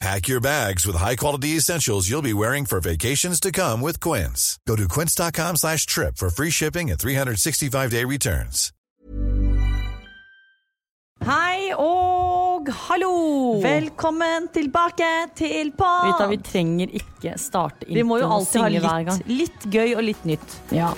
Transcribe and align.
Pack 0.00 0.28
your 0.28 0.40
bags 0.40 0.86
with 0.86 0.94
high-quality 0.96 1.56
essentials 1.56 2.08
you'll 2.08 2.22
be 2.22 2.34
wearing 2.34 2.66
for 2.66 2.80
vacations 2.80 3.40
to 3.40 3.50
come 3.50 3.80
with 3.80 3.98
Quince. 3.98 4.58
Go 4.66 4.76
to 4.76 4.86
quince.com 4.86 5.56
slash 5.56 5.86
trip 5.86 6.18
for 6.18 6.28
free 6.28 6.50
shipping 6.50 6.90
and 6.90 7.00
365-day 7.00 8.04
returns. 8.04 8.72
Hei 11.24 11.72
og 11.80 12.68
hallo! 12.68 13.56
Velkommen 13.62 14.50
tilbake 14.52 15.08
til 15.34 15.72
pod. 15.72 16.10
Rita, 16.10 16.26
vi 16.28 16.36
trenger 16.44 16.92
ikke 17.00 17.32
starte 17.40 17.88
Vi 17.88 18.04
må 18.04 18.20
jo 18.20 18.28
alltid 18.36 18.60
ha 18.60 18.68
litt, 18.68 19.24
litt 19.32 19.66
gøy 19.72 19.96
og 19.96 20.04
litt 20.10 20.28
nytt. 20.28 20.58
Ja. 20.76 20.92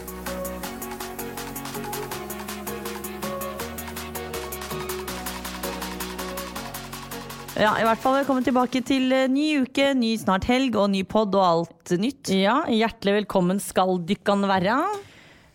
Ja, 7.59 7.73
i 7.81 7.83
hvert 7.87 7.99
fall 7.99 8.15
Velkommen 8.21 8.45
tilbake 8.47 8.81
til 8.87 9.11
eh, 9.15 9.27
ny 9.31 9.65
uke, 9.65 9.91
ny 9.99 10.13
snart 10.21 10.47
helg 10.47 10.77
og 10.79 10.93
ny 10.93 11.01
pod 11.09 11.35
og 11.35 11.43
alt 11.45 11.93
nytt. 11.99 12.31
ja, 12.31 12.61
hjertelig 12.71 13.17
velkommen 13.25 13.59
skal 13.63 13.97
dykkan 14.07 14.45
være. 14.47 14.77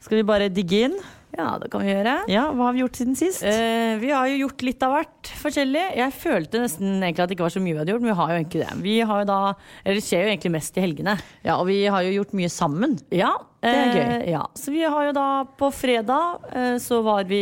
Skal 0.04 0.20
vi 0.20 0.26
bare 0.28 0.50
digge 0.52 0.82
inn? 0.90 0.98
Ja, 1.34 1.54
det 1.58 1.70
kan 1.74 1.82
vi 1.82 1.90
gjøre. 1.90 2.18
Ja, 2.30 2.44
Hva 2.54 2.68
har 2.68 2.76
vi 2.76 2.82
gjort 2.84 2.98
siden 3.00 3.16
sist? 3.18 3.42
Eh, 3.48 3.96
vi 4.02 4.12
har 4.12 4.28
jo 4.30 4.36
gjort 4.44 4.66
litt 4.68 4.84
av 4.86 4.92
hvert 4.98 5.32
forskjellig. 5.42 5.86
Jeg 5.98 6.14
følte 6.20 6.60
nesten 6.62 6.92
egentlig 7.00 7.24
at 7.24 7.32
det 7.32 7.38
ikke 7.38 7.48
var 7.48 7.56
så 7.56 7.64
mye 7.64 7.72
vi 7.74 7.80
hadde 7.80 7.96
gjort, 7.96 8.04
men 8.04 8.12
vi 8.12 8.18
har 8.20 8.34
jo 8.34 8.36
egentlig 8.42 8.62
det. 8.66 8.76
Vi 8.84 8.98
har 9.10 9.24
jo 9.24 9.30
da, 9.32 9.38
eller 9.86 9.98
Det 9.98 10.04
skjer 10.06 10.26
jo 10.28 10.34
egentlig 10.34 10.52
mest 10.58 10.78
i 10.78 10.84
helgene. 10.84 11.16
Ja, 11.48 11.56
Og 11.56 11.66
vi 11.72 11.80
har 11.88 12.04
jo 12.06 12.12
gjort 12.20 12.36
mye 12.38 12.52
sammen. 12.54 13.00
Ja, 13.16 13.32
Det 13.64 13.72
er 13.80 13.96
gøy. 13.96 14.04
Eh, 14.04 14.28
ja. 14.36 14.44
Så 14.60 14.76
vi 14.76 14.84
har 14.84 15.08
jo 15.08 15.16
da 15.16 15.30
på 15.58 15.72
fredag 15.74 16.52
eh, 16.52 16.76
så 16.84 17.00
var 17.08 17.24
vi 17.32 17.42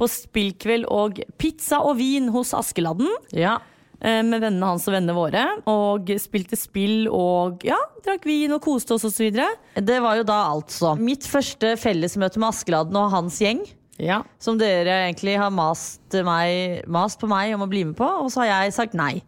på 0.00 0.08
spillkveld 0.08 0.86
og 0.88 1.18
pizza 1.42 1.82
og 1.84 1.98
vin 1.98 2.30
hos 2.32 2.54
Askeladden. 2.56 3.10
Ja. 3.36 3.58
Eh, 4.00 4.20
Med 4.26 4.40
vennene 4.42 4.72
hans 4.72 4.86
og 4.88 4.96
vennene 4.96 5.16
våre. 5.16 5.44
Og 5.70 6.10
spilte 6.20 6.58
spill 6.58 7.08
og 7.08 7.64
ja, 7.66 7.78
drakk 8.04 8.26
vin 8.28 8.56
og 8.56 8.62
koste 8.64 8.96
oss 8.96 9.06
osv. 9.08 9.30
Det 9.76 10.00
var 10.02 10.20
jo 10.20 10.26
da 10.28 10.40
altså 10.50 10.94
mitt 11.00 11.28
første 11.28 11.76
fellesmøte 11.80 12.40
med 12.40 12.50
Askeladden 12.52 13.00
og 13.00 13.12
hans 13.14 13.40
gjeng. 13.42 13.64
Ja. 14.00 14.22
Som 14.40 14.56
dere 14.60 15.02
egentlig 15.04 15.36
har 15.36 15.52
mast, 15.52 16.00
meg, 16.24 16.86
mast 16.88 17.20
på 17.20 17.28
meg 17.28 17.52
om 17.54 17.66
å 17.66 17.68
bli 17.70 17.84
med 17.90 17.98
på, 17.98 18.06
og 18.06 18.30
så 18.32 18.44
har 18.44 18.64
jeg 18.64 18.78
sagt 18.78 18.96
nei. 18.96 19.18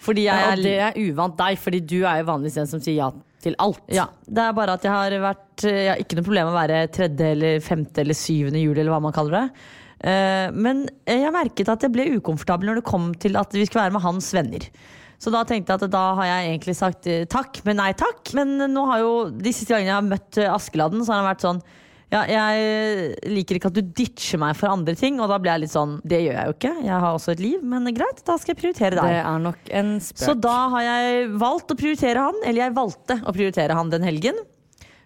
Fordi 0.00 0.28
jeg 0.28 0.44
Ja, 0.46 0.52
og 0.54 0.62
det 0.64 0.76
er 0.80 1.00
uvant 1.10 1.36
deg, 1.36 1.58
fordi 1.60 1.82
du 1.82 1.98
er 2.04 2.22
jo 2.22 2.30
vanligvis 2.30 2.60
den 2.62 2.70
som 2.70 2.80
sier 2.82 2.96
ja 3.02 3.10
til 3.40 3.56
alt. 3.60 3.82
Ja, 3.92 4.06
det 4.28 4.42
er 4.44 4.56
bare 4.56 4.76
at 4.76 4.84
jeg 4.84 4.92
har 4.92 5.14
vært 5.22 5.64
Jeg 5.64 5.88
har 5.88 6.00
ikke 6.02 6.18
noe 6.18 6.26
problem 6.26 6.48
med 6.48 6.54
å 6.54 6.60
være 6.60 6.80
tredje 6.92 7.30
eller 7.34 7.62
femte 7.64 8.02
eller 8.02 8.16
syvende 8.16 8.60
juli, 8.62 8.80
eller 8.80 8.92
hva 8.94 9.02
man 9.04 9.16
kaller 9.16 9.36
det. 9.36 9.62
Eh, 10.00 10.48
Men 10.52 10.86
jeg 11.08 11.34
merket 11.34 11.68
at 11.72 11.84
jeg 11.84 11.92
ble 11.94 12.08
ukomfortabel 12.16 12.70
når 12.70 12.80
det 12.80 12.88
kom 12.88 13.12
til 13.20 13.36
at 13.40 13.52
vi 13.56 13.66
skulle 13.68 13.84
være 13.86 13.96
med 13.98 14.04
hans 14.06 14.32
venner. 14.36 14.70
Så 15.20 15.28
da 15.34 15.42
tenkte 15.44 15.74
jeg 15.74 15.84
at 15.84 15.92
da 15.92 16.06
har 16.16 16.30
jeg 16.30 16.54
egentlig 16.54 16.76
sagt 16.78 17.10
eh, 17.10 17.26
takk, 17.28 17.60
men 17.66 17.76
nei 17.82 17.92
takk. 17.92 18.32
Men 18.38 18.56
nå 18.72 18.86
har 18.88 19.02
jo 19.04 19.12
de 19.30 19.52
siste 19.52 19.74
gangene 19.74 19.92
jeg 19.92 19.98
har 19.98 20.08
møtt 20.08 20.40
eh, 20.40 20.52
Askeladden, 20.52 21.04
så 21.04 21.12
har 21.12 21.22
han 21.22 21.32
vært 21.32 21.48
sånn 21.48 21.62
ja, 22.10 22.24
jeg 22.26 23.28
liker 23.30 23.54
ikke 23.54 23.70
at 23.70 23.76
du 23.76 23.92
ditcher 23.94 24.40
meg 24.42 24.56
for 24.58 24.72
andre 24.72 24.96
ting, 24.98 25.20
og 25.22 25.28
da 25.30 25.36
blir 25.38 25.52
jeg 25.52 25.62
litt 25.62 25.74
sånn 25.76 25.92
Det 26.02 26.18
gjør 26.18 26.38
jeg 26.40 26.48
jo 26.48 26.54
ikke, 26.56 26.72
jeg 26.82 27.02
har 27.04 27.12
også 27.14 27.34
et 27.36 27.42
liv, 27.44 27.60
men 27.62 27.86
greit, 27.94 28.22
da 28.26 28.34
skal 28.34 28.50
jeg 28.50 28.58
prioritere 28.64 28.96
deg. 28.98 29.12
Det 29.14 29.20
er 29.20 29.44
nok 29.44 29.70
en 29.78 29.92
spøk. 30.02 30.24
Så 30.24 30.34
da 30.42 30.56
har 30.72 30.86
jeg 30.88 31.28
valgt 31.38 31.70
å 31.70 31.76
prioritere 31.78 32.24
han, 32.26 32.40
eller 32.42 32.64
jeg 32.64 32.74
valgte 32.80 33.20
å 33.22 33.36
prioritere 33.36 33.76
han 33.78 33.94
den 33.94 34.08
helgen. 34.08 34.42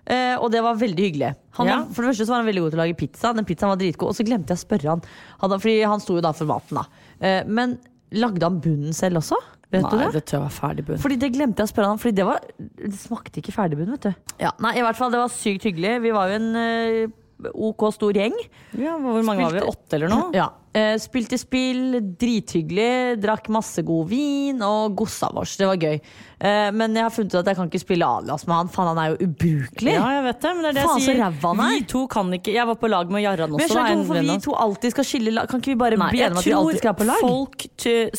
Eh, 0.07 0.35
og 0.37 0.51
det 0.53 0.61
var 0.63 0.77
veldig 0.77 1.05
hyggelig. 1.07 1.31
Han 1.59 1.67
Ja. 1.67 1.79
for 1.89 2.03
det 2.03 2.11
første 2.13 2.27
så 2.27 2.35
var 2.35 2.43
han 2.43 2.47
veldig 2.51 2.61
god 2.67 2.71
til 2.75 2.79
å 2.79 2.83
lage 2.85 2.97
pizza. 3.01 3.33
Den 3.33 3.45
pizzaen 3.49 3.71
var 3.73 3.77
dritgod. 3.81 4.09
Og 4.13 4.15
så 4.19 4.27
glemte 4.27 4.53
jeg 4.53 4.61
å 4.61 4.65
spørre 4.67 4.91
han, 4.91 5.03
han 5.41 5.51
fordi 5.59 5.83
han 5.85 6.01
sto 6.01 6.17
jo 6.19 6.21
da 6.21 6.33
for 6.33 6.45
maten. 6.51 6.77
da 6.77 6.85
eh, 7.21 7.45
Men 7.47 7.79
lagde 8.13 8.43
han 8.45 8.61
bunnen 8.61 8.93
selv 8.93 9.17
også? 9.23 9.37
Vet 9.73 9.83
Nei, 9.83 9.91
du 9.91 9.97
det? 9.99 10.13
det 10.13 10.25
tror 10.29 10.39
jeg 10.39 10.45
var 10.45 10.55
ferdig 10.55 10.85
bunn. 10.87 10.99
Fordi 11.03 11.17
det 11.19 11.33
glemte 11.35 11.65
jeg 11.65 11.67
å 11.67 11.73
spørre 11.73 11.89
han 11.89 11.99
Fordi 11.99 12.15
det, 12.15 12.25
var, 12.29 12.41
det 12.59 12.93
smakte 13.01 13.41
ikke 13.41 13.55
ferdigbunn, 13.57 13.91
vet 13.97 14.03
du. 14.07 14.13
Ja, 14.45 14.53
nei, 14.63 14.77
i 14.79 14.83
hvert 14.85 14.95
fall, 15.01 15.11
det 15.11 15.19
var 15.19 15.33
sykt 15.35 15.65
hyggelig. 15.67 15.97
Vi 16.05 16.13
var 16.15 16.29
jo 16.31 16.37
en 16.39 16.51
eh, 16.61 17.07
OK 17.55 17.89
stor 17.95 18.15
gjeng. 18.15 18.37
Ja, 18.79 18.99
hvor 18.99 19.25
mange 19.27 19.49
var 19.49 19.57
vi? 19.57 19.65
Åtte 19.67 19.99
eller 19.99 20.13
noe? 20.13 20.29
Ja. 20.37 20.53
Eh, 20.75 20.97
spilte 20.99 21.37
spill, 21.39 22.01
drithyggelig, 22.19 23.21
drakk 23.23 23.47
masse 23.55 23.85
god 23.87 24.09
vin 24.11 24.59
og 24.67 24.97
gossa 24.99 25.29
vårs. 25.31 25.53
Det 25.61 25.69
var 25.69 25.79
gøy. 25.79 26.01
Eh, 26.43 26.71
men 26.75 26.97
jeg 26.99 27.07
har 27.07 27.13
funnet 27.15 27.31
ut 27.31 27.39
at 27.39 27.51
jeg 27.53 27.59
kan 27.61 27.69
ikke 27.71 27.81
spille 27.83 28.09
alias 28.09 28.43
med 28.49 28.57
han, 28.57 28.71
faen 28.75 28.91
han 28.91 28.99
er 28.99 29.13
jo 29.13 29.29
ubrukelig. 29.29 29.93
Ja, 29.95 30.09
jeg 30.17 30.25
vet 30.27 30.41
det, 30.43 30.55
men 30.57 30.67
det 30.67 30.73
er 30.73 30.79
det 30.81 30.87
Faen, 30.89 31.05
jeg 31.05 31.15
sier. 31.15 31.23
er. 31.29 31.77
Vi 31.77 31.85
to 31.93 32.03
kan 32.11 32.35
ikke 32.35 32.57
Jeg 32.57 32.67
var 32.73 32.81
på 32.81 32.91
lag 32.91 33.13
med 33.15 33.23
Jarran 33.23 33.55
men 33.55 33.63
jeg 33.63 33.71
skjønner 33.71 33.93
ikke 33.93 34.01
hvorfor 34.01 34.27
vi 34.27 34.39
to 34.49 34.57
alltid 34.65 34.97
skal 34.97 35.09
skille 35.13 35.37
lag. 35.37 35.53
Kan 35.53 35.63
ikke 35.63 35.73
vi 35.75 35.79
bare 35.85 36.01
Nei, 36.01 36.11
bli 36.17 36.25
enige 36.27 36.35
om 36.35 36.43
at 36.43 36.51
vi 36.51 36.57
alltid 36.59 36.83
skal 36.83 36.91
være 36.91 37.01
på 37.05 37.09
lag? 37.13 37.23
folk 37.29 37.69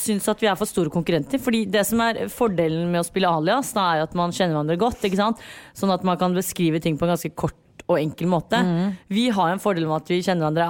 syns 0.06 0.32
at 0.32 0.46
vi 0.46 0.52
er 0.54 0.56
for 0.62 0.72
store 0.72 0.96
konkurrenter. 0.96 1.44
Fordi 1.44 1.66
det 1.76 1.84
som 1.92 2.06
er 2.08 2.24
fordelen 2.32 2.88
med 2.88 3.04
å 3.04 3.10
spille 3.10 3.36
alias, 3.36 3.76
da 3.76 3.90
er 3.98 4.08
at 4.08 4.16
man 4.16 4.32
kjenner 4.32 4.56
hverandre 4.56 4.80
godt. 4.80 5.04
Sånn 5.76 5.92
at 5.92 6.08
man 6.08 6.16
kan 6.24 6.32
beskrive 6.32 6.80
ting 6.80 6.96
på 6.96 7.04
en 7.04 7.18
ganske 7.18 7.36
kort 7.36 7.60
og 7.88 8.00
enkel 8.02 8.28
måte. 8.28 8.58
Mm. 8.66 8.96
Vi 9.14 9.28
har 9.30 9.52
en 9.54 9.60
fordel 9.62 9.86
med 9.86 9.96
at 10.02 10.08
vi 10.10 10.22
kjenner 10.26 10.48
hverandre 10.48 10.66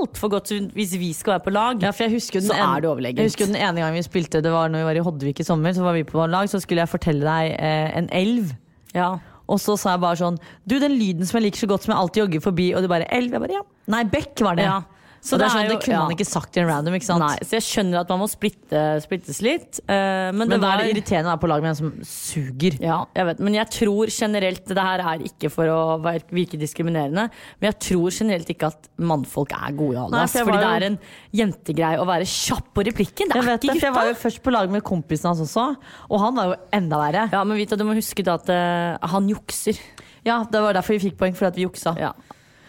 altfor 0.00 0.30
godt. 0.32 0.52
Hvis 0.72 0.94
vi 0.96 1.10
skal 1.12 1.34
være 1.36 1.44
på 1.44 1.52
lag, 1.52 1.82
Ja, 1.82 1.90
for 1.92 2.04
jeg 2.06 2.14
husker 2.16 2.40
så 2.40 2.54
en- 2.54 2.76
er 2.76 2.80
det 2.80 2.88
overlegent. 2.90 3.18
Jeg 3.18 3.26
husker 3.28 3.46
den 3.46 3.56
ene 3.56 3.80
gangen 3.82 3.94
vi 3.94 4.02
spilte, 4.06 4.40
det 4.42 4.50
var 4.52 4.68
når 4.68 4.78
vi 4.78 4.84
var 4.88 4.96
i 4.96 5.04
Hoddevik 5.04 5.40
i 5.40 5.44
sommer, 5.44 5.72
så 5.76 5.82
var 5.82 5.92
vi 5.92 6.02
på 6.04 6.24
lag, 6.30 6.48
så 6.48 6.60
skulle 6.60 6.80
jeg 6.80 6.88
fortelle 6.88 7.20
deg 7.20 7.56
eh, 7.60 7.98
en 7.98 8.08
elv. 8.10 8.54
Ja. 8.94 9.18
Og 9.48 9.60
så 9.60 9.76
sa 9.78 9.92
jeg 9.94 10.00
bare 10.00 10.16
sånn 10.16 10.38
Du, 10.66 10.78
den 10.80 10.96
lyden 10.98 11.24
som 11.26 11.38
jeg 11.38 11.52
liker 11.52 11.66
så 11.66 11.68
godt, 11.68 11.82
som 11.84 11.92
jeg 11.92 12.00
alltid 12.00 12.22
jogger 12.24 12.40
forbi, 12.40 12.74
og 12.74 12.82
du 12.82 12.88
bare 12.88 13.06
elv? 13.12 13.30
Jeg 13.30 13.40
bare 13.40 13.52
ja. 13.52 13.62
Nei, 13.86 14.04
bekk 14.04 14.40
var 14.40 14.56
det. 14.56 14.64
Ja. 14.64 14.80
Så 15.20 15.38
det, 15.38 15.46
er 15.46 15.52
sånn, 15.54 15.64
jo- 15.66 15.72
det 15.72 15.78
kunne 15.82 15.96
ja. 15.96 16.02
man 16.06 16.14
ikke 16.14 16.26
sagt 16.28 16.52
til 16.54 16.62
en 16.62 16.68
random, 16.70 16.96
ikke 16.98 17.08
sant? 17.08 17.24
Nei, 17.24 17.38
så 17.42 17.56
jeg 17.58 17.64
skjønner 17.66 18.00
at 18.02 18.10
man 18.12 18.20
må 18.22 18.28
splitte, 18.30 18.82
splittes 19.02 19.40
litt. 19.44 19.80
Uh, 19.86 20.30
men, 20.30 20.44
Men 20.44 20.54
det 20.54 20.58
var 20.62 20.80
er 20.80 20.84
det 20.84 20.92
irriterende 20.94 21.30
å 21.30 21.32
være 21.34 21.42
på 21.42 21.50
lag 21.50 21.64
med 21.64 21.72
en 21.72 21.78
som 21.80 21.92
suger. 22.06 22.78
Ja, 22.84 22.98
jeg 23.16 23.28
vet, 23.30 23.42
men 23.48 23.56
jeg 23.58 23.70
tror 23.76 24.12
generelt 24.12 24.70
Det 24.70 24.86
her 24.88 25.02
er 25.12 25.24
ikke 25.26 25.50
for 25.52 25.72
å 25.72 25.80
virke 26.04 26.60
diskriminerende, 26.60 27.26
men 27.60 27.68
jeg 27.70 27.78
tror 27.88 28.14
generelt 28.14 28.52
ikke 28.52 28.70
at 28.70 28.90
mannfolk 28.98 29.54
er 29.56 29.76
gode 29.76 29.96
i 29.96 30.04
Nei, 30.04 30.22
alias. 30.22 30.36
fordi 30.36 30.62
det 30.62 30.70
er 30.76 30.88
en 30.90 30.98
jentegreie 31.42 32.00
å 32.02 32.06
være 32.08 32.28
kjapp 32.30 32.70
på 32.76 32.86
replikken. 32.90 33.32
Det 33.32 33.40
er 33.42 33.50
det, 33.50 33.58
ikke 33.60 33.74
gutta! 33.74 33.86
jeg 33.88 33.96
var 33.98 34.10
jo 34.10 34.16
først 34.22 34.42
på 34.44 34.54
lag 34.54 34.72
med 34.72 34.84
kompisen 34.86 35.32
hans 35.32 35.42
også, 35.46 35.66
og 36.10 36.22
han 36.22 36.38
var 36.38 36.52
jo 36.52 36.56
enda 36.76 37.02
verre. 37.02 37.26
Ja, 37.32 37.42
men 37.44 37.58
Vita, 37.58 37.78
du 37.78 37.84
må 37.88 37.96
huske 37.96 38.24
da 38.26 38.38
at 38.40 38.50
uh, 38.52 39.10
han 39.14 39.28
jukser. 39.30 39.78
Ja, 40.26 40.40
Det 40.50 40.62
var 40.62 40.74
derfor 40.74 40.96
vi 40.96 41.08
fikk 41.08 41.20
poeng, 41.20 41.36
for 41.38 41.48
at 41.48 41.56
vi 41.58 41.66
juksa. 41.66 41.94
Ja. 42.00 42.12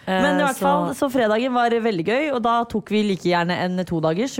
Men 0.07 0.37
i 0.39 0.41
Eh, 0.41 0.45
hvert 0.47 0.61
fall, 0.61 0.93
så 0.95 1.09
fredagen 1.11 1.53
var 1.53 1.69
veldig 1.69 2.05
gøy, 2.07 2.31
og 2.33 2.41
da 2.45 2.63
tok 2.65 2.89
vi 2.95 3.03
like 3.03 3.27
gjerne 3.27 3.57
en 3.65 3.83
todagers. 3.85 4.37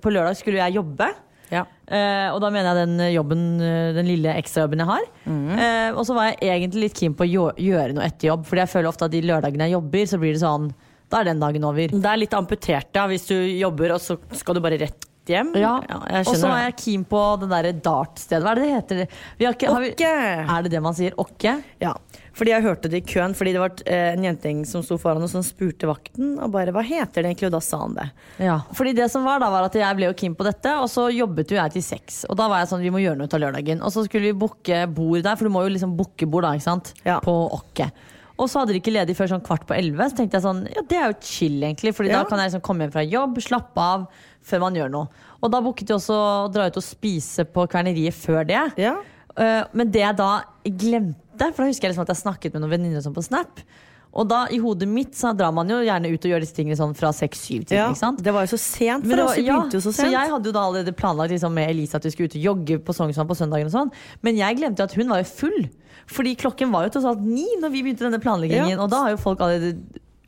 På 0.00 0.10
lørdag 0.10 0.36
skulle 0.40 0.62
jeg 0.62 0.74
jobbe. 0.78 1.10
ja. 1.52 1.64
Eh, 1.86 2.30
og 2.32 2.40
da 2.40 2.48
mener 2.48 2.72
jeg 2.72 2.86
den 2.88 3.12
jobben, 3.12 3.60
eh, 3.60 3.92
den 3.92 4.06
lille 4.08 4.32
ekstrajobben 4.40 4.80
jeg 4.80 4.86
har. 4.88 5.04
Mm. 5.28 5.50
Eh, 5.58 5.90
og 5.92 6.06
så 6.08 6.14
var 6.16 6.30
jeg 6.32 6.40
egentlig 6.48 6.86
litt 6.88 6.94
keen 6.96 7.14
på 7.14 7.26
å 7.28 7.52
gjøre 7.60 7.92
noe 7.92 8.06
etter 8.08 8.30
jobb, 8.30 8.46
Fordi 8.48 8.62
jeg 8.64 8.72
føler 8.72 8.88
ofte 8.88 9.04
at 9.04 9.12
de 9.12 9.20
lørdagene 9.20 9.68
jeg 9.68 9.76
jobber, 9.76 10.06
så 10.08 10.18
blir 10.18 10.32
det 10.32 10.40
sånn 10.40 10.72
Da 11.10 11.20
er 11.20 11.24
den 11.28 11.38
dagen 11.38 11.62
over. 11.68 11.86
Det 11.92 12.08
er 12.10 12.16
litt 12.16 12.32
amputert, 12.32 12.88
ja, 12.96 13.06
hvis 13.06 13.26
du 13.28 13.34
jobber 13.36 13.92
og 13.92 14.00
så 14.00 14.16
skal 14.32 14.54
du 14.56 14.60
bare 14.64 14.78
rett 14.80 15.03
hjem. 15.30 15.52
Ja, 15.56 15.78
Og 16.24 16.34
så 16.36 16.50
er 16.50 16.66
jeg 16.68 16.76
keen 16.82 17.04
på 17.08 17.22
det 17.42 17.48
derre 17.52 17.72
dart-stedet. 17.72 18.42
Hva 18.44 18.52
er 18.52 18.60
det 18.60 18.66
det 18.66 18.74
heter? 18.74 19.16
Ikke, 19.50 19.74
vi, 19.80 19.94
er 20.04 20.66
det 20.66 20.74
det 20.74 20.82
man 20.84 20.96
sier? 20.96 21.16
Åkke? 21.20 21.56
Ja, 21.82 21.94
fordi 22.34 22.50
jeg 22.50 22.64
hørte 22.64 22.90
det 22.90 23.00
i 23.02 23.06
køen, 23.06 23.34
fordi 23.38 23.52
det 23.54 23.62
var 23.62 23.74
eh, 23.86 24.08
en 24.14 24.24
jentegjeng 24.26 24.64
som 24.66 24.82
sto 24.82 24.98
foran 24.98 25.22
og 25.22 25.30
som 25.30 25.44
spurte 25.46 25.86
vakten 25.86 26.34
og 26.42 26.50
bare 26.54 26.74
'hva 26.74 26.82
heter 26.82 27.22
det 27.22 27.30
egentlig?' 27.30 27.46
Og 27.46 27.54
da 27.54 27.60
sa 27.62 27.78
han 27.84 27.94
det. 27.94 28.08
Ja. 28.42 28.60
Fordi 28.74 28.94
det 28.94 29.10
som 29.10 29.24
var 29.24 29.38
da 29.38 29.50
var 29.50 29.64
at 29.68 29.74
Jeg 29.74 29.96
ble 29.96 30.06
jo 30.06 30.14
keen 30.18 30.34
på 30.34 30.44
dette, 30.44 30.70
og 30.80 30.88
så 30.90 31.10
jobbet 31.14 31.50
jo 31.50 31.56
jeg 31.56 31.72
til 31.72 31.82
seks. 31.82 32.24
Og 32.28 32.36
da 32.36 32.48
var 32.48 32.62
jeg 32.62 32.68
sånn, 32.68 32.82
vi 32.82 32.90
må 32.90 33.02
gjøre 33.02 33.18
noe 33.18 33.26
ut 33.26 33.34
av 33.34 33.40
lørdagen. 33.40 33.82
Og 33.82 33.92
så 33.92 34.04
skulle 34.06 34.32
vi 34.32 34.38
booke 34.38 34.86
bord 34.88 35.22
der, 35.22 35.36
for 35.36 35.44
du 35.44 35.50
må 35.50 35.62
jo 35.62 35.74
liksom 35.74 35.96
booke 35.96 36.26
bord 36.26 36.42
da, 36.42 36.54
ikke 36.54 36.70
sant? 36.70 36.94
Ja. 37.04 37.20
På 37.20 37.50
Åkke. 37.54 37.90
Og 38.34 38.48
så 38.50 38.60
hadde 38.60 38.74
de 38.74 38.80
ikke 38.80 38.92
ledig 38.94 39.14
før 39.14 39.30
sånn 39.30 39.42
kvart 39.46 39.66
på 39.68 39.76
elleve. 39.76 40.08
Så 40.10 40.18
tenkte 40.18 40.40
jeg 40.40 40.42
sånn, 40.42 40.64
ja 40.74 40.82
det 40.90 40.96
er 40.98 41.12
jo 41.12 41.18
chill 41.22 41.60
egentlig. 41.62 41.94
Fordi 41.94 42.10
Ja. 42.10 42.22
da 42.22 42.28
kan 42.28 42.38
jeg 42.38 42.50
liksom 42.50 42.64
komme 42.66 42.82
hjem 42.84 42.92
fra 42.92 43.04
jobb, 43.06 43.38
slappe 43.38 43.78
av 43.78 44.06
før 44.42 44.60
man 44.60 44.74
gjør 44.74 44.90
noe. 44.90 45.08
Og 45.40 45.50
da 45.52 45.60
booket 45.60 45.86
de 45.86 45.94
også 45.94 46.14
å 46.14 46.52
dra 46.52 46.66
ut 46.66 46.76
og 46.76 46.82
spise 46.82 47.44
på 47.44 47.68
kverneriet 47.70 48.12
før 48.12 48.44
det. 48.46 48.64
Ja. 48.76 48.96
Uh, 49.38 49.64
men 49.72 49.90
det 49.90 50.00
jeg 50.02 50.16
da 50.16 50.42
glemte, 50.64 51.52
for 51.54 51.62
da 51.62 51.70
husker 51.70 51.88
jeg 51.88 51.94
liksom 51.94 52.06
at 52.06 52.12
jeg 52.14 52.22
snakket 52.22 52.52
med 52.54 52.62
noen 52.62 52.74
venninner 52.74 53.02
sånn 53.02 53.14
på 53.14 53.22
Snap. 53.24 53.60
Og 54.14 54.28
da 54.30 54.44
i 54.54 54.60
hodet 54.62 54.86
mitt 54.90 55.16
så 55.18 55.32
drar 55.36 55.50
man 55.54 55.70
jo 55.70 55.80
gjerne 55.82 56.10
ut 56.12 56.26
og 56.26 56.34
gjør 56.34 56.44
disse 56.44 56.54
tingene 56.54 56.78
sånn 56.78 56.94
fra 56.98 57.10
seks-syv 57.14 57.64
til. 57.66 57.78
Ja, 57.80 57.88
ikke 57.90 58.02
sant? 58.02 58.22
Det 58.24 58.34
var 58.34 58.46
jo 58.46 58.52
så 58.54 58.60
sent 58.62 59.08
for 59.08 59.24
oss. 59.24 59.34
Vi 59.38 59.46
begynte 59.48 59.80
jo 59.80 59.82
så 59.82 59.94
så 59.96 60.06
jeg 60.12 60.30
hadde 60.34 60.50
jo 60.50 60.54
da 60.54 60.66
allerede 60.68 60.94
planlagt 60.94 61.34
liksom, 61.34 61.54
med 61.56 61.72
Elise 61.72 61.98
at 61.98 62.06
vi 62.06 62.14
skulle 62.14 62.30
ut 62.30 62.38
og 62.38 62.46
jogge 62.48 62.78
på 62.86 62.94
Sognsvann 62.94 63.30
på 63.30 63.38
søndagen. 63.38 63.70
og 63.70 63.74
sånn 63.74 63.92
Men 64.22 64.38
jeg 64.38 64.60
glemte 64.60 64.84
jo 64.84 64.90
at 64.90 64.96
hun 65.00 65.10
var 65.10 65.24
jo 65.24 65.30
full. 65.32 65.60
Fordi 66.14 66.34
klokken 66.38 66.72
var 66.74 66.86
jo 66.86 66.94
tross 66.94 67.10
alt 67.10 67.26
ni 67.26 67.46
når 67.60 67.72
vi 67.74 67.84
begynte 67.86 68.06
denne 68.06 68.22
planleggingen. 68.22 68.76
Ja. 68.76 68.82
Og 68.84 68.90
da 68.92 69.04
har 69.06 69.14
jo 69.14 69.22
folk 69.24 69.42
allerede 69.42 69.78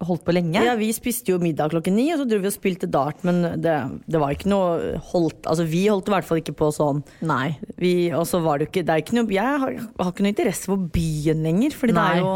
holdt 0.05 0.25
på 0.27 0.35
lenge. 0.37 0.61
Ja, 0.61 0.75
Vi 0.77 0.91
spiste 0.93 1.33
jo 1.33 1.39
middag 1.41 1.71
klokken 1.73 1.97
ni, 1.97 2.11
og 2.13 2.21
så 2.21 2.27
dro 2.29 2.39
vi 2.43 2.51
og 2.51 2.55
spilte 2.55 2.89
dart. 2.91 3.23
Men 3.25 3.61
det, 3.63 3.77
det 4.05 4.21
var 4.21 4.35
ikke 4.35 4.51
noe 4.53 4.97
holdt 5.13 5.47
Altså, 5.49 5.65
vi 5.69 5.87
holdt 5.89 6.11
i 6.11 6.15
hvert 6.17 6.29
fall 6.29 6.43
ikke 6.43 6.57
på 6.59 6.69
sånn. 6.75 7.03
Nei. 7.25 7.57
Vi, 7.81 8.11
og 8.17 8.27
så 8.29 8.43
var 8.45 8.59
det 8.59 8.67
jo 8.67 8.73
ikke, 8.75 8.87
det 8.87 8.95
er 8.97 9.05
ikke 9.05 9.19
noe, 9.21 9.29
Jeg 9.33 9.61
har, 9.65 9.77
har 10.03 10.13
ikke 10.13 10.27
noe 10.27 10.35
interesse 10.35 10.69
for 10.69 10.89
byen 10.97 11.45
lenger. 11.47 11.77
Fordi 11.77 11.97
det 11.97 12.09
er 12.13 12.25
jo 12.25 12.33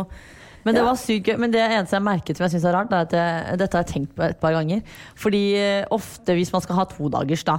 Men 0.65 0.77
det 0.77 0.85
var 0.85 0.99
sykt 1.01 1.31
gøy. 1.31 1.37
Men 1.41 1.53
det 1.55 1.63
eneste 1.65 1.97
jeg 1.97 2.05
merket 2.07 2.37
som 2.37 2.45
jeg 2.47 2.55
synes 2.57 2.67
er 2.69 2.77
rart, 2.77 2.93
er 2.93 3.07
at 3.07 3.15
jeg, 3.17 3.59
dette 3.63 3.79
har 3.79 3.85
jeg 3.87 3.93
tenkt 3.95 4.15
på 4.19 4.27
et 4.29 4.41
par 4.43 4.53
ganger. 4.57 4.83
Fordi 5.17 5.43
eh, 5.57 5.85
ofte 5.91 6.37
hvis 6.37 6.53
man 6.53 6.65
skal 6.65 6.81
ha 6.81 6.85
todagers, 6.91 7.45
da. 7.49 7.59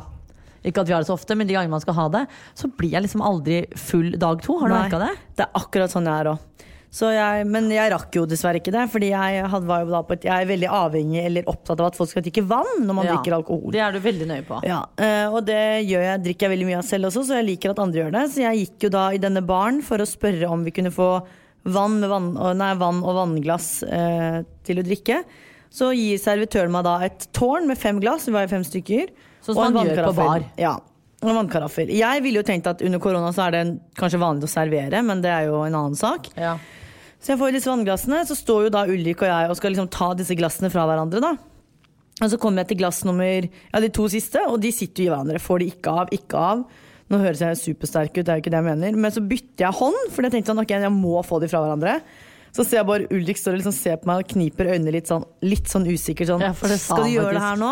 Ikke 0.62 0.83
at 0.83 0.89
vi 0.92 0.94
har 0.94 1.01
det 1.01 1.09
så 1.09 1.15
ofte, 1.18 1.33
men 1.33 1.50
de 1.50 1.56
gangene 1.57 1.74
man 1.74 1.81
skal 1.81 1.98
ha 1.98 2.07
det, 2.13 2.27
så 2.53 2.69
blir 2.77 2.94
jeg 2.94 3.07
liksom 3.07 3.24
aldri 3.25 3.63
full 3.81 4.12
dag 4.21 4.44
to. 4.45 4.59
Har 4.62 4.69
du 4.69 4.75
merka 4.77 5.00
det? 5.01 5.15
Det 5.39 5.48
er 5.48 5.57
akkurat 5.57 5.89
sånn 5.94 6.06
jeg 6.06 6.21
er 6.21 6.36
òg. 6.36 6.48
Men 7.48 7.69
jeg 7.71 7.88
rakk 7.94 8.18
jo 8.19 8.25
dessverre 8.27 8.59
ikke 8.59 8.74
det. 8.75 8.83
Fordi 8.92 9.09
jeg, 9.13 9.44
hadde, 9.48 9.65
var 9.69 9.86
jo 9.86 9.94
da 9.94 10.01
på 10.06 10.13
et, 10.18 10.25
jeg 10.27 10.44
er 10.44 10.50
veldig 10.50 10.69
avhengig 10.75 11.21
eller 11.24 11.48
opptatt 11.50 11.80
av 11.80 11.88
at 11.88 11.98
folk 11.98 12.12
skal 12.12 12.25
drikke 12.25 12.44
vann 12.45 12.83
når 12.83 12.94
man 12.98 13.07
Ja. 13.07 13.15
drikker 13.15 13.38
alkohol. 13.39 13.71
Det 13.71 13.80
er 13.81 13.95
du 13.95 14.00
veldig 14.03 14.27
nøye 14.27 14.45
på. 14.45 14.59
Ja, 14.68 14.81
eh, 15.00 15.25
og 15.31 15.45
det 15.48 15.88
gjør 15.88 16.03
jeg, 16.03 16.24
drikker 16.27 16.45
jeg 16.50 16.53
veldig 16.57 16.68
mye 16.69 16.81
av 16.81 16.89
selv 16.89 17.07
også, 17.09 17.24
så 17.25 17.39
jeg 17.39 17.48
liker 17.48 17.71
at 17.74 17.80
andre 17.80 18.03
gjør 18.03 18.12
det. 18.19 18.25
Så 18.36 18.44
jeg 18.44 18.65
gikk 18.65 18.83
jo 18.86 18.89
da 18.89 19.06
i 19.15 19.21
denne 19.24 19.42
baren 19.42 19.81
for 19.81 19.98
å 20.03 20.06
spørre 20.09 20.51
om 20.51 20.68
vi 20.68 20.75
kunne 20.75 20.92
få 20.94 21.13
vann, 21.63 22.00
med 22.02 22.10
vann, 22.10 22.31
nei, 22.58 22.72
vann 22.80 23.02
og 23.06 23.18
vannglass 23.18 23.72
eh, 23.86 24.42
til 24.68 24.81
å 24.81 24.86
drikke. 24.86 25.22
Så 25.72 25.92
gir 25.96 26.19
servitøren 26.19 26.74
meg 26.74 26.86
da 26.88 26.98
et 27.06 27.28
tårn 27.36 27.69
med 27.69 27.80
fem 27.80 28.02
glass, 28.04 28.28
vi 28.28 28.36
var 28.36 28.50
fem 28.52 28.66
stykker. 28.68 29.12
Sånn 29.42 29.56
som 29.56 29.62
og 29.62 29.68
en 29.69 29.78
man 29.78 29.92
gjør 29.92 30.02
på 30.10 30.16
vannkaraffel. 30.18 30.50
bar. 30.50 30.62
Ja, 30.62 30.74
og 31.22 31.30
en 31.30 31.40
vannkaraffel. 31.44 31.94
Jeg 31.96 32.25
ville 32.25 32.42
jo 32.42 32.48
tenkt 32.48 32.68
at 32.69 32.81
under 32.86 33.02
korona 33.02 33.31
så 33.36 33.46
er 33.46 33.56
det 33.56 33.63
en, 33.66 33.74
kanskje 33.98 34.19
vanlig 34.22 34.50
å 34.50 34.52
servere, 34.52 35.04
men 35.06 35.24
det 35.24 35.31
er 35.31 35.48
jo 35.52 35.62
en 35.63 35.78
annen 35.78 35.98
sak. 35.98 36.31
Ja. 36.36 36.58
Så 37.22 37.36
jeg 37.36 37.42
får 37.42 37.54
disse 37.54 37.69
vannglassene, 37.69 38.24
så 38.25 38.36
står 38.38 38.68
jo 38.68 38.74
da 38.74 38.88
Ulrik 38.90 39.22
og 39.22 39.30
jeg 39.30 39.50
og 39.52 39.58
skal 39.60 39.75
liksom 39.75 39.90
ta 39.94 40.12
disse 40.18 40.36
glassene 40.38 40.72
fra 40.74 40.88
hverandre. 40.90 41.22
da. 41.22 41.36
Og 42.22 42.30
så 42.34 42.38
kommer 42.42 42.63
jeg 42.63 42.72
til 42.72 42.81
glass 42.81 43.04
nummer 43.06 43.46
ja, 43.46 43.81
de 43.81 43.90
to 43.94 44.08
siste, 44.12 44.42
og 44.50 44.60
de 44.62 44.74
sitter 44.74 45.06
jo 45.06 45.10
i 45.10 45.13
hverandre. 45.13 45.42
Får 45.42 45.62
de 45.62 45.69
ikke 45.72 45.94
av, 46.02 46.12
ikke 46.18 46.42
av. 46.52 46.66
Nå 47.12 47.19
høres 47.19 47.42
jeg 47.44 47.60
supersterk 47.60 48.13
ut, 48.16 48.24
det 48.24 48.31
er 48.31 48.40
jo 48.40 48.44
ikke 48.46 48.54
det 48.54 48.62
jeg 48.62 48.69
mener. 48.69 49.00
Men 49.04 49.13
så 49.13 49.24
bytter 49.24 49.66
jeg 49.66 49.78
hånd, 49.81 50.04
for 50.13 50.24
jeg 50.25 50.36
tenkte 50.36 50.54
sånn, 50.54 50.62
ok, 50.63 50.75
jeg 50.86 50.94
må 50.96 51.22
få 51.28 51.42
de 51.44 51.50
fra 51.52 51.63
hverandre. 51.66 51.98
Så 52.56 52.66
ser 52.68 52.81
jeg 52.81 52.88
bare 52.88 53.08
Ulrik 53.12 53.40
står 53.40 53.56
og 53.56 53.62
liksom 53.62 53.75
ser 53.75 54.00
på 54.00 54.10
meg 54.10 54.24
og 54.24 54.31
kniper 54.34 54.69
øynene 54.74 54.94
litt 54.96 55.12
sånn, 55.12 55.24
litt 55.44 55.72
sånn 55.72 55.88
usikkert. 55.88 56.31
Sånn, 56.34 56.44
Ja, 56.44 56.52
skal 56.56 57.04
du 57.04 57.08
han 57.08 57.13
gjøre 57.13 57.36
det 57.38 57.44
her 57.46 57.60
nå? 57.60 57.72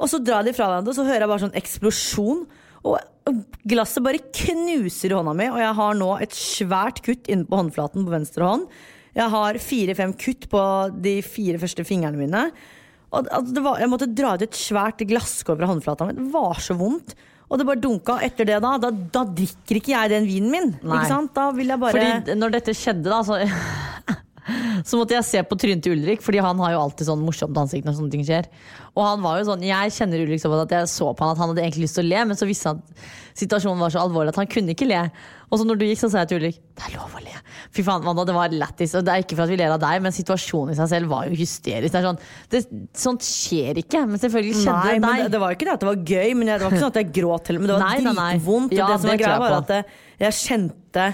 Og 0.00 0.08
så 0.08 0.20
drar 0.24 0.44
de 0.46 0.54
fra 0.56 0.70
hverandre, 0.70 0.92
og 0.92 0.96
så 0.96 1.04
hører 1.04 1.26
jeg 1.26 1.32
bare 1.32 1.44
sånn 1.44 1.58
eksplosjon. 1.60 2.44
Og 2.88 3.42
glasset 3.68 4.04
bare 4.04 4.22
knuser 4.32 5.12
i 5.12 5.16
hånda 5.18 5.34
mi, 5.36 5.50
og 5.52 5.60
jeg 5.60 5.76
har 5.76 5.98
nå 6.00 6.10
et 6.24 6.36
svært 6.36 7.02
kutt 7.04 7.28
inne 7.28 7.44
på 7.48 7.60
håndflaten 7.60 8.06
på 8.06 8.14
venstre 8.14 8.48
hånd. 8.48 8.68
Jeg 9.16 9.32
har 9.32 9.58
fire-fem 9.60 10.14
kutt 10.16 10.48
på 10.52 10.62
de 11.04 11.18
fire 11.26 11.60
første 11.60 11.84
fingrene 11.84 12.20
mine. 12.20 12.46
Og 13.10 13.26
altså, 13.26 13.54
det 13.56 13.64
var, 13.66 13.80
jeg 13.82 13.90
måtte 13.90 14.08
dra 14.14 14.36
ut 14.38 14.46
et 14.46 14.56
svært 14.56 15.02
glasskår 15.10 15.58
fra 15.58 15.68
håndflata 15.72 16.08
mi. 16.08 16.16
Det 16.16 16.28
var 16.32 16.62
så 16.62 16.76
vondt. 16.78 17.16
Og 17.50 17.58
det 17.58 17.66
bare 17.66 17.82
dunka. 17.82 18.18
Etter 18.22 18.46
det, 18.46 18.58
da, 18.62 18.76
da, 18.78 18.90
da 18.90 19.24
drikker 19.26 19.80
ikke 19.80 19.94
jeg 19.94 20.12
den 20.12 20.28
vinen 20.28 20.52
min. 20.54 20.68
Ikke 20.86 21.06
sant? 21.10 21.32
Da 21.34 21.48
vil 21.56 21.72
jeg 21.72 21.82
bare 21.82 21.98
Fordi 21.98 22.36
når 22.38 22.54
dette 22.54 22.74
skjedde, 22.78 23.10
da, 23.10 23.22
så, 23.26 23.40
så 24.88 24.98
måtte 24.98 25.16
jeg 25.16 25.26
se 25.28 25.42
på 25.46 25.58
trynet 25.60 25.84
til 25.84 25.96
Ulrik, 25.96 26.22
Fordi 26.24 26.40
han 26.44 26.60
har 26.62 26.74
jo 26.74 26.82
alltid 26.84 27.08
sånn 27.10 27.24
morsomt 27.24 27.56
ansikt 27.60 27.86
når 27.86 27.98
sånne 27.98 28.14
ting 28.14 28.24
skjer. 28.26 28.48
Og 28.96 29.02
han 29.04 29.24
var 29.24 29.40
jo 29.40 29.48
sånn, 29.50 29.64
Jeg 29.66 29.92
kjenner 29.96 30.24
Ulrik 30.24 30.42
sånn 30.42 30.56
at 30.58 30.72
jeg 30.74 30.88
så 30.90 31.10
på 31.14 31.26
han 31.26 31.34
at 31.34 31.42
han 31.42 31.52
hadde 31.52 31.66
egentlig 31.66 31.86
lyst 31.86 31.98
til 32.00 32.06
å 32.06 32.10
le, 32.10 32.24
men 32.30 32.38
så 32.40 32.48
visste 32.48 32.72
han 32.72 32.80
at 32.80 33.04
situasjonen 33.40 33.80
var 33.84 33.92
så 33.94 34.02
alvorlig 34.02 34.32
at 34.34 34.40
han 34.40 34.50
kunne 34.50 34.74
ikke 34.74 34.88
le. 34.88 35.04
Og 35.50 35.58
så 35.58 35.66
når 35.66 35.78
du 35.80 35.84
gikk, 35.88 36.00
så 36.02 36.10
sa 36.12 36.22
jeg 36.22 36.30
til 36.30 36.40
Ulrik 36.40 36.58
det 36.80 36.86
er 36.88 36.96
lov 36.96 37.14
å 37.18 37.22
le. 37.22 37.36
Fy 37.76 37.84
faen, 37.86 38.04
Wanda, 38.06 38.24
det 38.24 38.34
var 38.34 38.52
lættis. 38.54 38.94
Og 38.96 39.04
det 39.06 39.12
er 39.12 39.24
ikke 39.24 39.36
for 39.36 39.44
at 39.44 39.52
vi 39.52 39.58
ler 39.60 39.74
av 39.74 39.80
deg, 39.82 40.02
men 40.04 40.14
situasjonen 40.14 40.74
i 40.74 40.78
seg 40.78 40.90
selv 40.94 41.10
var 41.12 41.26
jo 41.28 41.36
hysterisk. 41.38 41.92
Det 41.92 42.00
er 42.00 42.06
sånn, 42.08 42.20
det, 42.54 42.60
sånt 42.96 43.26
skjer 43.26 43.82
ikke, 43.82 44.04
men 44.08 44.22
selvfølgelig 44.22 44.62
skjedde 44.62 44.76
Nei, 44.80 44.94
det 44.94 45.02
men 45.04 45.10
deg. 45.10 45.24
det, 45.26 45.32
det 45.34 45.42
var 45.42 45.52
jo 45.52 45.58
ikke 45.58 45.68
det 45.68 45.74
at 45.74 45.84
det 45.84 45.90
var 45.90 46.04
gøy, 46.14 46.28
men 46.38 46.52
jeg, 46.52 46.60
det 46.60 46.64
var 46.64 46.76
ikke 46.76 46.84
sånn 46.86 46.94
at 46.94 47.00
jeg 47.02 47.10
gråt 47.18 47.50
heller. 47.50 47.64
Men 47.64 47.72
det 47.72 47.76
var 47.76 47.98
dritvondt. 48.00 48.76
Ja, 48.78 48.86
det 48.88 49.00
som 49.00 49.10
det 49.10 49.16
var 49.16 49.22
greia 49.24 49.42
var 49.42 49.58
at 49.60 49.74
jeg 50.24 50.38
kjente 50.40 51.10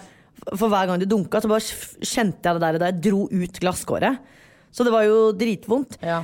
For 0.55 0.69
hver 0.71 0.87
gang 0.87 0.99
det 1.03 1.09
dunka, 1.11 1.41
så 1.43 1.49
bare 1.51 1.65
kjente 2.07 2.43
jeg 2.45 2.59
det 2.61 2.63
der 2.63 2.79
da 2.79 2.91
jeg 2.93 3.01
dro 3.11 3.27
ut 3.31 3.61
glasskåret. 3.63 4.19
Så 4.71 4.85
det 4.85 4.93
var 4.93 5.07
jo 5.09 5.33
dritvondt. 5.33 5.97
Ja. 6.03 6.23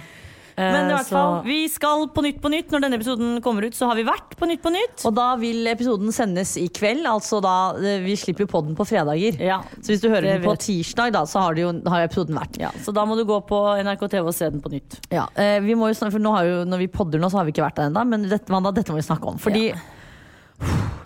Men 0.54 0.90
i 0.90 0.92
hvert 0.92 1.06
så- 1.08 1.16
fall, 1.16 1.44
vi 1.46 1.66
skal 1.68 2.08
på 2.12 2.22
Nytt 2.22 2.40
på 2.42 2.50
Nytt. 2.52 2.68
Når 2.70 2.82
denne 2.82 2.98
episoden 3.00 3.40
kommer 3.40 3.64
ut, 3.64 3.72
så 3.72 3.86
har 3.88 3.96
vi 3.96 4.04
vært 4.04 4.36
på 4.36 4.46
Nytt 4.46 4.60
på 4.62 4.70
Nytt. 4.70 5.04
Og 5.08 5.14
da 5.16 5.34
vil 5.36 5.64
episoden 5.66 6.12
sendes 6.12 6.56
i 6.60 6.68
kveld. 6.68 7.06
Altså 7.08 7.40
da, 7.40 7.72
eh, 7.76 8.00
Vi 8.04 8.14
slipper 8.14 8.40
jo 8.44 8.46
podden 8.46 8.76
på 8.76 8.84
fredager. 8.86 9.40
Ja, 9.40 9.62
Så 9.80 9.88
hvis 9.96 10.02
du 10.02 10.10
hører 10.10 10.22
den 10.38 10.42
på 10.42 10.54
tirsdag, 10.58 11.10
da, 11.12 11.22
så 11.24 11.40
har, 11.40 11.54
jo, 11.54 11.72
har 11.88 12.06
episoden 12.06 12.36
vært. 12.36 12.58
Ja, 12.60 12.70
så 12.84 12.92
da 12.92 13.06
må 13.06 13.16
du 13.16 13.24
gå 13.24 13.40
på 13.48 13.80
NRK 13.82 14.10
TV 14.10 14.26
og 14.28 14.34
se 14.34 14.50
den 14.50 14.60
på 14.60 14.70
nytt. 14.70 15.00
Ja, 15.10 15.26
eh, 15.34 15.58
vi 15.60 15.72
må 15.74 15.88
jo 15.88 15.94
snakke, 15.94 16.12
for 16.12 16.18
nå 16.20 16.36
har 16.36 16.44
jo, 16.44 16.64
Når 16.64 16.78
vi 16.78 16.86
podder 16.86 17.18
nå, 17.18 17.30
så 17.30 17.38
har 17.38 17.44
vi 17.46 17.52
ikke 17.52 17.64
vært 17.64 17.76
der 17.76 17.88
ennå, 17.90 18.06
men 18.06 18.28
dette, 18.28 18.50
Wanda, 18.50 18.70
dette 18.72 18.90
må 18.92 18.96
vi 18.96 19.08
snakke 19.08 19.26
om. 19.26 19.38
Fordi 19.38 19.72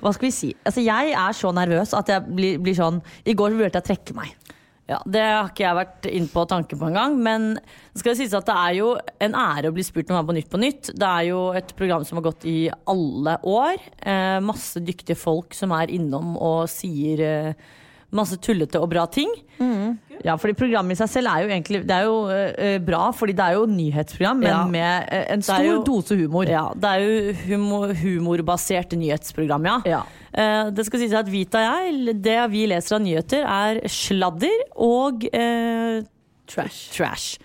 Hva 0.06 0.12
skal 0.14 0.28
vi 0.28 0.34
si? 0.34 0.52
Altså, 0.62 0.84
jeg 0.86 1.14
er 1.18 1.34
så 1.34 1.50
nervøs 1.50 1.94
at 1.98 2.12
jeg 2.12 2.22
blir, 2.30 2.60
blir 2.62 2.76
sånn 2.78 3.00
I 3.26 3.34
går 3.34 3.56
vurderte 3.56 3.80
jeg 3.80 3.82
å 3.82 3.88
trekke 3.90 4.14
meg. 4.14 4.36
Ja, 4.86 5.00
Det 5.02 5.22
har 5.22 5.48
ikke 5.50 5.64
jeg 5.64 5.78
vært 5.80 6.06
inne 6.12 6.30
på 6.30 6.44
tanken 6.46 6.78
på 6.78 6.86
engang. 6.86 7.16
Men 7.18 7.46
det 7.58 8.02
skal 8.02 8.14
sies 8.18 8.34
at 8.38 8.46
det 8.46 8.54
er 8.54 8.76
jo 8.78 8.92
en 9.26 9.34
ære 9.34 9.72
å 9.72 9.74
bli 9.74 9.82
spurt 9.86 10.12
om 10.12 10.14
å 10.14 10.20
være 10.20 10.28
på 10.28 10.36
Nytt 10.36 10.52
på 10.52 10.60
Nytt. 10.62 10.90
Det 10.94 11.08
er 11.08 11.24
jo 11.32 11.40
et 11.58 11.72
program 11.78 12.06
som 12.06 12.20
har 12.20 12.28
gått 12.28 12.46
i 12.46 12.68
alle 12.70 13.34
år. 13.42 13.82
Eh, 13.98 14.38
masse 14.46 14.82
dyktige 14.86 15.18
folk 15.18 15.58
som 15.58 15.74
er 15.74 15.90
innom 15.90 16.36
og 16.38 16.70
sier 16.70 17.24
eh, 17.26 17.66
masse 18.14 18.36
tullete 18.38 18.78
og 18.80 18.88
bra 18.92 19.06
ting. 19.10 19.30
Ja, 20.24 20.36
fordi 20.40 20.54
Programmet 20.56 20.96
i 20.96 20.98
seg 21.00 21.08
selv 21.12 21.28
er 21.28 21.42
jo 21.44 21.48
egentlig 21.52 21.80
Det 21.86 21.92
er 21.94 22.04
jo 22.06 22.14
uh, 22.28 22.78
bra, 22.84 23.10
fordi 23.12 23.34
det 23.36 23.44
er 23.44 23.56
jo 23.58 23.66
nyhetsprogram, 23.68 24.38
men 24.40 24.48
Ja. 24.50 24.60
med 24.66 25.08
uh, 25.12 25.32
en 25.34 25.42
stor 25.42 25.64
jo- 25.64 25.82
dose 25.84 26.16
humor. 26.16 26.48
Ja, 26.48 26.70
Det 26.74 26.84
er 26.84 27.04
jo 27.04 27.34
humor, 27.46 27.92
humorbasert 27.94 28.92
nyhetsprogram, 28.96 29.66
ja. 29.66 29.76
Ja. 29.84 30.00
Uh, 30.36 30.70
det 30.76 30.86
skal 30.86 31.00
sies 31.00 31.12
at 31.16 31.28
Vita 31.32 31.58
og 31.58 31.84
jeg, 31.84 32.16
det 32.22 32.38
vi 32.52 32.66
leser 32.66 32.96
av 32.96 33.02
nyheter, 33.04 33.44
er 33.44 33.80
sladder 33.88 34.64
og 34.76 35.26
trash. 36.46 36.90
trash. 36.96 37.38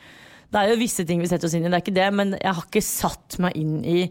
Det 0.51 0.59
er 0.59 0.73
jo 0.73 0.79
visse 0.81 1.05
ting 1.07 1.21
vi 1.23 1.27
setter 1.31 1.47
oss 1.47 1.53
inn 1.55 1.63
i, 1.65 1.69
det 1.71 1.77
er 1.79 1.83
ikke 1.85 1.95
det, 1.95 2.09
men 2.13 2.33
jeg 2.35 2.53
har 2.57 2.65
ikke 2.67 2.83
satt 2.83 3.37
meg 3.39 3.55
inn 3.55 3.77
i 3.87 4.01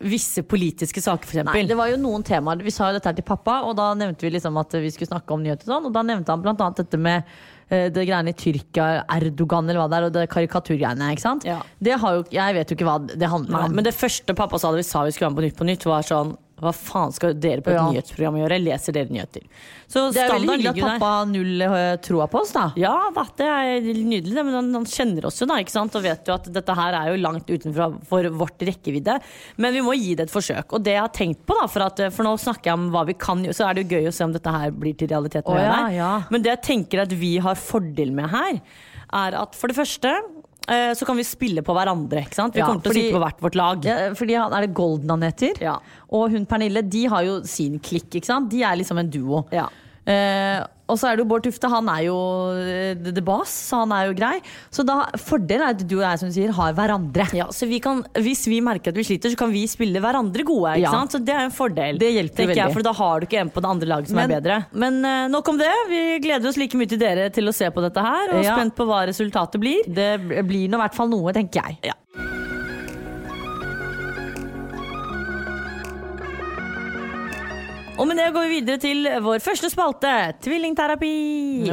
visse 0.00 0.42
politiske 0.46 1.02
saker, 1.02 1.28
for 1.28 1.46
Nei, 1.48 1.64
det 1.68 1.76
var 1.78 1.90
jo 1.92 1.98
noen 2.00 2.24
temaer. 2.26 2.62
Vi 2.64 2.72
sa 2.74 2.90
jo 2.90 2.98
dette 2.98 3.12
til 3.18 3.26
pappa, 3.26 3.60
og 3.68 3.76
da 3.78 3.90
nevnte 3.98 4.26
vi 4.26 4.32
liksom 4.34 4.56
at 4.60 4.74
vi 4.80 4.90
skulle 4.94 5.10
snakke 5.10 5.34
om 5.36 5.44
nyheter. 5.44 5.68
og 5.68 5.74
Sånn, 5.74 5.86
og 5.90 5.94
da 5.96 6.02
nevnte 6.06 6.32
han 6.34 6.42
blant 6.44 6.60
annet 6.60 6.82
dette 6.84 7.00
med 7.00 7.22
eh, 7.68 7.88
det 7.92 8.06
greiene 8.08 8.32
i 8.32 8.38
Tyrkia, 8.38 9.04
Erdogan 9.16 9.68
eller 9.68 9.82
hva 9.82 9.88
det 9.92 9.98
er, 10.00 10.08
og 10.08 10.16
det 10.16 10.26
karikaturgreiene. 10.32 11.12
ikke 11.14 11.26
sant? 11.26 11.46
Ja. 11.48 11.60
Det 11.80 11.98
har 12.02 12.18
jo, 12.20 12.24
jeg 12.34 12.58
vet 12.58 12.70
jo 12.70 12.78
ikke 12.78 12.88
hva 12.88 12.98
det 13.06 13.30
handler 13.32 13.58
Nei, 13.58 13.68
om. 13.70 13.76
men 13.78 13.86
det 13.86 13.94
første 13.96 14.36
pappa 14.36 14.58
sa 14.58 14.72
da 14.72 14.80
vi 14.80 14.86
sa 14.86 15.04
vi 15.06 15.14
skulle 15.16 15.30
være 15.30 15.36
med 15.36 15.42
på 15.42 15.46
Nytt 15.48 15.60
på 15.60 15.70
Nytt, 15.70 15.88
var 15.90 16.06
sånn 16.06 16.36
Hva 16.56 16.70
faen 16.72 17.12
skal 17.12 17.34
dere 17.36 17.60
på 17.60 17.68
et 17.68 17.76
Ja. 17.76 17.84
nyhetsprogram 17.92 18.38
gjøre? 18.40 18.56
Leser 18.64 18.94
dere 18.96 19.12
nyheter? 19.12 19.42
Så 19.86 20.06
det 20.14 20.22
er 20.24 20.30
veldig 20.32 20.54
hyggelig 20.56 20.70
at 20.72 20.78
pappa 20.96 21.10
har 21.18 21.26
null 21.28 21.62
eh, 21.66 21.96
troa 22.00 22.26
på 22.32 22.40
oss, 22.40 22.52
da. 22.56 22.70
Ja 22.80 22.94
da, 23.12 23.24
det 23.36 23.46
er 23.46 23.84
nydelig, 23.84 24.32
det, 24.32 24.44
men 24.46 24.56
han, 24.56 24.70
han 24.78 24.86
kjenner 24.88 25.28
oss 25.28 25.42
jo 25.42 25.46
da, 25.50 25.58
ikke 25.60 25.74
sant? 25.74 25.94
og 25.94 26.06
vet 26.06 26.26
jo 26.26 26.34
at 26.38 26.48
dette 26.52 26.78
her 26.80 26.96
er 26.96 27.12
jo 27.12 27.20
langt 27.20 27.52
utenfor 27.52 28.30
vårt 28.40 28.64
rekkevidde. 28.70 29.18
Men 29.60 29.76
vi 29.76 29.84
må 29.84 29.92
gi 30.00 30.14
det 30.16 30.30
et 30.30 30.32
forsøk. 30.32 30.72
Og 30.72 30.82
det 30.86 30.96
jeg 30.96 31.04
har 31.04 31.12
tenkt 31.12 31.44
på, 31.44 31.58
da, 31.60 31.68
for, 31.68 31.84
at, 31.90 32.00
for 32.16 32.24
nå 32.24 32.32
snakker 32.40 32.72
jeg 32.72 32.80
om 32.80 32.88
hva 32.94 33.04
vi 33.10 33.18
kan 33.20 33.44
gjøre, 33.44 33.58
så 33.60 33.68
er 33.68 33.76
det 33.76 33.84
jo 33.84 34.00
gøy 34.00 34.08
å 34.08 34.16
se 34.16 34.24
om 34.24 34.32
dette 34.32 34.56
her 34.56 34.72
blir 34.72 34.96
til 34.96 35.12
realitet. 35.12 35.44
er 35.52 35.64
ja, 35.68 35.78
ja. 35.92 36.12
Men 36.32 36.40
det 36.42 36.54
jeg 36.56 36.64
tenker 36.72 37.04
at 37.04 37.12
vi 37.12 37.36
har 37.44 37.60
fordel 37.60 38.16
med 38.16 38.32
her, 38.32 38.62
er 39.14 39.36
at 39.38 39.54
for 39.54 39.70
det 39.70 39.76
første 39.78 40.10
eh, 40.10 40.24
så 40.66 41.06
kan 41.06 41.16
vi 41.16 41.22
spille 41.22 41.62
på 41.62 41.74
hverandre. 41.76 42.24
ikke 42.26 42.34
sant? 42.34 42.54
Vi 42.54 42.60
Ja, 42.60 42.66
kommer 42.66 42.82
til 42.82 42.90
å 42.90 42.94
sitte 42.96 43.14
på 43.14 43.22
hvert 43.22 43.40
vårt 43.44 43.54
lag. 43.54 43.84
Ja, 43.86 44.14
fordi 44.18 44.34
han 44.34 44.52
er 44.52 44.66
det 44.66 44.74
Golden 44.74 45.10
han 45.10 45.22
heter. 45.22 45.60
Ja. 45.62 45.76
Og 46.10 46.30
hun 46.34 46.46
Pernille, 46.46 46.82
de 46.82 47.04
har 47.06 47.22
jo 47.22 47.40
sin 47.46 47.78
klikk, 47.78 48.10
ikke 48.18 48.26
sant? 48.26 48.50
De 48.50 48.62
er 48.66 48.74
liksom 48.76 48.98
en 48.98 49.08
duo. 49.10 49.44
Ja. 49.54 49.68
Eh, 50.06 50.62
og 50.86 50.94
så 51.00 51.08
er 51.10 51.16
det 51.18 51.24
jo 51.24 51.26
Bård 51.32 51.42
Tufte, 51.42 51.66
han 51.66 51.88
er 51.90 52.04
jo 52.06 52.16
eh, 52.62 52.92
the, 52.94 53.22
boss, 53.26 53.50
så 53.72 53.80
han 53.82 53.90
er 53.90 54.04
jo 54.06 54.12
grei. 54.14 54.36
Så 54.70 54.84
da, 54.86 55.00
fordelen 55.18 55.64
er 55.66 55.74
at 55.74 55.80
du 55.82 55.96
og 55.98 56.04
jeg, 56.04 56.20
som 56.20 56.28
du 56.30 56.34
sier, 56.36 56.52
har 56.54 56.76
hverandre. 56.78 57.26
Ja, 57.34 57.48
så 57.50 57.66
vi 57.66 57.80
kan, 57.82 58.04
Hvis 58.14 58.44
vi 58.46 58.60
merker 58.62 58.94
at 58.94 59.00
vi 59.00 59.02
sliter, 59.08 59.32
så 59.34 59.40
kan 59.40 59.50
vi 59.50 59.64
spille 59.66 59.98
hverandre 59.98 60.44
gode. 60.46 60.76
ikke 60.78 60.84
Ja. 60.86 60.92
sant? 60.94 61.10
Så 61.16 61.18
Det 61.26 61.34
er 61.34 61.48
en 61.48 61.50
fordel. 61.50 61.98
Det 61.98 62.12
hjelper 62.14 62.46
veldig. 62.46 62.56
jeg. 62.62 62.72
For 62.72 62.82
da 62.86 62.92
har 62.92 63.18
du 63.20 63.26
ikke 63.26 63.40
en 63.40 63.50
på 63.50 63.60
det 63.60 63.70
andre 63.72 63.86
laget 63.90 64.08
som 64.08 64.16
Men- 64.16 64.30
er 64.30 64.40
bedre. 64.40 64.66
Men 64.72 65.04
eh, 65.04 65.26
nok 65.28 65.48
om 65.48 65.58
det. 65.58 65.72
Vi 65.90 66.18
gleder 66.22 66.46
oss 66.48 66.56
like 66.56 66.78
mye 66.78 66.86
til 66.88 66.98
dere 67.02 67.30
til 67.34 67.44
å 67.50 67.52
se 67.54 67.66
på 67.68 67.82
dette 67.82 67.98
her, 68.00 68.30
og 68.38 68.44
Ja. 68.44 68.54
spent 68.54 68.76
på 68.76 68.86
hva 68.86 69.02
resultatet 69.10 69.58
blir. 69.58 69.82
Det 69.92 70.20
blir 70.46 70.68
nå 70.70 70.78
i 70.78 70.82
hvert 70.86 70.94
fall 70.94 71.08
noe, 71.08 71.32
tenker 71.32 71.66
jeg. 71.66 71.78
Ja. 71.82 71.92
Og 77.96 78.04
med 78.04 78.18
det 78.20 78.26
går 78.34 78.44
vi 78.44 78.56
videre 78.58 78.80
til 78.80 79.06
vår 79.24 79.40
første 79.40 79.70
spalte, 79.72 80.10
tvillingterapi. 80.44 81.12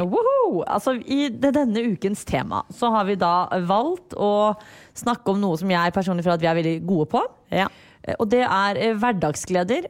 Woho! 0.07 0.61
Altså, 0.63 0.93
I 1.03 1.27
denne 1.27 1.83
ukens 1.91 2.23
tema 2.23 2.61
så 2.71 2.93
har 2.93 3.09
vi 3.09 3.17
da 3.19 3.49
valgt 3.67 4.15
å 4.15 4.53
snakke 4.95 5.33
om 5.33 5.41
noe 5.43 5.59
som 5.59 5.73
jeg 5.73 5.95
personlig 5.95 6.23
føler 6.23 6.39
at 6.39 6.45
vi 6.45 6.49
er 6.51 6.57
veldig 6.61 6.77
gode 6.87 7.09
på. 7.11 7.25
Ja. 7.51 7.67
Eh, 8.07 8.15
Og 8.15 8.31
det 8.31 8.45
er 8.47 8.79
eh, 8.79 8.95
hverdagsgleder. 8.95 9.89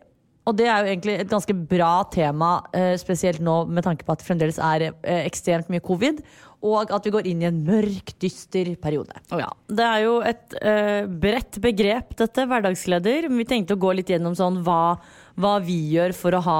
Og 0.49 0.57
det 0.57 0.65
er 0.67 0.81
jo 0.81 0.89
egentlig 0.95 1.19
et 1.21 1.29
ganske 1.31 1.53
bra 1.69 1.91
tema, 2.11 2.55
eh, 2.75 2.95
spesielt 2.99 3.39
nå 3.39 3.61
med 3.69 3.85
tanke 3.85 4.03
på 4.03 4.15
at 4.15 4.19
det 4.23 4.27
fremdeles 4.27 4.57
er 4.59 4.89
ekstremt 5.21 5.69
mye 5.71 5.85
covid, 5.85 6.19
og 6.63 6.91
at 6.95 7.05
vi 7.05 7.13
går 7.13 7.29
inn 7.29 7.43
i 7.43 7.47
en 7.51 7.61
mørk, 7.67 8.15
dyster 8.23 8.73
periode. 8.81 9.15
Oh, 9.29 9.37
ja. 9.39 9.51
Det 9.69 9.85
er 9.85 10.03
jo 10.05 10.17
et 10.23 10.55
uh, 10.63 11.09
bredt 11.19 11.59
begrep, 11.63 12.13
dette, 12.19 12.45
hverdagsleder. 12.47 13.27
Vi 13.27 13.45
tenkte 13.47 13.75
å 13.75 13.81
gå 13.83 13.91
litt 13.95 14.11
gjennom 14.11 14.35
sånn 14.39 14.61
hva, 14.63 14.95
hva 15.39 15.57
vi 15.63 15.77
gjør 15.93 16.13
for 16.17 16.37
å 16.37 16.41
ha, 16.45 16.59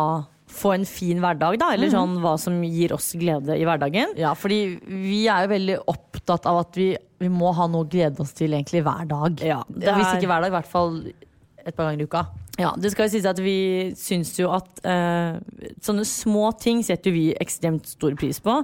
få 0.54 0.76
en 0.78 0.86
fin 0.88 1.22
hverdag, 1.22 1.58
da. 1.62 1.72
Eller 1.76 1.92
sånn 1.94 2.18
hva 2.24 2.36
som 2.42 2.60
gir 2.66 2.96
oss 2.96 3.12
glede 3.20 3.58
i 3.60 3.66
hverdagen. 3.68 4.16
Ja, 4.20 4.34
fordi 4.38 4.78
vi 4.84 5.26
er 5.32 5.46
jo 5.46 5.54
veldig 5.54 5.80
opptatt 5.94 6.48
av 6.50 6.64
at 6.64 6.80
vi, 6.80 6.94
vi 7.22 7.32
må 7.34 7.54
ha 7.58 7.68
noe 7.70 7.86
å 7.86 7.90
glede 7.90 8.24
oss 8.24 8.34
til 8.38 8.54
egentlig 8.54 8.84
hver 8.86 9.10
dag. 9.10 9.44
Ja, 9.46 9.62
er... 9.80 9.94
Hvis 10.00 10.16
ikke 10.18 10.32
hver 10.32 10.46
dag, 10.46 10.54
i 10.54 10.58
hvert 10.58 10.74
fall 10.74 10.98
et 11.64 11.76
par 11.76 11.88
ganger 11.88 12.04
i 12.04 12.08
uka. 12.10 12.26
Ja, 12.62 12.70
det 12.78 12.92
skal 12.94 13.08
jo 13.08 13.14
sies 13.16 13.26
at 13.26 13.40
Vi 13.42 13.94
syns 13.98 14.36
jo 14.38 14.52
at 14.54 14.82
eh, 14.86 15.40
sånne 15.82 16.06
små 16.06 16.52
ting 16.62 16.84
setter 16.86 17.14
vi 17.16 17.32
ekstremt 17.42 17.88
stor 17.90 18.14
pris 18.20 18.38
på. 18.44 18.60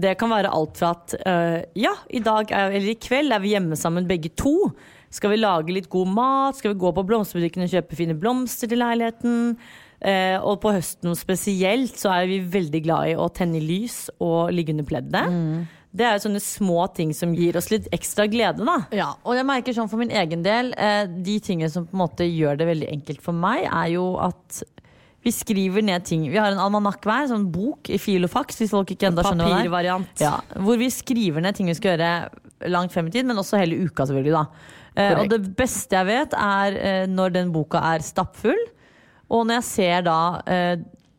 Det 0.00 0.14
kan 0.20 0.32
være 0.32 0.52
alt 0.54 0.80
fra 0.80 0.94
at 0.96 1.16
eh, 1.20 1.58
ja, 1.82 1.92
i 2.08 2.22
dag 2.24 2.48
er, 2.48 2.72
eller 2.72 2.94
i 2.94 3.00
kveld 3.00 3.34
er 3.34 3.42
vi 3.42 3.52
hjemme 3.52 3.76
sammen 3.76 4.08
begge 4.08 4.32
to. 4.38 4.54
Skal 5.12 5.34
vi 5.34 5.40
lage 5.42 5.74
litt 5.76 5.90
god 5.92 6.08
mat? 6.08 6.58
Skal 6.58 6.72
vi 6.72 6.80
gå 6.80 6.92
på 6.96 7.04
blomsterbutikken 7.08 7.66
og 7.66 7.72
kjøpe 7.72 7.98
fine 7.98 8.16
blomster 8.18 8.70
til 8.70 8.80
leiligheten? 8.80 9.56
Eh, 10.02 10.34
og 10.40 10.56
på 10.64 10.72
høsten 10.74 11.14
spesielt 11.14 11.94
så 12.00 12.10
er 12.16 12.26
vi 12.30 12.40
veldig 12.50 12.80
glad 12.82 13.12
i 13.12 13.14
å 13.20 13.28
tenne 13.30 13.60
lys 13.62 14.08
og 14.18 14.50
ligge 14.56 14.74
under 14.74 14.88
pleddet. 14.88 15.38
Det 15.92 16.06
er 16.08 16.16
jo 16.16 16.24
sånne 16.24 16.40
små 16.40 16.86
ting 16.96 17.12
som 17.14 17.34
gir 17.36 17.58
oss 17.60 17.68
litt 17.70 17.86
ekstra 17.92 18.24
glede, 18.32 18.64
da. 18.64 18.78
Ja, 18.96 19.10
og 19.28 19.36
jeg 19.36 19.44
merker 19.46 19.76
sånn 19.76 19.90
for 19.92 20.00
min 20.00 20.10
egen 20.16 20.42
del, 20.42 20.72
eh, 20.80 21.04
de 21.04 21.36
tingene 21.44 21.70
som 21.70 21.84
på 21.84 21.92
en 21.92 22.02
måte 22.06 22.24
gjør 22.24 22.56
det 22.62 22.70
veldig 22.70 22.88
enkelt 22.96 23.20
for 23.22 23.36
meg, 23.36 23.66
er 23.68 23.92
jo 23.92 24.06
at 24.24 24.62
vi 25.22 25.30
skriver 25.30 25.84
ned 25.86 26.02
ting. 26.08 26.24
Vi 26.32 26.40
har 26.40 26.50
en 26.50 26.58
almanakk 26.64 27.04
hver, 27.06 27.28
sånn 27.30 27.44
bok 27.52 27.92
i 27.92 28.00
filofax, 28.00 28.58
hvis 28.58 28.72
folk 28.74 28.90
ikke 28.90 29.12
enda 29.12 29.22
skjønner 29.22 29.52
det. 29.52 29.58
Papirvariant. 29.60 30.14
Ja, 30.24 30.38
hvor 30.64 30.80
vi 30.80 30.88
skriver 30.90 31.44
ned 31.44 31.54
ting 31.60 31.68
vi 31.70 31.76
skal 31.78 31.94
gjøre 31.94 32.70
langt 32.72 32.94
frem 32.94 33.06
i 33.06 33.14
tid, 33.14 33.28
men 33.28 33.38
også 33.38 33.60
hele 33.60 33.78
uka, 33.84 34.08
selvfølgelig. 34.08 34.32
da. 34.40 34.80
Eh, 34.94 35.14
og 35.18 35.28
det 35.32 35.40
beste 35.56 35.96
jeg 35.96 36.08
vet, 36.08 36.34
er 36.36 36.78
eh, 36.78 37.04
når 37.08 37.36
den 37.38 37.52
boka 37.54 37.80
er 37.92 38.04
stappfull, 38.04 38.58
og 39.32 39.46
når 39.48 39.60
jeg 39.60 39.68
ser 39.68 40.04
da 40.08 40.18
eh, 40.50 40.74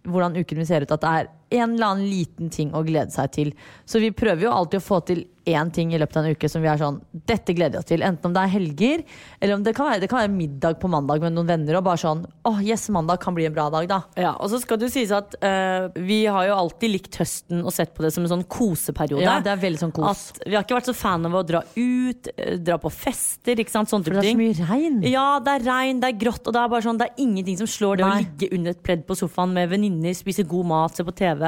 hvordan 0.09 0.37
uken 0.37 0.59
min 0.59 0.69
ser 0.69 0.85
ut, 0.85 0.93
at 0.93 1.01
det 1.01 1.13
er 1.13 1.31
en 1.63 1.75
eller 1.75 1.93
annen 1.93 2.09
liten 2.09 2.51
ting 2.53 2.73
å 2.75 2.83
glede 2.85 3.13
seg 3.13 3.31
til. 3.33 3.53
Så 3.85 4.01
vi 4.03 4.13
prøver 4.13 4.47
jo 4.47 4.53
alltid 4.53 4.81
å 4.81 4.85
få 4.85 4.99
til 5.07 5.23
én 5.49 5.71
ting 5.73 5.93
i 5.93 5.99
løpet 5.99 6.17
av 6.17 6.25
en 6.25 6.35
uke 6.35 6.49
som 6.49 6.63
vi 6.63 6.69
er 6.71 6.79
sånn 6.79 6.99
Dette 7.11 7.55
gleder 7.55 7.77
vi 7.77 7.81
oss 7.81 7.89
til. 7.89 8.03
Enten 8.05 8.29
om 8.29 8.35
det 8.35 8.43
er 8.43 8.51
helger, 8.53 9.03
eller 9.39 9.57
om 9.57 9.63
det 9.65 9.73
kan 9.77 9.89
være, 9.89 10.01
det 10.03 10.09
kan 10.11 10.21
være 10.21 10.33
middag 10.33 10.79
på 10.81 10.89
mandag 10.91 11.23
med 11.23 11.35
noen 11.35 11.49
venner. 11.49 11.77
Og 11.79 11.85
bare 11.87 12.01
sånn 12.01 12.23
åh, 12.47 12.61
yes, 12.63 12.87
mandag 12.93 13.21
kan 13.23 13.35
bli 13.35 13.47
en 13.47 13.55
bra 13.55 13.69
dag, 13.73 13.87
da. 13.89 13.99
Ja, 14.19 14.33
og 14.37 14.51
så 14.51 14.59
skal 14.63 14.79
det 14.79 14.89
jo 14.89 14.93
sies 14.95 15.13
at 15.15 15.35
uh, 15.43 15.89
vi 15.95 16.23
har 16.25 16.49
jo 16.49 16.57
alltid 16.57 16.93
likt 16.95 17.19
høsten 17.21 17.63
og 17.63 17.73
sett 17.75 17.93
på 17.95 18.05
det 18.05 18.13
som 18.15 18.25
en 18.25 18.33
sånn 18.35 18.45
koseperiode. 18.51 19.23
Ja, 19.25 19.37
det 19.43 19.53
er 19.53 19.61
veldig 19.61 19.83
sånn 19.85 19.95
kos. 19.95 20.25
At 20.35 20.43
vi 20.47 20.57
har 20.57 20.65
ikke 20.65 20.79
vært 20.79 20.91
så 20.91 20.97
fan 20.97 21.29
av 21.29 21.37
å 21.39 21.45
dra 21.47 21.63
ut, 21.75 22.31
eh, 22.35 22.57
dra 22.63 22.79
på 22.81 22.91
fester, 22.93 23.59
ikke 23.59 23.73
sant, 23.73 23.91
sånne 23.91 24.07
For 24.07 24.19
det 24.19 24.25
er 24.25 24.35
så 24.35 24.41
mye 24.41 24.69
regn. 24.73 24.99
Ja, 25.11 25.27
det 25.43 25.57
er 25.59 25.67
regn, 25.69 26.03
det 26.03 26.11
er 26.13 26.19
grått, 26.25 26.43
og 26.47 26.55
det 26.55 26.61
er 26.63 26.75
bare 26.75 26.85
sånn, 26.85 26.99
det 27.01 27.09
er 27.11 27.23
ingenting 27.23 27.59
som 27.61 27.69
slår 27.69 27.99
det 27.99 28.07
å 28.07 28.13
ligge 28.19 28.51
under 28.55 28.75
et 28.75 28.83
pledd 28.85 29.07
på 29.07 29.17
sofaen 29.19 29.55
med 29.55 29.71
venninner, 29.71 30.15
spise 30.17 30.45
god 30.47 30.69
mat, 30.71 30.95
se 30.97 31.05
på 31.07 31.15
TV. 31.23 31.47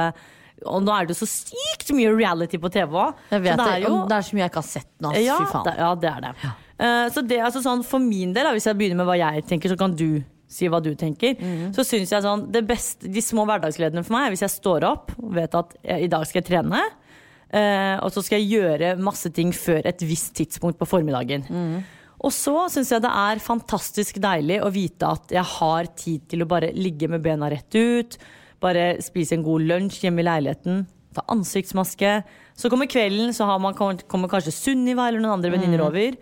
Og 0.64 0.80
nå 0.84 0.92
er 0.94 1.06
det 1.06 1.16
jo 1.16 1.26
så 1.26 1.28
sykt 1.28 1.90
mye 1.96 2.12
reality 2.14 2.60
på 2.60 2.70
TV 2.72 2.96
òg. 2.96 3.18
Det 3.28 3.42
det, 3.44 3.56
er 3.56 3.82
jo 3.84 3.98
det 4.08 4.16
er 4.16 4.24
så 4.24 4.36
mye 4.36 4.44
jeg 4.46 4.52
ikke 4.52 4.62
har 4.62 4.70
sett 4.70 4.88
nå. 5.04 5.12
ja, 5.20 5.36
Fy 5.42 5.50
faen. 5.52 5.66
det, 5.68 5.74
ja, 5.82 5.90
det 6.00 6.12
er 6.12 6.24
det. 6.24 6.52
Eh, 6.76 7.02
så 7.12 7.24
det 7.24 7.38
er 7.38 7.46
altså 7.48 7.62
sånn, 7.64 7.84
For 7.86 8.02
min 8.02 8.32
del, 8.36 8.48
hvis 8.56 8.68
jeg 8.68 8.78
begynner 8.78 9.00
med 9.00 9.08
hva 9.08 9.18
jeg 9.20 9.46
tenker, 9.48 9.72
så 9.72 9.78
kan 9.80 9.94
du 9.96 10.22
si 10.48 10.68
hva 10.70 10.80
du 10.82 10.92
tenker. 10.98 11.34
Mhm. 11.40 11.72
Så 11.76 11.84
synes 11.86 12.12
jeg 12.14 12.24
sånn, 12.24 12.46
det 12.54 12.62
beste, 12.68 13.10
De 13.10 13.24
små 13.24 13.46
hverdagsgledene 13.48 14.04
for 14.06 14.16
meg 14.16 14.28
er 14.28 14.36
hvis 14.36 14.46
jeg 14.46 14.54
står 14.54 14.86
opp 14.88 15.12
og 15.18 15.34
vet 15.36 15.58
at 15.58 15.74
jeg, 15.82 16.06
i 16.06 16.12
dag 16.12 16.26
skal 16.28 16.42
jeg 16.42 16.48
trene. 16.52 16.84
Uh, 17.46 18.02
og 18.02 18.10
så 18.10 18.24
skal 18.26 18.42
jeg 18.42 18.58
gjøre 18.58 18.96
masse 18.98 19.30
ting 19.30 19.52
før 19.54 19.86
et 19.86 20.00
visst 20.02 20.32
tidspunkt 20.34 20.80
på 20.80 20.88
formiddagen. 20.88 21.44
Mm. 21.46 21.84
Og 22.26 22.32
så 22.34 22.64
syns 22.72 22.90
jeg 22.90 23.04
det 23.04 23.12
er 23.12 23.42
fantastisk 23.44 24.18
deilig 24.22 24.58
å 24.64 24.70
vite 24.74 25.06
at 25.06 25.34
jeg 25.36 25.46
har 25.46 25.88
tid 25.98 26.24
til 26.32 26.42
å 26.42 26.48
bare 26.50 26.72
ligge 26.74 27.08
med 27.12 27.22
bena 27.22 27.50
rett 27.52 27.76
ut. 27.76 28.16
Bare 28.66 28.86
spise 29.04 29.36
en 29.38 29.46
god 29.46 29.62
lunsj 29.70 30.02
hjemme 30.06 30.24
i 30.24 30.26
leiligheten. 30.26 30.84
Ta 31.16 31.22
ansiktsmaske. 31.32 32.16
Så 32.58 32.70
kommer 32.72 32.88
kvelden, 32.90 33.32
så 33.36 33.46
har 33.48 33.60
man, 33.62 33.76
kommer 33.78 34.32
kanskje 34.32 34.52
Sunniva 34.56 35.06
eller 35.08 35.22
noen 35.22 35.38
andre 35.38 35.52
venninner 35.54 35.84
over. 35.86 36.16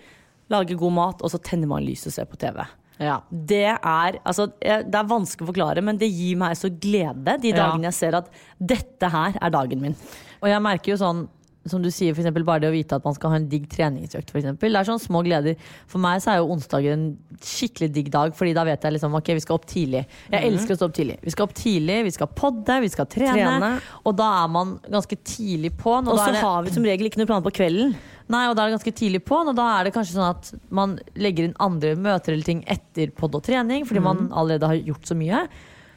Lager 0.53 0.77
god 0.79 0.93
mat, 0.93 1.23
og 1.25 1.33
så 1.33 1.41
tenner 1.43 1.71
man 1.71 1.85
lys 1.87 2.05
og 2.11 2.15
ser 2.15 2.29
på 2.29 2.37
TV. 2.43 2.61
Ja. 3.03 3.17
Det 3.33 3.65
er, 3.73 4.19
altså, 4.23 4.45
det 4.61 4.95
er 4.95 5.09
vanskelig 5.11 5.49
å 5.49 5.51
forklare, 5.51 5.83
men 5.83 5.97
det 5.99 6.11
gir 6.15 6.37
meg 6.39 6.53
så 6.61 6.69
glede 6.71 7.39
de 7.43 7.51
Ja. 7.51 7.57
dagene 7.65 7.89
jeg 7.89 7.97
ser 7.97 8.15
at 8.21 8.29
dette 8.61 9.09
her 9.11 9.35
er 9.41 9.51
dagen 9.51 9.81
min. 9.83 9.97
Og 10.43 10.47
jeg 10.53 10.63
merker 10.63 10.93
jo 10.93 11.01
sånn 11.01 11.25
som 11.71 11.83
du 11.83 11.91
sier, 11.93 12.15
for 12.17 12.45
bare 12.45 12.63
det 12.65 12.71
å 12.71 12.75
vite 12.75 12.97
at 12.99 13.05
man 13.07 13.15
skal 13.17 13.33
ha 13.33 13.39
en 13.41 13.49
digg 13.49 13.67
treningsøkt. 13.73 14.33
For 14.33 14.45
det 14.45 14.69
er 14.69 14.89
sånne 14.89 15.03
små 15.03 15.23
gleder. 15.25 15.57
For 15.91 16.03
meg 16.03 16.21
så 16.25 16.35
er 16.35 16.41
jo 16.43 16.51
onsdager 16.53 16.97
en 16.97 17.07
skikkelig 17.41 17.91
digg 17.95 18.11
dag, 18.15 18.35
Fordi 18.37 18.55
da 18.57 18.65
vet 18.69 18.85
jeg 18.85 18.97
liksom 18.97 19.17
ok, 19.17 19.31
vi 19.39 19.45
skal 19.45 19.59
opp 19.59 19.69
tidlig. 19.71 20.05
Jeg 20.33 20.51
elsker 20.51 20.77
å 20.77 20.81
stå 20.81 20.89
opp 20.91 20.97
tidlig. 20.99 21.19
Vi 21.25 21.35
skal 21.35 21.49
opp 21.49 21.55
tidlig, 21.57 22.01
vi 22.09 22.15
skal 22.15 22.33
podde, 22.37 22.81
vi 22.85 22.91
skal 22.93 23.09
trene. 23.11 23.35
Trene. 23.35 23.71
Og 24.05 24.17
da 24.19 24.29
er 24.43 24.51
man 24.53 24.77
ganske 24.85 25.19
tidlig 25.25 25.75
på. 25.81 25.97
Og 26.05 26.21
så 26.21 26.33
har 26.37 26.67
vi 26.67 26.75
som 26.75 26.87
regel 26.87 27.09
ikke 27.09 27.23
noe 27.23 27.31
planer 27.31 27.47
på 27.47 27.55
kvelden. 27.61 27.97
Nei, 28.33 28.47
og 28.49 28.57
da 28.57 28.65
er 28.65 28.71
det 28.71 28.79
ganske 28.79 28.95
tidlig 28.97 29.21
på, 29.29 29.37
og 29.37 29.57
da 29.57 29.67
er 29.75 29.85
det 29.85 29.93
kanskje 29.93 30.17
sånn 30.17 30.31
at 30.31 30.53
man 30.73 30.97
legger 31.21 31.49
inn 31.49 31.59
andre 31.61 31.93
møter 31.93 32.33
eller 32.33 32.47
ting 32.47 32.63
etter 32.73 33.13
podd 33.13 33.37
og 33.37 33.45
trening, 33.45 33.85
fordi 33.85 34.01
man 34.05 34.31
allerede 34.33 34.71
har 34.71 34.81
gjort 34.81 35.11
så 35.11 35.17
mye. 35.19 35.43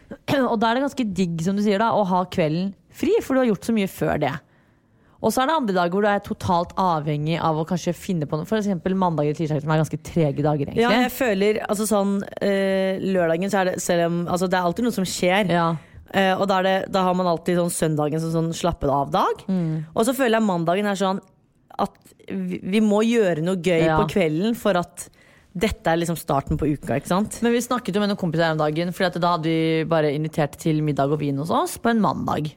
Og 0.51 0.57
da 0.59 0.69
er 0.69 0.77
det 0.77 0.83
ganske 0.85 1.05
digg, 1.15 1.39
som 1.43 1.55
du 1.57 1.63
sier, 1.63 1.79
da, 1.83 1.93
å 1.95 2.03
ha 2.07 2.21
kvelden 2.31 2.73
fri, 2.95 3.15
for 3.23 3.35
du 3.35 3.43
har 3.43 3.49
gjort 3.51 3.67
så 3.67 3.75
mye 3.75 3.89
før 3.91 4.21
det. 4.23 4.33
Og 5.21 5.31
så 5.33 5.41
er 5.41 5.49
det 5.49 5.55
andre 5.57 5.73
dager 5.73 5.95
hvor 5.97 6.05
du 6.05 6.09
er 6.11 6.19
totalt 6.25 6.73
avhengig 6.77 7.39
av 7.41 7.57
å 7.57 7.65
kanskje 7.65 7.93
finne 7.97 8.27
på 8.29 8.37
noe. 8.37 8.45
For 8.45 8.59
eksempel 8.59 8.93
mandager 8.93 9.33
og 9.33 9.39
tirsdager 9.39 9.63
som 9.65 9.71
er 9.73 9.81
ganske 9.81 9.99
trege 10.05 10.43
dager, 10.45 10.67
egentlig. 10.69 10.83
Ja, 10.85 10.91
jeg 11.07 11.13
føler 11.15 11.59
altså 11.65 11.87
sånn 11.89 12.11
øh, 12.21 13.01
Lørdagen 13.15 13.49
så 13.53 13.63
er 13.63 13.71
det 13.71 13.75
selv 13.81 14.05
om 14.11 14.19
Altså 14.27 14.49
det 14.51 14.59
er 14.59 14.67
alltid 14.69 14.85
noe 14.85 14.97
som 14.99 15.07
skjer. 15.09 15.49
Ja. 15.49 15.67
Eh, 16.13 16.33
og 16.37 16.45
da, 16.47 16.59
er 16.61 16.67
det, 16.69 16.75
da 16.93 17.01
har 17.07 17.17
man 17.17 17.27
alltid 17.33 17.57
sånn 17.59 17.73
søndagen 17.73 18.21
som 18.23 18.31
sånn 18.35 18.53
slappet 18.55 18.93
av-dag. 18.93 19.41
Mm. 19.49 19.87
Og 19.93 20.05
så 20.07 20.13
føler 20.15 20.37
jeg 20.37 20.47
mandagen 20.47 20.87
er 20.93 20.99
sånn 21.01 21.19
at 21.77 21.97
vi, 22.29 22.61
vi 22.63 22.79
må 22.83 23.01
gjøre 23.05 23.43
noe 23.45 23.57
gøy 23.59 23.83
Ja. 23.87 23.97
på 24.01 24.07
kvelden 24.13 24.55
for 24.57 24.77
at 24.79 25.09
dette 25.57 25.89
er 25.89 25.97
liksom 25.97 26.17
starten 26.19 26.57
på 26.61 26.67
uka. 26.69 26.99
ikke 26.99 27.09
sant? 27.09 27.39
Men 27.41 27.55
vi 27.55 27.63
snakket 27.65 27.95
jo 27.97 28.01
med 28.03 28.11
noen 28.11 28.19
kompiser 28.21 28.45
her 28.45 28.53
om 28.53 28.61
dagen, 28.61 28.91
Fordi 28.93 29.07
at 29.09 29.19
da 29.23 29.31
hadde 29.33 29.49
vi 29.49 29.83
bare 29.89 30.13
invitert 30.13 30.57
til 30.61 30.83
middag 30.85 31.09
og 31.11 31.19
vin 31.23 31.37
hos 31.41 31.49
oss 31.49 31.77
på 31.81 31.89
en 31.89 32.01
mandag. 32.03 32.51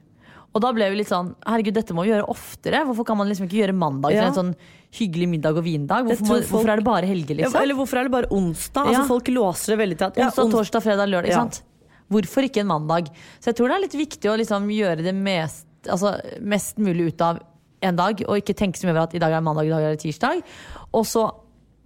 Og 0.52 0.60
da 0.64 0.72
ble 0.74 0.88
vi 0.90 0.96
litt 0.98 1.06
sånn 1.08 1.34
Herregud, 1.46 1.74
dette 1.74 1.94
må 1.94 2.02
vi 2.02 2.10
gjøre 2.10 2.26
oftere. 2.28 2.80
Hvorfor 2.88 3.06
kan 3.06 3.16
man 3.20 3.28
liksom 3.30 3.46
ikke 3.46 3.60
gjøre 3.62 3.74
mandag 3.76 4.12
Ja. 4.12 4.24
til 4.24 4.28
en 4.30 4.38
sånn 4.38 4.56
hyggelig 4.98 5.28
middag 5.28 5.56
og 5.56 5.62
vindag? 5.64 6.04
Hvorfor, 6.08 6.26
må, 6.26 6.34
folk- 6.34 6.48
hvorfor 6.50 6.70
er 6.72 6.76
det 6.76 6.84
bare 6.84 7.06
helger, 7.06 7.36
Ja, 7.38 7.46
liksom? 7.46 7.62
eller 7.62 7.74
hvorfor 7.78 7.98
er 8.00 8.02
det 8.02 8.10
bare 8.12 8.28
onsdag? 8.30 8.86
Altså 8.86 9.02
Ja. 9.02 9.06
Folk 9.06 9.24
låser 9.28 9.76
det 9.76 9.78
veldig 9.78 9.98
til 9.98 10.06
at 10.06 10.16
ja, 10.16 10.26
Onsdag, 10.26 10.44
ons- 10.44 10.52
torsdag, 10.56 10.82
fredag, 10.82 11.06
lørdag. 11.08 11.28
Ikke 11.30 11.38
Ja. 11.38 11.44
sant? 11.46 11.62
Hvorfor 12.10 12.42
ikke 12.42 12.60
en 12.60 12.66
mandag? 12.66 13.06
Så 13.38 13.44
jeg 13.52 13.54
tror 13.56 13.68
det 13.68 13.76
er 13.76 13.80
litt 13.86 14.08
viktig 14.08 14.26
å 14.30 14.36
liksom 14.36 14.66
gjøre 14.68 15.02
det 15.04 15.14
mest, 15.14 15.66
altså, 15.86 16.20
mest 16.42 16.76
mulig 16.78 17.06
ut 17.14 17.20
av 17.22 17.38
en 17.82 17.94
dag, 17.96 18.20
og 18.28 18.36
ikke 18.42 18.54
tenke 18.56 18.76
så 18.76 18.84
mye 18.86 18.90
over 18.90 19.02
at 19.04 19.14
i 19.14 19.18
dag 19.18 19.32
er 19.32 19.40
mandag, 19.40 19.66
i 19.66 19.70
dag 19.70 19.82
er 19.82 19.94
det 19.96 20.00
tirsdag. 20.02 20.42
Og 20.92 21.04
så 21.06 21.30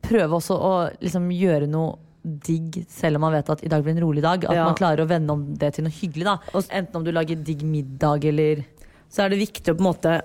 prøve 0.02 0.30
også 0.40 0.56
å 0.58 0.90
liksom 1.02 1.28
gjøre 1.30 1.68
noe 1.68 1.98
digg, 2.24 2.86
selv 2.88 3.16
om 3.18 3.26
man 3.26 3.32
vet 3.36 3.50
at 3.52 3.62
i 3.64 3.68
dag 3.68 3.82
blir 3.84 3.94
en 3.96 4.02
rolig 4.06 4.22
dag. 4.24 4.44
At 4.48 4.54
Ja. 4.56 4.64
man 4.64 4.74
klarer 4.78 5.04
å 5.04 5.08
vende 5.08 5.30
om 5.30 5.54
det 5.54 5.74
til 5.74 5.84
noe 5.84 5.92
hyggelig. 5.92 6.24
da 6.24 6.38
Enten 6.70 6.96
om 6.96 7.04
du 7.04 7.12
lager 7.12 7.36
digg 7.36 7.62
middag 7.62 8.24
eller 8.24 8.64
så 9.10 9.24
er 9.24 9.28
det 9.30 9.38
viktig 9.38 9.74
å 9.74 9.76
på 9.76 9.84
en 9.84 9.92
måte 9.94 10.22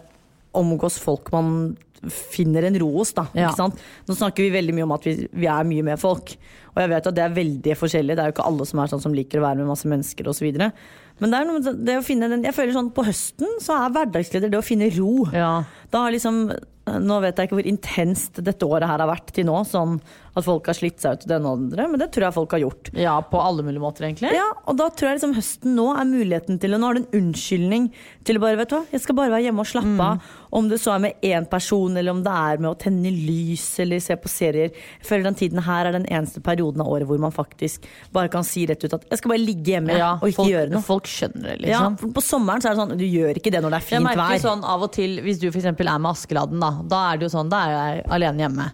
omgås 0.55 0.97
folk 0.99 1.31
man 1.31 1.77
finner 2.09 2.63
en 2.63 2.79
ro 2.79 2.93
hos. 2.97 3.11
Da, 3.13 3.27
Ja. 3.35 3.49
ikke 3.49 3.57
sant? 3.57 3.75
Nå 4.07 4.15
snakker 4.15 4.37
vi 4.37 4.49
veldig 4.61 4.73
mye 4.73 4.83
om 4.83 4.91
at 4.93 5.03
vi, 5.03 5.27
vi 5.33 5.45
er 5.47 5.63
mye 5.67 5.83
med 5.83 5.99
folk. 5.99 6.37
Og 6.73 6.77
jeg 6.77 6.89
vet 6.89 7.07
at 7.07 7.15
det 7.15 7.23
er 7.25 7.35
veldig 7.35 7.75
forskjellig. 7.75 8.15
Det 8.15 8.19
er 8.23 8.31
jo 8.31 8.35
ikke 8.37 8.47
alle 8.47 8.65
som 8.65 8.79
er 8.79 8.87
sånn 8.87 9.01
som 9.01 9.13
liker 9.13 9.39
å 9.39 9.43
være 9.43 9.57
med 9.57 9.67
masse 9.67 9.83
mennesker 9.85 10.23
osv. 10.31 10.71
Men 11.19 11.29
det 11.31 11.33
er 11.41 11.45
noe, 11.45 11.59
det 11.59 11.97
å 11.99 12.03
finne 12.05 12.29
den, 12.29 12.43
jeg 12.43 12.55
føler 12.55 12.71
sånn 12.71 12.93
på 12.95 13.03
høsten 13.03 13.59
så 13.59 13.75
er 13.85 13.91
hverdagsleder 13.91 14.49
det 14.49 14.57
å 14.61 14.63
finne 14.63 14.87
ro. 14.97 15.25
Ja. 15.33 15.63
Da 15.91 16.05
har 16.05 16.11
liksom 16.11 16.53
Nå 16.89 17.19
vet 17.21 17.35
jeg 17.37 17.49
ikke 17.49 17.57
hvor 17.59 17.67
intenst 17.69 18.39
dette 18.43 18.65
året 18.65 18.87
her 18.89 18.97
har 18.97 19.07
vært 19.15 19.27
til 19.35 19.45
nå, 19.45 19.59
sånn 19.63 19.99
at 20.39 20.47
folk 20.47 20.67
har 20.71 20.77
slitt 20.77 20.99
seg 21.03 21.17
ut 21.17 21.23
til 21.25 21.31
den 21.33 21.45
det 21.45 21.51
andre, 21.51 21.85
men 21.91 22.01
det 22.01 22.09
tror 22.15 22.25
jeg 22.27 22.35
folk 22.35 22.51
har 22.55 22.61
gjort. 22.63 22.91
ja, 22.99 23.15
på 23.21 23.39
alle 23.41 23.63
mulige 23.65 23.83
måter, 23.83 24.05
egentlig. 24.07 24.31
Ja, 24.35 24.47
og 24.65 24.77
da 24.79 24.89
tror 24.89 25.09
jeg 25.11 25.19
liksom 25.19 25.35
høsten 25.37 25.75
nå 25.77 25.87
er 25.95 26.07
muligheten 26.09 26.59
til 26.59 26.73
Og 26.75 26.81
nå 26.81 26.89
har 26.89 26.97
du 26.97 27.01
en 27.03 27.21
unnskyldning 27.21 27.89
til 28.27 28.37
å 28.39 28.43
bare, 28.43 28.57
vet 28.59 28.69
du 28.71 28.75
hva, 28.77 28.83
jeg 28.91 29.01
skal 29.03 29.15
bare 29.17 29.31
være 29.33 29.45
hjemme 29.47 29.63
og 29.63 29.69
slappe 29.69 30.05
av. 30.09 30.27
Om 30.59 30.69
det 30.71 30.79
så 30.81 30.95
er 30.95 31.03
med 31.03 31.25
én 31.25 31.45
person, 31.49 31.95
eller 31.97 32.11
om 32.15 32.23
det 32.25 32.33
er 32.33 32.57
med 32.63 32.71
å 32.71 32.77
tenne 32.81 33.11
lys 33.13 33.65
eller 33.83 34.01
se 34.01 34.15
på 34.17 34.29
serier. 34.31 34.71
Jeg 34.73 35.05
føler 35.07 35.29
den 35.29 35.37
tiden 35.39 35.63
her 35.65 35.85
er 35.85 35.95
den 35.95 36.07
eneste 36.09 36.41
perioden 36.41 36.81
av 36.81 36.89
året 36.89 37.09
hvor 37.09 37.21
man 37.21 37.33
faktisk 37.35 37.85
bare 38.15 38.31
kan 38.33 38.43
si 38.47 38.65
rett 38.69 38.83
ut 38.83 38.95
at 38.97 39.05
jeg 39.09 39.21
skal 39.21 39.33
bare 39.35 39.43
ligge 39.43 39.75
hjemme 39.75 39.95
Ja, 39.97 40.15
og 40.17 40.29
ikke 40.31 40.41
folk, 40.41 40.51
gjøre 40.53 40.73
noe. 40.73 40.81
folk 40.85 41.09
skjønner 41.09 41.53
det, 41.53 41.57
liksom. 41.67 41.97
Ja, 42.01 42.13
på 42.19 42.25
sommeren 42.25 42.61
så 42.63 42.71
er 42.71 42.77
det 42.77 42.83
sånn, 42.83 42.97
du 42.99 43.05
gjør 43.05 43.37
ikke 43.39 43.53
det 43.53 43.61
når 43.63 43.75
det 43.75 43.81
er 43.81 43.87
fint 43.87 43.99
vær. 43.99 44.09
Jeg 44.09 44.17
merker 44.17 44.35
vær. 44.35 44.45
sånn 44.49 44.65
av 44.75 44.85
og 44.87 44.91
til, 44.95 45.17
Hvis 45.25 45.39
du 45.41 45.49
eksempel 45.49 45.89
er 45.91 45.99
med 46.01 46.11
Askeladden, 46.15 46.59
da, 46.63 46.71
da 46.89 47.01
er 47.11 47.19
det 47.19 47.27
jo 47.29 47.33
sånn, 47.37 47.49
da 47.51 47.63
er 47.67 47.75
jeg 47.75 48.05
alene 48.17 48.45
hjemme. 48.45 48.69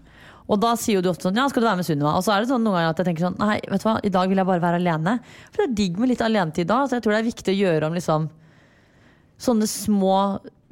Og 0.46 0.60
da 0.62 0.76
sier 0.78 1.02
du 1.02 1.10
ofte 1.10 1.28
sånn 1.28 1.40
Ja, 1.40 1.48
skal 1.50 1.64
du 1.64 1.70
være 1.70 1.80
med 1.82 1.88
Sunniva? 1.88 2.16
Og 2.18 2.26
så 2.26 2.36
er 2.36 2.44
det 2.44 2.52
sånn 2.52 2.66
noen 2.66 2.78
ganger 2.78 2.92
at 2.94 3.00
jeg 3.02 3.10
tenker 3.10 3.28
sånn 3.28 3.40
Nei, 3.42 3.60
vet 3.66 3.82
du 3.82 3.88
hva, 3.88 3.96
i 4.06 4.12
dag 4.14 4.30
vil 4.30 4.42
jeg 4.42 4.50
bare 4.50 4.64
være 4.64 4.82
alene. 4.82 5.16
For 5.50 5.64
det 5.64 5.70
er 5.70 5.78
digg 5.82 6.02
med 6.02 6.12
litt 6.12 6.26
alenetid 6.26 6.70
da. 6.70 6.84
Så 6.86 7.00
jeg 7.00 7.06
tror 7.06 7.16
det 7.16 7.22
er 7.24 7.32
viktig 7.32 7.56
å 7.56 7.62
gjøre 7.64 7.90
om 7.90 7.98
liksom 7.98 8.28
sånne 9.46 9.68
små 9.68 10.20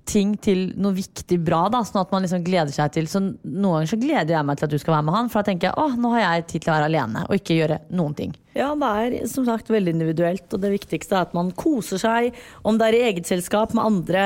ting 0.07 0.33
til 0.43 0.65
noe 0.79 0.95
viktig 0.95 1.37
bra, 1.43 1.65
da, 1.71 1.79
sånn 1.87 2.01
at 2.01 2.11
man 2.11 2.25
liksom 2.25 2.43
gleder 2.43 2.73
seg 2.75 2.91
til. 2.95 3.07
Så 3.09 3.21
noen 3.23 3.63
ganger 3.63 3.91
så 3.93 3.99
gleder 4.01 4.35
jeg 4.35 4.47
meg 4.47 4.59
til 4.59 4.67
at 4.67 4.73
du 4.73 4.81
skal 4.81 4.97
være 4.97 5.07
med 5.07 5.15
han, 5.17 5.29
for 5.31 5.39
da 5.39 5.49
tenker 5.49 5.69
jeg 5.69 5.79
åh, 5.79 5.95
nå 5.99 6.11
har 6.15 6.23
jeg 6.23 6.47
tid 6.49 6.65
til 6.65 6.71
å 6.71 6.75
være 6.75 6.89
alene 6.91 7.23
og 7.27 7.37
ikke 7.37 7.57
gjøre 7.59 7.79
noen 7.95 8.17
ting. 8.17 8.33
Ja, 8.57 8.73
det 8.79 8.89
er 9.05 9.15
som 9.31 9.47
sagt 9.47 9.71
veldig 9.73 9.95
individuelt, 9.95 10.45
og 10.51 10.63
det 10.63 10.73
viktigste 10.75 11.17
er 11.17 11.29
at 11.29 11.37
man 11.37 11.53
koser 11.57 12.01
seg, 12.01 12.35
om 12.67 12.77
det 12.79 12.89
er 12.89 12.99
i 12.99 13.05
eget 13.11 13.31
selskap 13.31 13.73
med 13.77 13.87
andre, 13.87 14.25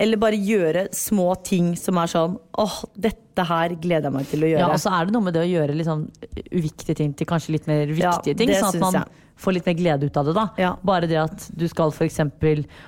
eller 0.00 0.16
bare 0.22 0.38
gjøre 0.40 0.86
små 0.96 1.28
ting 1.44 1.74
som 1.78 1.98
er 2.00 2.08
sånn 2.10 2.38
åh, 2.58 2.76
dette 2.96 3.44
her 3.46 3.74
gleder 3.80 4.08
jeg 4.08 4.14
meg 4.16 4.28
til 4.30 4.44
å 4.46 4.48
gjøre. 4.50 4.62
Ja, 4.64 4.70
og 4.74 4.80
så 4.82 4.92
er 4.96 5.06
det 5.08 5.14
noe 5.14 5.26
med 5.26 5.36
det 5.36 5.42
å 5.44 5.48
gjøre 5.50 5.76
liksom 5.76 6.06
uviktige 6.50 6.96
ting 6.98 7.12
til 7.16 7.28
kanskje 7.28 7.54
litt 7.58 7.68
mer 7.70 7.84
viktige 7.88 8.32
Ja, 8.34 8.38
ting. 8.40 8.52
Sånn 8.56 8.74
at 8.74 8.80
man 8.82 8.98
jeg. 9.00 9.20
får 9.44 9.56
litt 9.58 9.68
mer 9.70 9.76
glede 9.78 10.08
ut 10.10 10.16
av 10.20 10.30
det. 10.30 10.34
da 10.40 10.46
Ja. 10.60 10.72
Bare 10.84 11.06
det 11.10 11.20
at 11.20 11.46
du 11.56 11.66
skal 11.68 11.92
f.eks. 11.92 12.18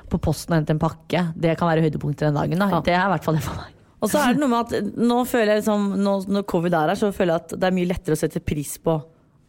på 0.09 0.19
posten 0.25 0.55
og 0.57 0.59
hente 0.63 0.75
en 0.77 0.83
pakke, 0.83 1.27
det 1.37 1.55
kan 1.61 1.69
være 1.69 1.85
høydepunktet 1.87 2.29
den 2.31 2.35
dagen. 2.41 2.59
Da. 2.65 2.69
Ja. 2.79 2.81
Det 2.89 2.97
er 2.97 3.07
i 3.07 3.13
hvert 3.15 3.25
fall 3.29 3.39
det 3.41 3.45
for 3.47 3.61
meg. 3.61 3.79
Og 4.03 4.11
så 4.11 4.19
er 4.19 4.33
det 4.35 4.41
noe 4.43 4.51
med 4.51 4.73
at 4.73 4.95
nå 4.99 5.21
føler 5.31 5.53
jeg 5.55 5.61
liksom, 5.63 5.85
nå, 6.03 6.15
når 6.27 6.43
covid 6.51 6.75
er 6.75 6.89
her, 6.91 6.99
så 6.99 7.13
føler 7.15 7.37
jeg 7.37 7.45
at 7.45 7.53
det 7.61 7.69
er 7.69 7.77
mye 7.77 7.87
lettere 7.93 8.17
å 8.17 8.19
sette 8.19 8.41
pris 8.43 8.73
på 8.83 8.97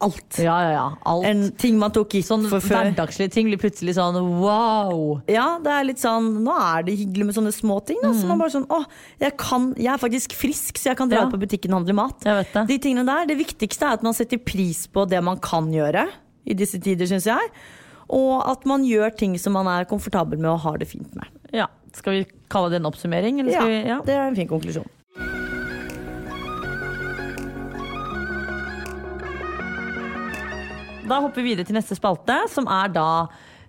alt. 0.00 0.38
Ja, 0.42 0.56
ja, 0.64 0.70
ja. 0.74 0.86
Alt. 1.06 1.24
En 1.26 1.50
ting 1.56 1.78
man 1.78 1.92
tok 1.94 2.14
i 2.14 2.20
sånn 2.26 2.42
for 2.50 2.60
før. 2.60 2.82
hverdagslige 2.90 3.30
ting 3.32 3.46
blir 3.48 3.60
plutselig 3.62 3.94
sånn 3.96 4.16
wow. 4.42 5.20
Ja, 5.30 5.58
det 5.62 5.70
er 5.72 5.84
litt 5.84 6.02
sånn 6.02 6.42
Nå 6.44 6.52
er 6.60 6.82
det 6.84 6.96
hyggelig 6.98 7.26
med 7.30 7.34
sånne 7.38 7.52
små 7.54 7.78
ting. 7.86 8.00
Da. 8.02 8.10
Så 8.12 8.26
man 8.28 8.38
bare 8.42 8.50
sånn, 8.52 8.66
å, 8.68 8.82
jeg, 9.22 9.36
kan, 9.40 9.70
jeg 9.78 9.92
er 9.94 10.02
faktisk 10.02 10.34
frisk, 10.36 10.76
så 10.82 10.90
jeg 10.92 10.96
kan 11.00 11.08
dra 11.08 11.22
Mm. 11.24 11.30
Ja. 11.30 11.30
på 11.30 11.40
butikken 11.46 11.72
og 11.72 11.78
handle 11.82 11.94
mat. 11.94 12.18
Jeg 12.26 12.34
vet 12.42 12.52
det. 12.52 12.66
De 12.68 12.78
tingene 12.78 13.06
der, 13.06 13.24
det 13.30 13.38
viktigste 13.38 13.86
er 13.86 13.96
at 14.00 14.02
man 14.02 14.12
setter 14.14 14.38
pris 14.42 14.86
på 14.88 15.06
det 15.08 15.22
man 15.24 15.38
kan 15.38 15.70
gjøre 15.72 16.08
i 16.44 16.54
disse 16.58 16.80
tider, 16.82 17.06
syns 17.08 17.24
jeg. 17.30 17.54
Og 18.10 18.42
at 18.50 18.66
man 18.68 18.84
gjør 18.84 19.14
ting 19.16 19.38
som 19.40 19.54
man 19.56 19.66
er 19.70 19.86
komfortabel 19.88 20.36
med 20.38 20.50
og 20.50 20.60
har 20.66 20.76
det 20.82 20.88
fint 20.90 21.14
med. 21.16 21.24
Ja. 21.54 21.68
Skal 21.94 22.12
vi 22.18 22.26
kalle 22.50 22.68
det 22.74 22.82
en 22.82 22.90
oppsummering? 22.90 23.40
Eller 23.40 23.52
Ja, 23.54 23.64
vi, 23.64 23.78
ja. 23.88 24.00
Det 24.04 24.12
er 24.12 24.26
en 24.28 24.36
fin 24.36 24.48
konklusjon. 24.50 24.84
Da 31.04 31.18
hopper 31.20 31.42
vi 31.42 31.50
videre 31.52 31.68
til 31.68 31.76
neste 31.76 31.96
spalte, 31.98 32.36
som 32.48 32.64
er 32.70 32.88
da 32.94 33.08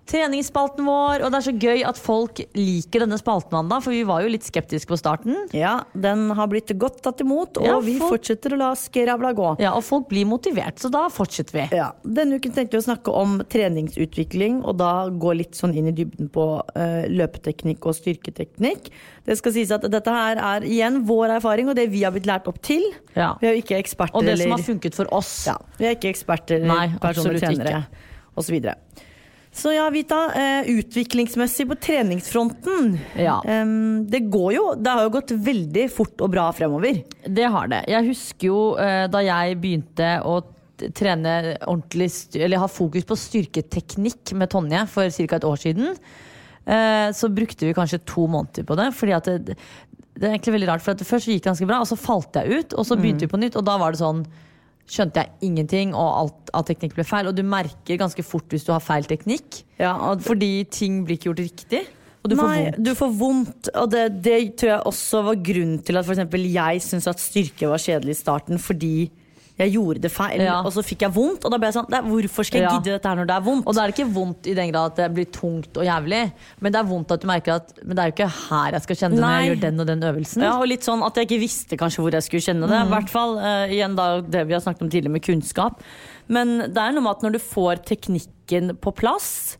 treningsspalten 0.10 0.86
vår. 0.86 1.24
Og 1.26 1.32
det 1.34 1.40
er 1.40 1.46
så 1.48 1.54
gøy 1.58 1.82
at 1.90 1.98
folk 2.00 2.42
liker 2.58 3.04
denne 3.06 3.18
spalten, 3.20 3.56
Wanda, 3.56 3.80
for 3.82 3.92
vi 3.96 4.04
var 4.08 4.22
jo 4.26 4.30
litt 4.34 4.46
skeptiske 4.46 4.90
på 4.92 4.98
starten. 5.00 5.36
Ja, 5.56 5.80
den 5.98 6.28
har 6.38 6.50
blitt 6.52 6.70
godt 6.80 7.02
tatt 7.06 7.22
imot, 7.24 7.58
og 7.58 7.66
Ja, 7.66 7.80
vi 7.82 7.98
folk- 8.00 8.16
fortsetter 8.18 8.54
å 8.54 8.60
la 8.62 8.72
skravla 8.78 9.34
gå. 9.38 9.50
Ja, 9.60 9.74
Og 9.76 9.84
folk 9.84 10.08
blir 10.10 10.26
motivert, 10.30 10.78
så 10.80 10.92
da 10.92 11.08
fortsetter 11.10 11.52
vi. 11.58 11.66
Ja, 11.78 11.92
Denne 12.06 12.38
uken 12.40 12.54
tenkte 12.54 12.78
vi 12.78 12.84
å 12.84 12.88
snakke 12.88 13.12
om 13.14 13.40
treningsutvikling, 13.50 14.64
og 14.66 14.78
da 14.78 15.10
gå 15.10 15.36
litt 15.38 15.54
sånn 15.58 15.74
inn 15.76 15.88
i 15.88 15.96
dybden 15.96 16.30
på 16.34 16.46
uh, 16.76 17.06
løpeteknikk 17.10 17.86
og 17.86 17.96
styrketeknikk. 17.98 18.90
Det 19.26 19.38
skal 19.40 19.52
sies 19.56 19.72
at 19.72 19.82
dette 19.90 20.12
her 20.14 20.38
er 20.38 20.62
igjen 20.68 21.02
vår 21.08 21.38
erfaring, 21.40 21.70
og 21.70 21.76
det 21.76 21.90
vi 21.92 22.04
har 22.06 22.12
blitt 22.16 22.28
lært 22.30 22.48
opp 22.48 22.62
til. 22.62 22.84
Ja. 23.16 23.34
Vi 23.42 23.48
er 23.50 23.56
jo 23.58 23.64
ikke 23.64 23.80
eksperter 23.82 24.16
Og 24.16 24.26
det 24.28 24.38
som 24.40 24.52
har 24.52 24.60
funket 24.64 24.94
for 24.96 25.10
oss. 25.14 25.46
ja, 25.48 25.58
Vi 25.80 25.86
er 25.90 25.96
ikke 25.98 26.12
eksperter 26.14 26.62
eller 26.62 26.98
personlige 27.02 27.50
og 27.50 27.56
trenere 27.58 27.86
osv. 28.38 28.62
Så 29.56 29.72
ja, 29.72 29.86
Vita. 29.94 30.18
Eh, 30.36 30.68
utviklingsmessig 30.76 31.64
på 31.70 31.78
treningsfronten. 31.80 32.98
Ja. 33.16 33.38
Det 34.04 34.20
går 34.28 34.50
jo 34.58 34.66
Det 34.76 34.92
har 34.92 35.06
jo 35.08 35.14
gått 35.14 35.32
veldig 35.32 35.86
fort 35.96 36.20
og 36.26 36.34
bra 36.34 36.50
fremover. 36.56 37.00
Det 37.24 37.48
har 37.54 37.72
det. 37.72 37.86
Jeg 37.94 38.10
husker 38.10 38.50
jo 38.50 38.60
eh, 38.76 39.06
da 39.08 39.22
jeg 39.24 39.56
begynte 39.64 40.10
å 40.28 40.42
trene 40.92 41.56
ordentlig 41.64 42.10
Eller 42.36 42.60
ha 42.60 42.68
fokus 42.68 43.06
på 43.08 43.16
styrketeknikk 43.16 44.34
med 44.36 44.52
Tonje 44.52 44.82
for 44.92 45.08
ca. 45.08 45.36
et 45.40 45.48
år 45.48 45.62
siden. 45.64 45.96
eh, 46.68 47.10
Så 47.16 47.32
brukte 47.32 47.66
vi 47.66 47.74
kanskje 47.78 48.04
to 48.04 48.28
måneder 48.28 48.68
på 48.68 48.76
det. 48.76 48.90
Fordi 48.94 49.16
at 49.16 49.24
det, 49.48 49.56
det 50.20 50.28
er 50.28 50.34
egentlig 50.36 50.58
veldig 50.60 50.68
rart 50.74 50.84
For 50.84 50.96
Først 51.00 51.32
gikk 51.32 51.44
det 51.46 51.50
ganske 51.54 51.68
bra, 51.72 51.80
og 51.80 51.88
så 51.88 51.96
falt 51.96 52.36
jeg 52.36 52.60
ut. 52.60 52.74
Og 52.76 52.84
så 52.92 53.00
begynte 53.00 53.24
vi 53.24 53.32
på 53.32 53.40
nytt, 53.40 53.56
og 53.56 53.64
da 53.64 53.78
var 53.80 53.96
det 53.96 54.04
sånn 54.04 54.26
Skjønte 54.86 55.24
jeg 55.24 55.50
ingenting, 55.50 55.94
og 55.98 56.10
alt 56.22 56.52
av 56.54 56.66
teknikk 56.68 56.94
ble 56.98 57.06
feil. 57.08 57.30
Og 57.32 57.36
du 57.38 57.42
merker 57.48 57.98
ganske 57.98 58.22
fort 58.26 58.46
hvis 58.54 58.68
du 58.68 58.72
har 58.76 58.84
feil 58.86 59.08
teknikk. 59.10 59.64
Ja, 59.82 59.96
Fordi 60.22 60.64
ting 60.70 61.04
blir 61.08 61.18
ikke 61.18 61.32
gjort 61.32 61.42
riktig. 61.42 61.82
Og 62.26 62.32
du 62.32 62.36
får 62.38 62.48
Nei, 62.50 62.62
vondt. 62.66 62.78
du 62.86 62.92
får 62.98 63.12
vondt. 63.20 63.70
Og 63.82 63.90
det, 63.94 64.04
det 64.26 64.38
tror 64.62 64.72
jeg 64.72 64.86
også 64.92 65.24
var 65.28 65.42
grunnen 65.46 65.82
til 65.86 65.98
at 66.00 66.06
for 66.08 66.16
eksempel 66.16 66.46
jeg 66.50 66.82
syntes 66.86 67.10
at 67.12 67.22
styrke 67.22 67.70
var 67.70 67.82
kjedelig 67.82 68.16
i 68.16 68.22
starten, 68.22 68.62
fordi 68.62 68.94
jeg 69.58 69.72
gjorde 69.72 70.02
det 70.04 70.12
feil, 70.12 70.42
Ja. 70.42 70.58
og 70.62 70.74
så 70.76 70.84
fikk 70.84 71.06
jeg 71.06 71.14
vondt. 71.16 71.46
Og 71.46 71.52
da 71.52 71.58
ble 71.58 71.70
jeg 71.72 71.78
sånn 71.78 71.88
Hvorfor 71.88 72.44
skal 72.44 72.60
jeg 72.62 72.68
Ja. 72.68 72.74
gidde 72.78 72.92
dette 72.98 73.08
her 73.08 73.16
når 73.16 73.28
det 73.28 73.36
er 73.36 73.42
vondt? 73.46 73.68
Og 73.68 73.76
da 73.76 73.84
er 73.84 73.88
det 73.92 73.96
ikke 73.96 74.14
vondt 74.14 74.48
i 74.48 74.54
den 74.54 74.72
grad 74.72 74.92
at 74.92 74.96
det 74.98 75.14
blir 75.16 75.26
tungt 75.32 75.78
og 75.78 75.86
jævlig, 75.86 76.32
men 76.60 76.72
det 76.72 76.80
er 76.80 76.90
vondt 76.90 77.12
at 77.12 77.22
du 77.22 77.28
merker 77.28 77.56
at 77.56 77.74
Men 77.86 77.96
det 77.96 78.00
er 78.04 78.12
jo 78.12 78.16
ikke 78.16 78.50
her 78.50 78.72
jeg 78.72 78.82
skal 78.82 78.96
kjenne 78.96 79.16
det 79.16 79.24
når 79.24 79.40
jeg 79.40 79.50
gjør 79.50 79.62
den 79.62 79.80
og 79.80 79.88
den 79.88 80.02
øvelsen. 80.02 80.42
Ja, 80.44 80.54
og 80.60 80.68
litt 80.68 80.84
sånn 80.84 81.06
at 81.06 81.16
jeg 81.16 81.28
ikke 81.30 81.40
visste 81.40 81.78
kanskje 81.78 82.04
hvor 82.04 82.12
jeg 82.12 82.24
skulle 82.24 82.44
kjenne 82.44 82.68
det. 82.68 82.82
I 82.86 82.92
hvert 82.92 83.10
fall 83.10 83.38
uh, 83.38 83.68
igjen 83.72 83.96
da 83.96 84.22
det 84.22 84.48
vi 84.48 84.54
har 84.54 84.62
snakket 84.62 84.82
om 84.82 84.90
tidligere 84.90 85.12
med 85.16 85.24
kunnskap. 85.24 85.80
Men 86.28 86.58
det 86.74 86.78
er 86.78 86.92
noe 86.92 87.02
med 87.06 87.12
at 87.16 87.22
når 87.22 87.32
du 87.38 87.40
får 87.40 87.86
teknikken 87.86 88.76
på 88.82 88.92
plass, 88.96 89.58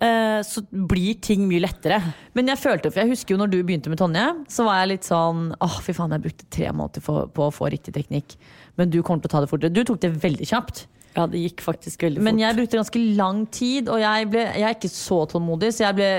eh, 0.00 0.40
så 0.46 0.62
blir 0.70 1.20
ting 1.20 1.46
mye 1.48 1.62
lettere. 1.62 2.02
Men 2.34 2.46
jeg 2.48 2.58
følte, 2.58 2.90
for 2.92 3.02
jeg 3.02 3.10
husker 3.14 3.34
jo 3.34 3.38
når 3.40 3.50
du 3.50 3.62
begynte 3.62 3.88
med 3.88 3.98
Tonje, 3.98 4.26
så 4.50 4.64
var 4.66 4.80
jeg 4.82 4.88
litt 4.94 5.06
sånn 5.08 5.54
Åh, 5.60 5.80
fy 5.82 5.92
faen, 5.92 6.10
jeg 6.14 6.22
brukte 6.22 6.50
tre 6.50 6.70
måneder 6.72 7.02
for, 7.02 7.26
på 7.34 7.48
å 7.48 7.54
få 7.54 7.70
riktig 7.70 7.94
teknikk. 7.94 8.36
Men 8.78 8.94
du 8.94 9.02
kommer 9.02 9.24
til 9.24 9.30
å 9.30 9.34
ta 9.36 9.42
det 9.44 9.50
fortere. 9.50 9.74
Du 9.74 9.82
tok 9.86 10.00
det 10.04 10.14
veldig 10.22 10.48
kjapt. 10.48 10.86
Ja, 11.16 11.24
det 11.26 11.40
gikk 11.40 11.62
faktisk 11.64 12.04
veldig 12.04 12.20
fort. 12.20 12.26
Men 12.28 12.38
jeg 12.38 12.54
brukte 12.54 12.78
ganske 12.78 13.00
lang 13.18 13.40
tid, 13.50 13.88
og 13.90 13.98
jeg, 13.98 14.26
ble, 14.30 14.42
jeg 14.60 14.66
er 14.68 14.76
ikke 14.76 14.90
så 14.92 15.22
tålmodig, 15.30 15.72
så 15.74 15.86
jeg 15.86 15.96
ble 15.98 16.10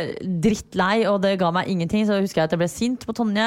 drittlei, 0.43 1.05
og 1.07 1.21
det 1.23 1.37
ga 1.39 1.51
meg 1.55 1.69
ingenting. 1.71 2.03
Så 2.07 2.17
husker 2.19 2.41
jeg 2.41 2.49
at 2.49 2.55
jeg 2.55 2.61
ble 2.63 2.69
sint 2.71 3.05
på 3.07 3.15
Tonje 3.15 3.45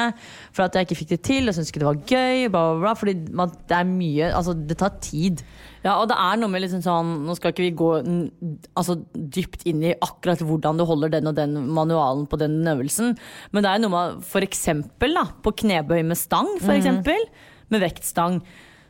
for 0.55 0.65
at 0.65 0.79
jeg 0.79 0.87
ikke 0.87 0.97
fikk 1.03 1.11
det 1.13 1.19
til, 1.27 1.45
og 1.45 1.57
syntes 1.57 1.69
ikke 1.69 1.83
det 1.83 1.89
var 1.89 2.01
gøy. 2.01 2.47
Bla, 2.47 2.63
bla, 2.63 2.79
bla, 2.87 2.95
fordi 2.97 3.15
man, 3.35 3.53
det 3.69 3.77
er 3.77 3.91
mye 3.91 4.31
Altså, 4.33 4.55
det 4.57 4.79
tar 4.81 4.97
tid. 5.03 5.45
Ja, 5.83 5.97
og 5.99 6.07
det 6.09 6.17
er 6.17 6.39
noe 6.39 6.49
med 6.49 6.63
liksom 6.63 6.79
sånn 6.79 7.09
Nå 7.27 7.33
skal 7.35 7.51
ikke 7.51 7.65
vi 7.65 7.73
gå 7.75 7.89
altså, 7.99 8.95
dypt 9.13 9.65
inn 9.67 9.83
i 9.83 9.91
akkurat 9.93 10.39
hvordan 10.39 10.79
du 10.79 10.85
holder 10.87 11.11
den 11.17 11.27
og 11.27 11.35
den 11.37 11.57
manualen 11.75 12.23
på 12.31 12.39
den 12.39 12.61
øvelsen, 12.71 13.17
men 13.51 13.65
det 13.65 13.71
er 13.71 13.81
noe 13.83 13.91
med 13.91 14.21
for 14.25 14.45
eksempel 14.45 15.19
da, 15.19 15.27
på 15.43 15.53
knebøy 15.59 15.99
med 16.07 16.17
stang, 16.17 16.55
for 16.63 16.73
eksempel, 16.77 17.27
med 17.73 17.83
vektstang. 17.83 18.39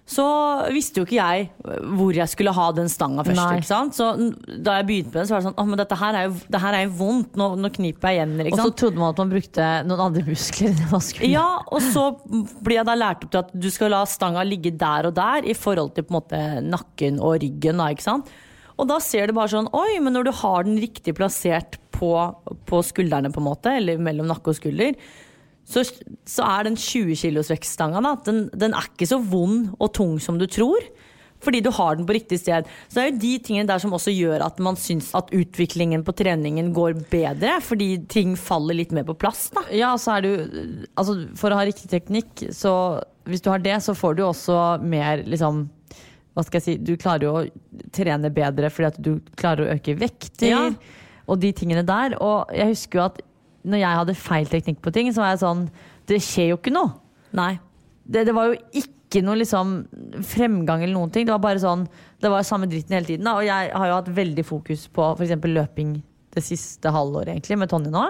Så 0.03 0.23
visste 0.75 0.99
jo 0.99 1.05
ikke 1.07 1.15
jeg 1.15 1.45
hvor 1.95 2.11
jeg 2.11 2.27
skulle 2.27 2.51
ha 2.51 2.65
den 2.75 2.89
stanga 2.91 3.23
først. 3.23 3.95
Så 3.95 4.07
da 4.59 4.75
jeg 4.81 4.87
begynte 4.89 5.13
med 5.13 5.21
det, 5.21 5.27
så 5.29 5.35
var 5.35 5.43
det 5.43 5.47
sånn 5.47 5.61
Å, 5.63 5.65
men 5.69 5.79
dette 5.79 5.97
her 6.01 6.17
er 6.19 6.25
jo, 6.27 6.33
det 6.51 6.59
her 6.59 6.77
er 6.77 6.83
jo 6.83 6.93
vondt. 6.99 7.37
Nå, 7.39 7.47
nå 7.63 7.71
kniper 7.77 8.11
jeg 8.11 8.19
igjen. 8.19 8.33
Og 8.51 8.59
så 8.59 8.67
trodde 8.83 8.99
man 8.99 9.13
at 9.13 9.21
man 9.23 9.31
brukte 9.31 9.69
noen 9.87 10.05
andre 10.09 10.25
muskler. 10.27 10.73
enn 10.73 10.91
man 10.91 11.05
skulle. 11.07 11.31
Ja, 11.31 11.47
og 11.63 11.87
så 11.95 12.05
blir 12.27 12.81
jeg 12.81 12.89
da 12.91 12.97
lært 12.99 13.23
opp 13.23 13.31
til 13.31 13.43
at 13.45 13.53
du 13.55 13.69
skal 13.71 13.95
la 13.95 14.03
stanga 14.09 14.43
ligge 14.47 14.73
der 14.75 15.07
og 15.07 15.15
der 15.15 15.47
i 15.47 15.55
forhold 15.55 15.95
til 15.95 16.07
på 16.07 16.13
en 16.13 16.19
måte 16.19 16.41
nakken 16.67 17.23
og 17.23 17.39
ryggen. 17.45 17.79
Da, 17.79 17.87
ikke 17.95 18.09
sant? 18.09 18.33
Og 18.75 18.89
da 18.89 18.99
ser 19.03 19.29
du 19.29 19.37
bare 19.37 19.53
sånn 19.53 19.69
Oi, 19.71 20.01
men 20.03 20.17
når 20.17 20.27
du 20.27 20.33
har 20.43 20.67
den 20.67 20.79
riktig 20.81 21.15
plassert 21.15 21.79
på, 21.95 22.11
på 22.67 22.83
skuldrene, 22.83 23.31
på 23.31 23.39
en 23.39 23.47
måte, 23.47 23.77
eller 23.79 24.01
mellom 24.01 24.27
nakke 24.27 24.51
og 24.51 24.59
skulder, 24.59 24.97
så, 25.65 25.83
så 26.27 26.43
er 26.43 26.67
den 26.67 26.75
20 26.75 27.15
kilos 27.15 27.49
vektstanga 27.53 28.01
den, 28.25 28.49
den 28.53 28.73
er 28.75 28.87
ikke 28.89 29.07
så 29.07 29.17
vond 29.21 29.71
og 29.79 29.93
tung 29.95 30.17
som 30.19 30.37
du 30.41 30.45
tror. 30.51 30.83
Fordi 31.43 31.59
du 31.59 31.69
har 31.75 31.97
den 31.99 32.05
på 32.07 32.13
riktig 32.15 32.37
sted. 32.39 32.67
Så 32.87 32.95
det 32.95 33.01
er 33.03 33.09
jo 33.09 33.19
de 33.19 33.31
tingene 33.43 33.67
der 33.67 33.81
som 33.83 33.91
også 33.91 34.13
gjør 34.15 34.45
at 34.45 34.59
man 34.63 34.77
syns 34.79 35.09
at 35.17 35.27
utviklingen 35.35 36.05
på 36.07 36.13
treningen 36.15 36.69
går 36.75 36.93
bedre. 37.11 37.57
Fordi 37.63 37.97
ting 38.07 38.37
faller 38.39 38.77
litt 38.79 38.93
mer 38.95 39.03
på 39.03 39.15
plass. 39.19 39.49
da 39.51 39.65
Ja, 39.75 39.89
så 39.99 40.15
er 40.17 40.21
du 40.23 40.31
Altså, 40.95 41.17
for 41.35 41.51
å 41.51 41.57
ha 41.59 41.65
riktig 41.67 41.89
teknikk, 41.91 42.45
så 42.55 42.71
hvis 43.27 43.43
du 43.43 43.49
har 43.51 43.59
det, 43.59 43.75
så 43.83 43.91
får 43.95 44.15
du 44.15 44.23
også 44.23 44.55
mer 44.87 45.23
liksom 45.27 45.65
Hva 46.33 46.45
skal 46.47 46.61
jeg 46.61 46.65
si 46.65 46.77
Du 46.79 46.95
klarer 46.95 47.27
jo 47.27 47.33
å 47.41 47.91
trene 47.93 48.31
bedre 48.33 48.71
fordi 48.71 48.87
at 48.93 49.01
du 49.03 49.11
klarer 49.39 49.67
å 49.67 49.75
øke 49.75 49.97
vekter 49.99 50.47
Ja. 50.47 50.63
og 51.27 51.39
de 51.43 51.51
tingene 51.51 51.83
der. 51.87 52.15
Og 52.23 52.55
jeg 52.55 52.71
husker 52.71 52.99
jo 53.01 53.05
at 53.11 53.19
når 53.63 53.81
jeg 53.81 53.99
hadde 53.99 54.17
feil 54.19 54.49
teknikk 54.51 54.81
på 54.83 54.93
ting, 54.95 55.11
så 55.13 55.23
var 55.23 55.33
jeg 55.33 55.43
sånn 55.43 55.67
Det 56.09 56.19
skjer 56.23 56.51
jo 56.51 56.59
ikke 56.59 56.73
noe. 56.75 56.97
Nei. 57.35 57.53
Det, 58.03 58.25
det 58.27 58.35
var 58.35 58.51
jo 58.51 58.57
ikke 58.81 59.21
noe 59.23 59.39
liksom 59.39 59.75
fremgang 60.27 60.83
eller 60.83 60.97
noen 60.97 61.13
ting. 61.13 61.27
Det 61.27 61.35
var 61.35 61.43
bare 61.43 61.61
sånn 61.63 61.85
Det 62.21 62.31
var 62.31 62.47
samme 62.47 62.67
dritten 62.71 62.97
hele 62.97 63.09
tiden. 63.09 63.27
Da. 63.27 63.37
Og 63.39 63.47
jeg 63.47 63.71
har 63.71 63.89
jo 63.89 63.99
hatt 63.99 64.11
veldig 64.17 64.45
fokus 64.47 64.89
på 64.91 65.13
f.eks. 65.15 65.37
løping 65.47 65.95
det 66.33 66.41
siste 66.41 66.89
halvåret, 66.89 67.29
egentlig, 67.29 67.59
med 67.61 67.69
Tonje 67.69 67.91
nå. 67.93 68.07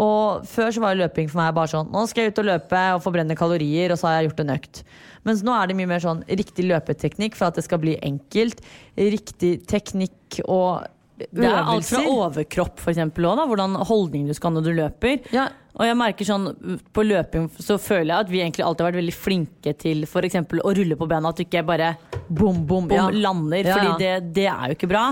Og 0.00 0.46
før 0.50 0.72
så 0.74 0.82
var 0.82 0.96
løping 0.98 1.28
for 1.30 1.38
meg 1.38 1.52
bare 1.54 1.70
sånn 1.70 1.92
Nå 1.94 2.00
skal 2.10 2.24
jeg 2.24 2.32
ut 2.32 2.40
og 2.42 2.48
løpe 2.48 2.80
og 2.96 3.02
forbrenne 3.04 3.36
kalorier, 3.38 3.92
og 3.92 4.00
så 4.00 4.08
har 4.08 4.16
jeg 4.16 4.30
gjort 4.30 4.42
en 4.42 4.54
økt. 4.56 4.80
Mens 5.28 5.44
nå 5.46 5.54
er 5.54 5.70
det 5.70 5.76
mye 5.78 5.90
mer 5.92 6.02
sånn 6.02 6.24
riktig 6.26 6.66
løpeteknikk 6.66 7.38
for 7.38 7.48
at 7.48 7.60
det 7.60 7.64
skal 7.68 7.80
bli 7.84 7.94
enkelt. 8.02 8.64
Riktig 8.98 9.52
teknikk 9.70 10.40
og 10.48 10.88
Det 11.14 11.44
er 11.46 11.60
alt 11.60 11.86
fra 11.86 12.00
overkropp, 12.10 12.80
for 12.82 12.90
eksempel, 12.90 13.28
også, 13.28 13.38
da, 13.38 13.44
hvordan 13.50 13.76
holdning 13.86 14.24
du 14.26 14.34
skal 14.34 14.50
ha 14.50 14.56
når 14.56 14.64
du 14.66 14.72
løper. 14.80 15.28
Ja. 15.34 15.44
Og 15.74 15.86
jeg 15.88 15.98
merker 15.98 16.26
sånn, 16.26 16.48
På 16.94 17.02
løping 17.02 17.48
så 17.58 17.76
føler 17.82 18.12
jeg 18.12 18.26
at 18.26 18.30
vi 18.30 18.40
egentlig 18.44 18.64
alltid 18.66 18.84
har 18.84 18.92
vært 18.92 19.00
veldig 19.00 19.14
flinke 19.16 19.72
til 19.78 20.04
for 20.10 20.26
eksempel, 20.26 20.62
å 20.62 20.74
rulle 20.74 20.98
på 20.98 21.08
bena. 21.10 21.30
At 21.30 21.40
du 21.40 21.44
ikke 21.46 21.64
bare 21.66 21.94
Bom, 22.28 22.62
bom, 22.66 22.86
bom, 22.90 22.94
ja. 22.94 23.08
lander. 23.10 23.62
Ja, 23.62 23.70
ja. 23.70 23.78
Fordi 23.78 24.04
det, 24.04 24.34
det 24.36 24.48
er 24.50 24.68
jo 24.70 24.78
ikke 24.78 24.90
bra. 24.90 25.06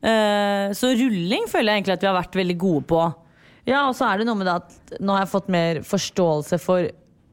Uh, 0.00 0.72
så 0.76 0.94
rulling 0.96 1.44
føler 1.50 1.72
jeg 1.74 1.82
egentlig 1.82 1.98
at 1.98 2.04
vi 2.04 2.08
har 2.08 2.16
vært 2.16 2.40
veldig 2.40 2.56
gode 2.60 2.86
på. 2.88 3.02
Ja, 3.68 3.84
og 3.86 3.94
så 3.96 4.08
er 4.08 4.20
det 4.20 4.28
noe 4.28 4.40
med 4.40 4.48
det 4.48 4.56
at 4.56 4.96
nå 5.04 5.14
har 5.14 5.26
jeg 5.26 5.34
fått 5.34 5.52
mer 5.52 5.82
forståelse 5.86 6.58
for 6.62 6.88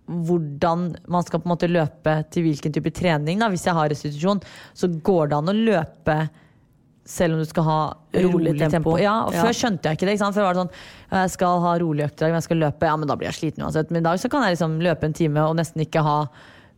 hvordan 0.07 0.91
man 1.11 1.25
skal 1.27 1.41
på 1.41 1.47
en 1.49 1.53
måte 1.53 1.69
løpe 1.71 2.13
til 2.31 2.45
hvilken 2.47 2.75
type 2.75 2.91
trening. 2.95 3.41
Da. 3.41 3.49
Hvis 3.51 3.65
jeg 3.67 3.75
har 3.75 3.89
restitusjon, 3.91 4.43
så 4.75 4.91
går 4.91 5.31
det 5.31 5.39
an 5.39 5.51
å 5.51 5.55
løpe 5.55 6.17
selv 7.07 7.37
om 7.37 7.39
du 7.39 7.47
skal 7.47 7.63
ha 7.67 7.77
rolig, 8.13 8.33
Rolig 8.33 8.59
tempo. 8.59 8.71
tempo. 8.77 8.97
Ja, 8.99 9.15
og 9.25 9.33
Ja. 9.33 9.45
Før 9.47 9.55
skjønte 9.55 9.83
jeg 9.89 9.97
ikke 9.97 10.09
det. 10.09 10.17
Før 10.19 10.43
var 10.43 10.53
det 10.53 10.61
sånn 10.65 10.75
Jeg 11.23 11.29
skal 11.31 11.61
ha 11.63 11.77
rolig 11.79 12.03
økt 12.05 12.17
i 12.19 12.25
dag, 12.25 12.29
men 12.33 12.41
jeg 12.41 12.47
skal 12.49 12.57
løpe. 12.65 12.83
Ja, 12.89 12.95
men 12.97 13.07
da 13.07 13.15
blir 13.15 13.31
jeg 13.31 13.39
sliten 13.39 13.63
uansett. 13.63 13.89
Men 13.91 14.03
i 14.03 14.07
dag 14.09 14.19
så 14.19 14.29
kan 14.29 14.43
jeg 14.43 14.57
liksom 14.57 14.79
løpe 14.83 15.03
en 15.07 15.13
time 15.13 15.37
og 15.47 15.55
nesten 15.55 15.81
ikke 15.85 16.03
ha 16.03 16.27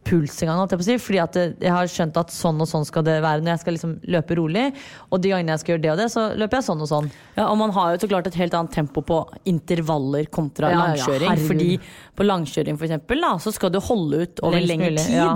puls 0.06 0.42
engang. 0.42 0.64
fordi 0.70 1.20
at 1.20 1.36
jeg 1.60 1.72
har 1.72 1.86
skjønt 1.86 2.16
at 2.18 2.30
sånn 2.32 2.62
og 2.62 2.68
sånn 2.68 2.86
skal 2.86 3.04
det 3.04 3.22
være 3.22 3.42
når 3.42 3.52
jeg 3.58 3.60
skal 3.60 3.74
liksom 3.74 4.00
løpe 4.08 4.38
rolig. 4.38 4.74
Og 5.12 5.22
de 5.22 5.30
gangene 5.30 5.52
jeg 5.52 5.60
skal 5.60 5.74
gjøre 5.76 5.82
det 5.82 5.92
og 5.92 5.98
det, 5.98 6.08
så 6.14 6.24
løper 6.38 6.58
jeg 6.58 6.64
sånn 6.70 6.82
og 6.82 6.88
sånn. 6.88 7.12
Ja, 7.36 7.48
og 7.50 7.58
man 7.58 7.72
har 7.72 7.92
jo 7.98 8.00
så 8.06 8.10
klart 8.10 8.28
et 8.28 8.36
helt 8.40 8.54
annet 8.54 8.72
tempo 8.72 9.02
på 9.02 9.28
intervaller 9.46 10.26
kontra 10.32 10.72
Ja, 10.72 10.86
langkjøring. 10.86 11.36
Ja, 11.36 11.48
fordi 11.50 11.80
på 12.16 12.24
langkjøring 12.26 12.78
for 12.80 12.86
eksempel, 12.88 13.20
da, 13.22 13.34
så 13.38 13.52
skal 13.54 13.70
du 13.72 13.80
holde 13.80 14.22
ut 14.24 14.40
over 14.42 14.60
lengre 14.62 14.96
tid. 14.98 15.16
ja. 15.16 15.36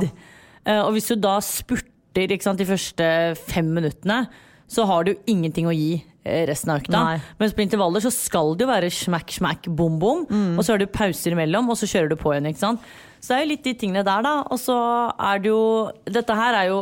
Eh, 0.65 0.79
og 0.79 0.93
hvis 0.93 1.07
du 1.11 1.15
da 1.19 1.39
spurter 1.43 2.39
sant, 2.41 2.57
de 2.57 2.65
første 2.65 3.35
fem 3.35 3.65
minuttene, 3.73 4.27
så 4.67 4.85
har 4.89 5.07
du 5.07 5.13
ingenting 5.29 5.67
å 5.69 5.75
gi 5.75 6.03
eh, 6.23 6.43
resten 6.49 6.73
av 6.73 6.81
økta. 6.81 6.97
Nei. 6.97 7.17
Mens 7.41 7.55
på 7.55 7.63
intervaller 7.65 8.03
så 8.03 8.11
skal 8.13 8.53
det 8.57 8.65
jo 8.65 8.71
være 8.71 8.91
smack, 8.93 9.33
smack, 9.35 9.67
bom, 9.67 9.97
bom. 10.01 10.23
Mm. 10.29 10.53
Og 10.57 10.65
så 10.65 10.75
har 10.75 10.83
du 10.83 10.87
pauser 10.91 11.35
imellom, 11.35 11.69
og 11.69 11.79
så 11.79 11.89
kjører 11.89 12.13
du 12.13 12.17
på 12.19 12.33
igjen. 12.33 12.51
ikke 12.51 12.63
sant? 12.63 12.93
Så 13.23 13.31
det 13.31 13.35
er 13.37 13.43
jo 13.45 13.51
litt 13.53 13.67
de 13.67 13.73
tingene 13.79 14.03
der, 14.03 14.23
da. 14.25 14.35
Og 14.51 14.59
så 14.59 14.77
er 15.15 15.43
det 15.43 15.51
jo 15.51 15.63
Dette 16.03 16.35
her 16.35 16.59
er 16.59 16.71
jo 16.71 16.79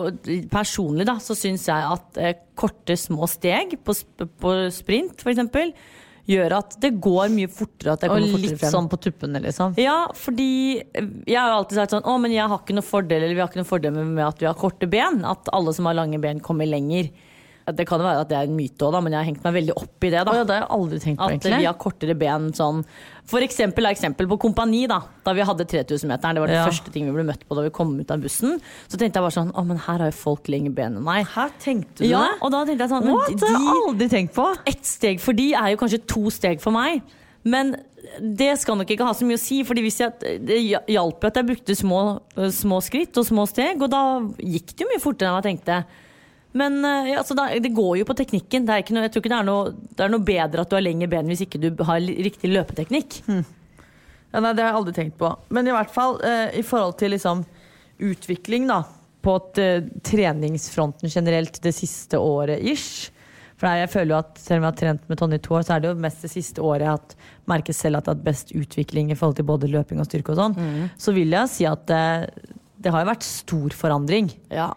personlig, 0.49 1.05
da, 1.09 1.19
så 1.21 1.37
syns 1.37 1.67
jeg 1.69 1.89
at 1.95 2.21
eh, 2.21 2.37
korte, 2.57 2.97
små 2.97 3.29
steg 3.29 3.77
på, 3.85 3.95
på 4.41 4.55
sprint, 4.73 5.21
eksempel, 5.21 5.73
gjør 6.29 6.55
at 6.59 6.75
det 6.81 6.91
går 7.01 7.31
mye 7.33 7.49
fortere. 7.51 7.95
Og 7.95 8.01
fortere 8.03 8.41
litt 8.41 8.59
frem. 8.61 8.73
sånn 8.73 8.89
på 8.91 8.99
tuppene, 9.01 9.41
liksom. 9.43 9.75
Ja, 9.81 10.05
fordi 10.17 10.51
jeg 10.79 11.37
har 11.37 11.51
jo 11.51 11.59
alltid 11.59 11.81
sagt 11.81 11.95
sånn 11.95 12.05
Å, 12.07 12.15
men 12.21 12.33
jeg 12.33 12.45
har 12.45 12.61
ikke 12.61 12.77
noe 12.77 12.85
fordel 12.85 13.25
Eller 13.25 13.33
vi 13.33 13.41
har 13.41 13.49
ikke 13.49 13.61
noe 13.61 13.69
fordel 13.69 13.97
med 13.97 14.23
at 14.25 14.41
vi 14.41 14.49
har 14.49 14.57
korte 14.57 14.89
ben. 14.89 15.21
At 15.27 15.49
alle 15.53 15.73
som 15.77 15.89
har 15.89 15.97
lange 15.97 16.21
ben, 16.21 16.41
kommer 16.43 16.69
lenger. 16.69 17.09
Det 17.75 17.85
kan 17.87 17.99
jo 17.99 18.05
være 18.05 18.21
at 18.21 18.29
det 18.29 18.37
er 18.37 18.43
en 18.49 18.55
myte 18.57 18.85
òg, 18.87 18.97
men 19.03 19.11
jeg 19.13 19.19
har 19.19 19.27
hengt 19.29 19.43
meg 19.43 19.53
veldig 19.53 19.75
opp 19.77 20.03
i 20.03 20.09
det. 20.09 20.25
da 20.25 20.31
Oh, 20.31 20.35
ja, 20.35 20.43
det 20.43 20.55
har 20.55 20.61
jeg 20.67 20.71
aldri 20.77 20.99
tenkt 20.99 21.17
på, 21.19 21.23
At 21.25 21.31
egentlig. 21.35 21.57
vi 21.59 21.65
har 21.69 21.77
kortere 21.81 22.15
ben 22.17 22.51
sånn 22.53 22.83
For 23.31 23.39
eksempel, 23.45 23.85
eksempel 23.87 24.27
på 24.27 24.37
kompani, 24.41 24.87
da. 24.89 24.99
Da 25.23 25.31
vi 25.33 25.41
hadde 25.41 25.63
3000-meteren. 25.65 26.33
Det 26.35 26.41
var 26.41 26.47
det 26.47 26.55
Ja. 26.59 26.65
første 26.67 26.91
ting 26.91 27.05
vi 27.05 27.11
ble 27.15 27.23
møtt 27.23 27.47
på 27.47 27.55
da 27.55 27.61
vi 27.63 27.69
kom 27.69 27.93
ut 27.99 28.11
av 28.11 28.19
bussen. 28.19 28.59
Så 28.89 28.97
tenkte 28.97 29.15
jeg 29.19 29.23
bare 29.23 29.37
sånn 29.37 29.51
Å, 29.53 29.65
men 29.65 29.77
her 29.77 29.97
har 29.99 30.11
jo 30.11 30.17
folk 30.17 30.47
lengre 30.47 30.73
ben 30.75 30.97
enn 30.97 31.03
meg. 31.03 31.25
Her 31.27 31.49
tenkte 31.59 32.03
du 32.03 32.07
Ja, 32.07 32.19
det? 32.23 32.41
og 32.41 32.51
da 32.51 32.65
tenkte 32.65 32.87
jeg 32.87 32.89
sånn 32.89 33.07
What? 33.13 33.27
De, 33.29 33.35
Det 33.35 33.47
har 33.47 33.59
jeg 33.59 33.87
aldri 33.87 34.09
tenkt 34.09 34.33
på. 34.35 34.57
ett 34.65 34.83
steg 34.85 35.19
for 35.19 35.33
de 35.33 35.53
er 35.53 35.69
jo 35.71 35.77
kanskje 35.77 36.05
to 36.07 36.29
steg 36.29 36.59
for 36.59 36.71
meg. 36.71 37.01
Men 37.43 37.75
det 38.19 38.59
skal 38.59 38.75
nok 38.75 38.87
ikke 38.89 39.05
ha 39.05 39.13
så 39.13 39.23
mye 39.25 39.37
å 39.37 39.39
si, 39.39 39.63
for 39.63 39.73
det 39.73 39.83
hjalp 39.83 41.21
jo 41.21 41.27
at 41.27 41.33
jeg 41.39 41.45
brukte 41.47 41.75
små, 41.77 42.19
små 42.51 42.81
skritt 42.83 43.17
og 43.17 43.25
små 43.25 43.47
steg, 43.47 43.81
og 43.81 43.89
da 43.89 44.19
gikk 44.41 44.75
det 44.75 44.85
jo 44.85 44.89
mye 44.91 45.01
fortere 45.01 45.29
enn 45.29 45.41
jeg 45.41 45.57
tenkte. 45.57 45.85
Men 46.57 46.79
eh, 46.83 47.11
ja, 47.13 47.21
altså, 47.21 47.35
det 47.35 47.73
går 47.75 48.01
jo 48.01 48.07
på 48.07 48.17
teknikken. 48.19 48.67
Noe, 48.67 49.05
jeg 49.05 49.13
tror 49.13 49.23
ikke 49.23 49.31
det 49.31 49.39
er, 49.39 49.47
noe, 49.47 49.73
det 49.95 50.05
er 50.05 50.13
noe 50.13 50.27
bedre 50.27 50.65
at 50.65 50.71
du 50.71 50.77
har 50.77 50.85
lengre 50.85 51.09
ben 51.11 51.29
hvis 51.31 51.45
ikke 51.45 51.61
du 51.63 51.69
har 51.87 52.01
riktig 52.01 52.51
løpeteknikk. 52.51 53.21
Ja, 54.31 54.39
nei, 54.39 54.53
det 54.55 54.63
har 54.63 54.71
jeg 54.71 54.79
aldri 54.81 54.95
tenkt 54.95 55.17
på. 55.19 55.31
Men 55.51 55.67
i 55.67 55.75
hvert 55.75 55.91
fall 55.93 56.19
eh, 56.27 56.49
i 56.59 56.65
forhold 56.65 56.97
til 56.99 57.15
liksom, 57.15 57.45
utvikling 58.01 58.67
da, 58.71 58.81
på 59.23 59.37
eh, 59.61 59.87
treningsfronten 60.07 61.11
generelt 61.11 61.59
det 61.63 61.73
siste 61.77 62.19
året 62.19 62.63
ish. 62.63 63.11
For 63.61 63.77
jeg 63.77 63.91
føler 63.93 64.15
jo 64.15 64.21
at 64.23 64.39
selv 64.41 64.57
om 64.57 64.63
jeg 64.65 64.71
har 64.71 64.79
trent 64.79 65.03
med 65.11 65.19
Tonje 65.21 65.37
i 65.37 65.43
to 65.45 65.53
år, 65.53 65.65
så 65.67 65.75
er 65.75 65.83
det 65.83 65.91
jo 65.91 65.99
mest 66.01 66.23
det 66.25 66.31
siste 66.33 66.63
året 66.65 66.87
jeg 66.87 66.95
har 66.95 67.27
merket 67.51 67.77
selv 67.77 67.99
at 67.99 68.07
jeg 68.07 68.15
har 68.15 68.17
hatt 68.17 68.25
best 68.25 68.53
utvikling 68.57 69.11
i 69.13 69.17
forhold 69.19 69.37
til 69.37 69.45
både 69.45 69.69
løping 69.69 70.01
og 70.01 70.07
styrke 70.07 70.33
og 70.33 70.39
sånn. 70.39 70.55
Så 70.97 71.13
vil 71.13 71.35
jeg 71.35 71.51
si 71.51 71.67
at 71.69 71.83
det, 71.91 72.01
det 72.81 72.93
har 72.95 73.03
jo 73.03 73.11
vært 73.11 73.27
stor 73.27 73.75
forandring. 73.77 74.31
Ja. 74.49 74.71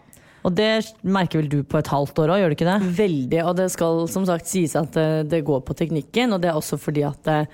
Og 0.45 0.53
det 0.53 0.71
merker 1.01 1.41
vel 1.41 1.49
du 1.49 1.59
på 1.65 1.79
et 1.79 1.89
halvt 1.89 2.19
år 2.21 2.35
òg, 2.35 2.41
gjør 2.41 2.51
du 2.51 2.57
ikke 2.59 2.67
det? 2.69 2.89
Veldig, 2.99 3.39
og 3.49 3.55
det 3.57 3.69
skal 3.73 4.03
som 4.11 4.27
sagt 4.29 4.49
sies 4.49 4.75
at 4.77 4.97
eh, 5.01 5.23
det 5.25 5.45
går 5.47 5.63
på 5.65 5.77
teknikken, 5.77 6.35
og 6.35 6.43
det 6.43 6.51
er 6.51 6.59
også 6.59 6.77
fordi 6.81 7.05
at 7.07 7.31
eh, 7.31 7.47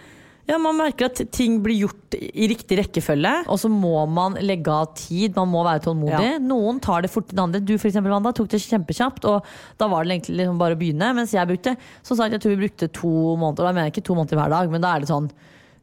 ja, 0.49 0.57
man 0.59 0.75
merker 0.75 1.07
at 1.07 1.21
ting 1.31 1.59
blir 1.63 1.85
gjort 1.85 2.15
i 2.17 2.47
riktig 2.51 2.79
rekkefølge. 2.81 3.31
Og 3.53 3.59
så 3.61 3.69
må 3.71 3.93
man 4.11 4.35
legge 4.43 4.73
av 4.73 4.89
tid, 4.97 5.37
man 5.37 5.51
må 5.51 5.61
være 5.63 5.83
tålmodig. 5.85 6.33
Ja. 6.33 6.41
Noen 6.43 6.81
tar 6.83 7.05
det 7.05 7.11
fort 7.13 7.31
enn 7.31 7.43
andre. 7.45 7.61
Du 7.63 7.75
for 7.77 7.87
eksempel, 7.91 8.11
Wanda, 8.11 8.33
tok 8.35 8.49
det 8.51 8.59
kjempekjapt, 8.65 9.27
og 9.29 9.47
da 9.79 9.87
var 9.91 10.03
det 10.03 10.17
egentlig 10.17 10.41
liksom 10.41 10.59
bare 10.59 10.75
å 10.75 10.81
begynne. 10.81 11.13
Mens 11.15 11.35
jeg 11.37 11.47
brukte 11.47 11.77
som 12.01 12.19
sagt, 12.19 12.35
jeg 12.35 12.43
tror 12.43 12.55
vi 12.55 12.63
brukte 12.65 12.91
to 12.91 13.13
måneder, 13.37 13.63
da 13.63 13.71
mener 13.71 13.87
jeg 13.87 13.95
ikke 13.95 14.07
to 14.09 14.17
måneder 14.17 14.41
hver 14.41 14.55
dag, 14.57 14.73
men 14.73 14.83
da 14.83 14.95
er 14.95 15.05
det 15.05 15.11
sånn 15.13 15.31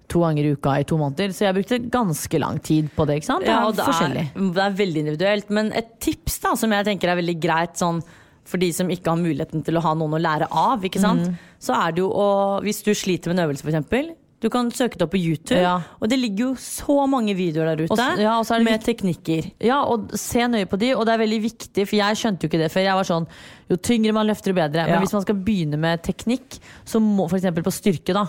to 0.08 0.22
ganger 0.24 0.46
i 0.48 0.52
uka 0.56 0.76
i 0.80 0.86
to 0.88 0.96
måneder. 1.00 1.32
Så 1.36 1.44
jeg 1.46 1.56
brukte 1.58 1.78
ganske 1.92 2.40
lang 2.40 2.60
tid 2.64 2.88
på 2.96 3.06
det. 3.08 3.18
ikke 3.20 3.30
sant? 3.30 3.44
Det 3.44 3.52
er 3.52 3.60
Ja, 3.60 3.72
det 3.72 3.88
er, 3.88 4.30
det 4.54 4.64
er 4.64 4.78
veldig 4.78 5.02
individuelt. 5.04 5.50
Men 5.50 5.72
et 5.76 5.98
tips 6.00 6.38
da, 6.44 6.54
som 6.56 6.72
jeg 6.72 6.88
tenker 6.88 7.12
er 7.12 7.20
veldig 7.20 7.36
greit 7.42 7.76
sånn, 7.80 8.00
for 8.48 8.56
de 8.62 8.70
som 8.72 8.88
ikke 8.88 9.12
har 9.12 9.20
muligheten 9.20 9.64
til 9.66 9.76
å 9.76 9.82
ha 9.84 9.92
noen 9.98 10.16
å 10.16 10.22
lære 10.24 10.48
av, 10.48 10.80
ikke 10.88 11.02
sant? 11.02 11.26
Mm. 11.28 11.36
så 11.60 11.74
er 11.76 11.92
det 11.92 12.00
jo 12.00 12.08
å 12.08 12.28
Hvis 12.64 12.80
du 12.86 12.94
sliter 12.96 13.28
med 13.28 13.38
en 13.38 13.48
øvelse, 13.48 13.66
f.eks. 13.68 14.16
Du 14.40 14.46
kan 14.54 14.68
søke 14.70 14.94
det 14.94 15.02
opp 15.02 15.10
på 15.10 15.18
YouTube, 15.18 15.58
Ja. 15.58 15.80
og 16.00 16.08
det 16.08 16.18
ligger 16.20 16.38
jo 16.44 16.54
så 16.54 17.08
mange 17.10 17.34
videoer 17.34 17.74
der 17.74 17.84
ute 17.84 17.90
Og 17.92 18.20
ja, 18.22 18.38
og 18.38 18.46
så 18.46 18.56
det 18.56 18.64
med 18.68 18.84
teknikker. 18.86 19.50
Ja, 19.60 19.82
og 19.82 20.12
se 20.14 20.38
nøye 20.46 20.68
på 20.70 20.78
de, 20.78 20.92
og 20.94 21.04
det 21.06 21.14
er 21.16 21.18
veldig 21.24 21.40
viktig, 21.42 21.86
for 21.88 21.96
jeg 21.98 22.20
skjønte 22.20 22.46
jo 22.46 22.48
ikke 22.52 22.60
det 22.62 22.70
før. 22.70 22.84
Jeg 22.86 22.94
var 22.94 23.08
sånn, 23.08 23.26
Jo 23.68 23.76
tyngre 23.76 24.14
man 24.14 24.28
løfter, 24.30 24.54
jo 24.54 24.54
bedre. 24.54 24.86
Men 24.86 25.02
hvis 25.02 25.12
man 25.12 25.22
skal 25.26 25.34
begynne 25.34 25.76
med 25.76 26.02
teknikk, 26.06 26.60
så 26.86 27.02
må 27.02 27.26
f.eks. 27.28 27.50
på 27.52 27.74
styrke, 27.74 28.14
da. 28.14 28.28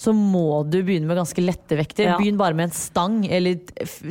Så 0.00 0.14
må 0.16 0.62
du 0.64 0.78
begynne 0.80 1.04
med 1.10 1.18
ganske 1.18 1.42
lette 1.44 1.76
vekter. 1.76 2.06
Ja. 2.08 2.14
Begynn 2.16 2.38
bare 2.40 2.56
med 2.56 2.70
en 2.70 2.72
stang 2.72 3.18
eller 3.28 3.58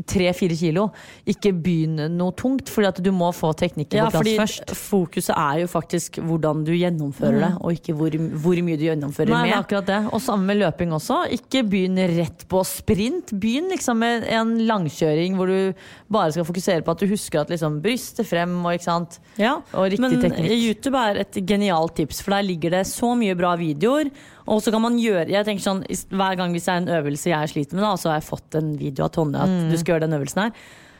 tre-fire 0.05 0.53
kilo. 0.59 0.83
Ikke 1.29 1.49
begynn 1.55 1.97
noe 2.13 2.35
tungt, 2.37 2.69
fordi 2.69 2.89
at 2.91 2.99
du 3.03 3.09
må 3.15 3.31
få 3.33 3.49
teknikken 3.57 3.97
Ja, 3.97 4.05
på 4.13 4.21
plass 4.21 4.37
først. 4.37 4.73
fokuset 4.77 5.33
er 5.33 5.63
jo 5.63 5.67
faktisk 5.71 6.19
hvordan 6.21 6.61
du 6.67 6.71
gjennomfører 6.77 7.39
det, 7.41 7.49
og 7.63 7.73
ikke 7.73 7.95
hvor, 7.97 8.13
hvor 8.43 8.61
mye 8.67 8.77
du 8.77 8.85
gjennomfører 8.85 9.29
Mm. 9.29 9.35
Nei, 9.39 9.49
med. 9.49 9.57
akkurat 9.63 9.85
det. 9.89 9.99
Og 10.13 10.21
sammen 10.21 10.45
med 10.45 10.57
løping 10.61 10.93
også. 10.93 11.23
Ikke 11.33 11.63
begynn 11.69 11.97
rett 12.17 12.45
på 12.49 12.61
sprint. 12.65 13.33
Begynn 13.39 13.69
liksom 13.73 13.97
med 13.99 14.25
en 14.29 14.53
langkjøring 14.69 15.35
hvor 15.37 15.47
du 15.49 15.73
bare 16.11 16.31
skal 16.31 16.45
fokusere 16.45 16.83
på 16.85 16.91
at 16.93 16.99
du 16.99 17.07
husker 17.07 17.41
at 17.41 17.49
liksom 17.49 17.81
brystet 17.81 18.27
frem 18.29 18.59
og 18.65 18.73
ikke 18.77 18.83
sant. 18.91 19.19
Ja, 19.41 19.57
Og 19.73 19.89
riktig 19.89 19.99
men 20.05 20.21
teknikk. 20.21 20.53
YouTube 20.53 20.95
er 21.01 21.21
et 21.25 21.33
genialt 21.45 21.95
tips, 21.97 22.21
for 22.21 22.31
der 22.37 22.43
ligger 22.45 22.69
det 22.77 22.85
så 22.87 23.15
mye 23.17 23.33
bra 23.35 23.55
videoer. 23.57 24.09
Og 24.49 24.61
så 24.65 24.71
kan 24.73 24.81
man 24.81 24.95
gjøre 24.97 25.27
jeg 25.29 25.45
tenker 25.45 25.61
sånn, 25.61 25.83
Hver 26.09 26.35
gang 26.39 26.51
hvis 26.55 26.65
det 26.65 26.73
er 26.73 26.81
en 26.81 26.93
øvelse 27.03 27.29
jeg 27.29 27.49
sliter 27.51 27.77
med, 27.77 27.83
da, 27.85 27.93
så 28.01 28.09
har 28.09 28.19
jeg 28.19 28.29
fått 28.29 28.55
en 28.57 28.71
video 28.79 29.05
av 29.05 29.11
Tonje 29.13 29.37
at 29.43 29.49
Mm. 29.49 29.69
du 29.69 29.77
skal 29.77 29.93
gjøre 29.95 30.07
den 30.07 30.17
øvelsen 30.19 30.41
her, 30.43 30.51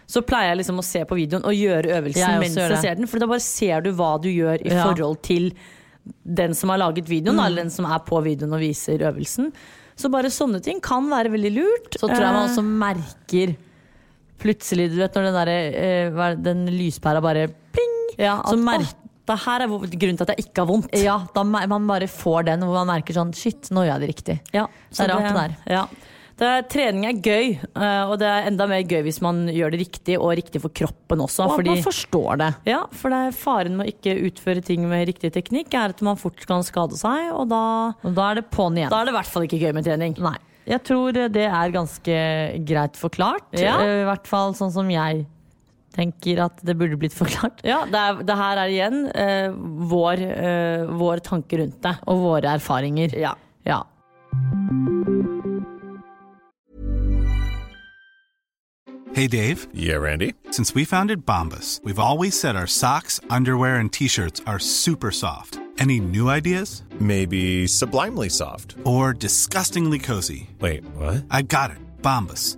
så 0.10 0.22
pleier 0.26 0.50
jeg 0.54 0.58
liksom 0.62 0.80
å 0.82 0.84
se 0.86 1.02
på 1.06 1.18
videoen 1.18 1.44
og 1.46 1.54
gjøre 1.54 1.92
øvelsen 1.98 2.24
Jeg 2.28 2.40
mens 2.42 2.56
jeg 2.56 2.78
ser 2.82 2.96
den. 2.96 3.08
For 3.08 3.20
da 3.20 3.28
bare 3.28 3.40
ser 3.46 3.82
du 3.82 3.92
hva 3.94 4.20
du 4.22 4.30
gjør 4.30 4.62
i 4.66 4.70
Ja. 4.74 4.84
forhold 4.86 5.22
til 5.22 5.52
den 6.26 6.54
som 6.54 6.70
har 6.70 6.78
laget 6.80 7.06
videoen, 7.10 7.36
Mm. 7.38 7.46
eller 7.46 7.62
den 7.64 7.70
som 7.70 7.86
er 7.86 8.00
på 8.00 8.22
videoen 8.24 8.54
og 8.54 8.60
viser 8.62 8.98
øvelsen. 9.00 9.52
Så 9.96 10.10
bare 10.10 10.30
sånne 10.32 10.62
ting 10.64 10.80
kan 10.82 11.10
være 11.10 11.30
veldig 11.30 11.54
lurt. 11.54 11.92
Så 12.00 12.08
tror 12.08 12.18
jeg 12.22 12.34
man 12.34 12.50
Eh, 12.50 12.56
også 12.56 12.64
merker 12.64 13.56
plutselig, 14.40 14.90
du 14.94 14.96
vet 15.02 15.14
når 15.14 15.24
den, 15.28 15.34
der, 15.34 15.50
eh, 15.50 16.36
den 16.36 16.66
lyspæra 16.68 17.22
bare 17.22 17.48
pling, 17.74 17.96
Ja, 18.18 18.42
så 18.44 18.54
at, 18.54 18.96
mer 19.30 19.38
det 19.38 19.46
her 19.46 19.64
er 19.66 19.98
grunnen 20.02 20.18
til 20.20 20.26
at 20.28 20.36
jeg 20.36 20.46
ikke 20.48 20.64
har 20.64 20.70
vondt. 20.70 20.94
Ja, 21.06 21.18
da 21.36 21.44
man 21.46 21.88
bare 21.90 22.08
får 22.10 22.48
den 22.50 22.66
hvor 22.66 22.80
man 22.82 22.90
merker 22.98 23.14
sånn 23.18 23.34
Shit, 23.38 23.70
nå 23.72 23.86
gjør 23.86 23.94
jeg 23.96 24.02
det 24.06 24.10
riktig. 24.16 24.40
Ja, 24.56 24.66
Det 24.90 25.06
er 25.06 25.14
rart 25.14 25.28
det 25.30 25.36
der. 25.38 25.60
Ja. 25.78 25.84
Det 26.40 26.50
trening 26.72 27.04
er 27.04 27.18
gøy, 27.20 27.50
eh, 27.60 28.04
og 28.08 28.14
det 28.22 28.28
er 28.32 28.46
enda 28.48 28.64
mer 28.72 28.80
gøy 28.88 29.02
hvis 29.04 29.18
man 29.22 29.42
gjør 29.52 29.74
det 29.74 29.80
riktig, 29.82 30.16
og 30.16 30.32
riktig 30.40 30.62
for 30.64 30.72
kroppen 30.72 31.20
også. 31.26 31.50
Og 31.50 31.58
fordi, 31.60 31.74
man 31.76 31.84
forstår 31.84 32.38
det. 32.40 32.48
ja, 32.72 32.78
for 32.96 33.12
det 33.12 33.18
er 33.28 33.36
faren 33.36 33.76
med 33.76 33.90
å 33.90 33.92
ikke 33.92 34.14
utføre 34.30 34.64
ting 34.64 34.86
med 34.88 35.04
riktig 35.10 35.34
teknikk, 35.36 35.74
er 35.76 35.92
at 35.92 36.00
man 36.02 36.16
fort 36.16 36.40
kan 36.48 36.64
skade 36.64 36.96
seg, 36.96 37.34
og 37.36 37.50
da, 37.52 37.92
Og 38.08 38.16
da 38.16 38.30
er 38.32 38.40
det 38.40 38.46
på'n 38.56 38.80
igjen. 38.80 38.90
da 38.90 39.02
er 39.02 39.10
det 39.10 39.14
i 39.14 39.18
hvert 39.20 39.34
fall 39.34 39.44
ikke 39.50 39.60
gøy 39.60 39.74
med 39.76 39.84
trening. 39.90 40.16
Nei. 40.24 40.38
Jeg 40.70 40.84
tror 40.88 41.12
det 41.34 41.44
er 41.50 41.72
ganske 41.76 42.16
greit 42.72 42.96
forklart. 42.96 43.52
Ja. 43.60 43.76
Eh, 43.84 44.04
I 44.04 44.08
hvert 44.08 44.28
fall 44.32 44.54
sånn 44.56 44.72
som 44.72 44.88
jeg 44.94 45.26
tenker 46.00 46.40
at 46.48 46.64
det 46.66 46.78
burde 46.80 46.98
blitt 47.00 47.16
forklart. 47.18 47.62
Ja, 47.68 47.84
det, 47.90 48.00
er, 48.00 48.24
det 48.26 48.40
her 48.40 48.64
er 48.64 48.74
igjen 48.74 49.00
eh, 49.12 49.52
vår, 49.92 50.24
eh, 50.32 50.88
vår 51.00 51.24
tanke 51.28 51.60
rundt 51.62 51.82
det. 51.86 51.96
Og 52.08 52.24
våre 52.24 52.56
erfaringer. 52.58 53.14
Ja. 53.20 53.36
Ja. 53.68 53.84
Hey 59.14 59.28
Dave, 59.28 59.68
Yeah, 59.74 59.98
Randy. 59.98 60.34
since 60.52 60.74
we 60.76 60.86
founded 60.86 61.26
Bombus, 61.26 61.82
we've 61.84 62.00
always 62.00 62.40
said 62.40 62.56
our 62.56 62.68
socks, 62.68 63.20
underwear, 63.30 63.76
and 63.78 63.92
t 63.92 64.08
shirts 64.08 64.42
are 64.46 64.60
super 64.60 65.12
soft. 65.12 65.60
Any 65.78 66.00
new 66.00 66.30
ideas? 66.30 66.84
Maybe 67.00 67.66
sublimely 67.68 68.30
soft. 68.30 68.76
Or 68.84 69.14
disgustingly 69.14 69.98
cozy? 70.00 70.50
Wait, 70.60 70.84
what? 70.96 71.24
I 71.32 71.42
got 71.42 71.72
it. 71.72 71.78
Bombus. 72.02 72.58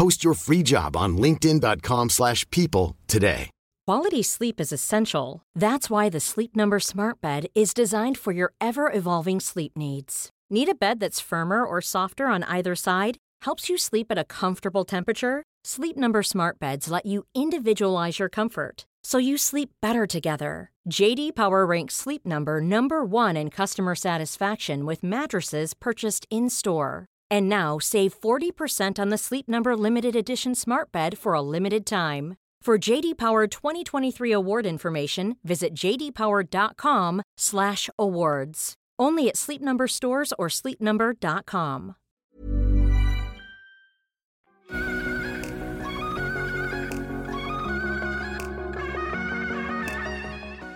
Post 0.00 0.24
your 0.24 0.32
free 0.32 0.62
job 0.62 0.96
on 0.96 1.18
linkedin.com/people 1.18 2.08
slash 2.08 2.40
people 2.50 2.96
today. 3.06 3.50
Quality 3.86 4.22
sleep 4.22 4.60
is 4.60 4.72
essential. 4.72 5.42
That's 5.54 5.90
why 5.90 6.08
the 6.08 6.20
Sleep 6.20 6.56
Number 6.56 6.80
Smart 6.80 7.20
Bed 7.20 7.46
is 7.54 7.74
designed 7.74 8.16
for 8.16 8.32
your 8.32 8.52
ever 8.60 8.90
evolving 8.90 9.40
sleep 9.40 9.72
needs. 9.76 10.30
Need 10.48 10.68
a 10.68 10.74
bed 10.74 11.00
that's 11.00 11.28
firmer 11.30 11.64
or 11.64 11.80
softer 11.82 12.26
on 12.34 12.44
either 12.44 12.74
side? 12.76 13.18
Helps 13.46 13.68
you 13.68 13.76
sleep 13.76 14.06
at 14.10 14.18
a 14.18 14.24
comfortable 14.24 14.84
temperature? 14.84 15.42
Sleep 15.64 15.96
Number 15.96 16.22
Smart 16.22 16.58
Beds 16.58 16.88
let 16.88 17.04
you 17.04 17.24
individualize 17.34 18.18
your 18.20 18.30
comfort 18.30 18.86
so 19.02 19.18
you 19.18 19.36
sleep 19.38 19.70
better 19.82 20.06
together. 20.06 20.70
JD 20.88 21.32
Power 21.34 21.66
ranks 21.66 21.94
Sleep 21.94 22.24
Number 22.24 22.60
number 22.60 23.04
1 23.04 23.36
in 23.36 23.50
customer 23.50 23.94
satisfaction 23.94 24.86
with 24.86 25.02
mattresses 25.02 25.74
purchased 25.74 26.26
in-store. 26.30 27.06
And 27.30 27.48
now 27.48 27.78
save 27.78 28.20
40% 28.20 28.98
on 28.98 29.08
the 29.10 29.18
Sleep 29.18 29.48
Number 29.48 29.76
limited 29.76 30.16
edition 30.16 30.54
Smart 30.54 30.90
Bed 30.92 31.18
for 31.18 31.34
a 31.34 31.42
limited 31.42 31.86
time. 31.86 32.36
For 32.60 32.78
JD 32.78 33.16
Power 33.16 33.46
2023 33.46 34.32
award 34.32 34.66
information, 34.66 35.36
visit 35.44 35.72
jdpower.com/awards. 35.74 38.74
Only 38.98 39.28
at 39.28 39.36
Sleep 39.36 39.62
Number 39.62 39.86
stores 39.86 40.32
or 40.38 40.48
sleepnumber.com. 40.48 41.94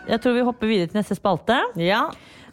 Jeg 0.08 0.20
tror 0.20 0.32
vi 0.32 0.40
hopper 0.44 0.66
videre 0.68 0.86
til 0.86 0.96
neste 0.96 1.14
spalte. 1.16 1.56
Ja, 1.80 2.02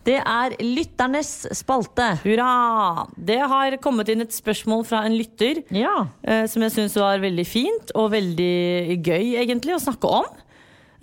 Det 0.04 0.18
er 0.18 0.56
lytternes 0.66 1.30
spalte. 1.54 2.08
hurra! 2.24 3.06
Det 3.16 3.38
har 3.40 3.76
kommet 3.84 4.10
inn 4.10 4.22
et 4.24 4.34
spørsmål 4.34 4.86
fra 4.90 5.04
en 5.06 5.14
lytter 5.18 5.62
Ja. 5.70 6.08
eh, 6.24 6.48
som 6.48 6.62
jeg 6.66 6.72
syns 6.72 6.96
var 6.98 7.20
veldig 7.22 7.46
fint 7.46 7.92
og 7.96 8.12
veldig 8.12 8.98
gøy 9.06 9.36
egentlig 9.44 9.76
å 9.78 9.84
snakke 9.84 10.10
om. 10.10 10.26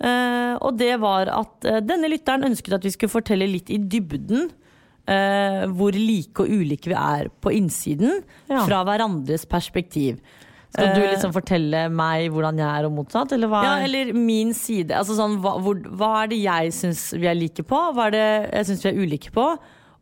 Eh, 0.01 0.55
og 0.61 0.77
det 0.79 0.97
var 0.99 1.27
at 1.31 1.65
eh, 1.65 1.79
denne 1.83 2.09
lytteren 2.11 2.43
ønsket 2.47 2.73
at 2.73 2.83
vi 2.83 2.91
skulle 2.91 3.11
fortelle 3.11 3.47
litt 3.47 3.69
i 3.69 3.77
dybden 3.77 4.49
eh, 5.07 5.65
hvor 5.75 5.91
like 5.95 6.39
og 6.43 6.47
ulike 6.51 6.87
vi 6.91 6.95
er 6.95 7.29
på 7.41 7.51
innsiden 7.55 8.21
Ja. 8.49 8.65
fra 8.67 8.83
hverandres 8.87 9.45
perspektiv. 9.47 10.19
Skal 10.69 10.91
du 10.93 11.01
Eh, 11.01 11.11
liksom 11.15 11.33
fortelle 11.33 11.87
meg 11.89 12.27
hvordan 12.29 12.59
jeg 12.61 12.69
er, 12.69 12.85
og 12.85 12.93
motsatt? 12.93 13.31
Eller 13.33 13.49
hva? 13.49 13.63
Ja, 13.65 13.75
eller 13.87 14.13
min 14.13 14.53
side. 14.53 14.93
Altså 14.93 15.15
sånn, 15.17 15.39
hva, 15.41 15.55
hvor, 15.63 15.79
hva 15.97 16.11
er 16.23 16.27
det 16.33 16.41
jeg 16.43 16.73
syns 16.77 17.07
vi 17.17 17.25
er 17.29 17.37
like 17.37 17.65
på? 17.65 17.79
Hva 17.95 18.09
er 18.09 18.15
det 18.15 18.27
jeg 18.53 18.69
syns 18.69 18.85
vi 18.85 18.91
er 18.91 18.99
ulike 19.01 19.33
på? 19.33 19.47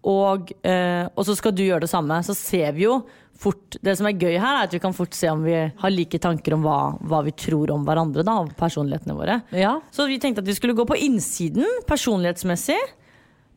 Og, 0.08 0.52
eh, 0.68 1.08
og 1.16 1.26
så 1.28 1.36
skal 1.40 1.56
du 1.56 1.64
gjøre 1.64 1.86
det 1.88 1.92
samme. 1.92 2.20
Så 2.24 2.36
ser 2.38 2.76
vi 2.76 2.86
jo 2.88 3.00
fort 3.38 3.76
Det 3.86 3.94
som 3.94 4.08
er 4.10 4.16
gøy 4.18 4.34
her, 4.42 4.56
er 4.58 4.66
at 4.66 4.72
vi 4.74 4.80
kan 4.82 4.96
fort 4.98 5.14
se 5.14 5.30
om 5.30 5.44
vi 5.46 5.54
har 5.54 5.92
like 5.94 6.18
tanker 6.18 6.56
om 6.56 6.64
hva, 6.66 6.98
hva 7.06 7.20
vi 7.22 7.36
tror 7.38 7.70
om 7.70 7.84
hverandre, 7.86 8.24
da, 8.26 8.40
om 8.42 8.48
personlighetene 8.50 9.14
våre. 9.14 9.36
Ja. 9.54 9.76
Så 9.94 10.08
vi 10.10 10.18
tenkte 10.18 10.42
at 10.42 10.50
vi 10.50 10.56
skulle 10.58 10.74
gå 10.74 10.88
på 10.90 10.98
innsiden, 11.06 11.68
personlighetsmessig. 11.86 12.80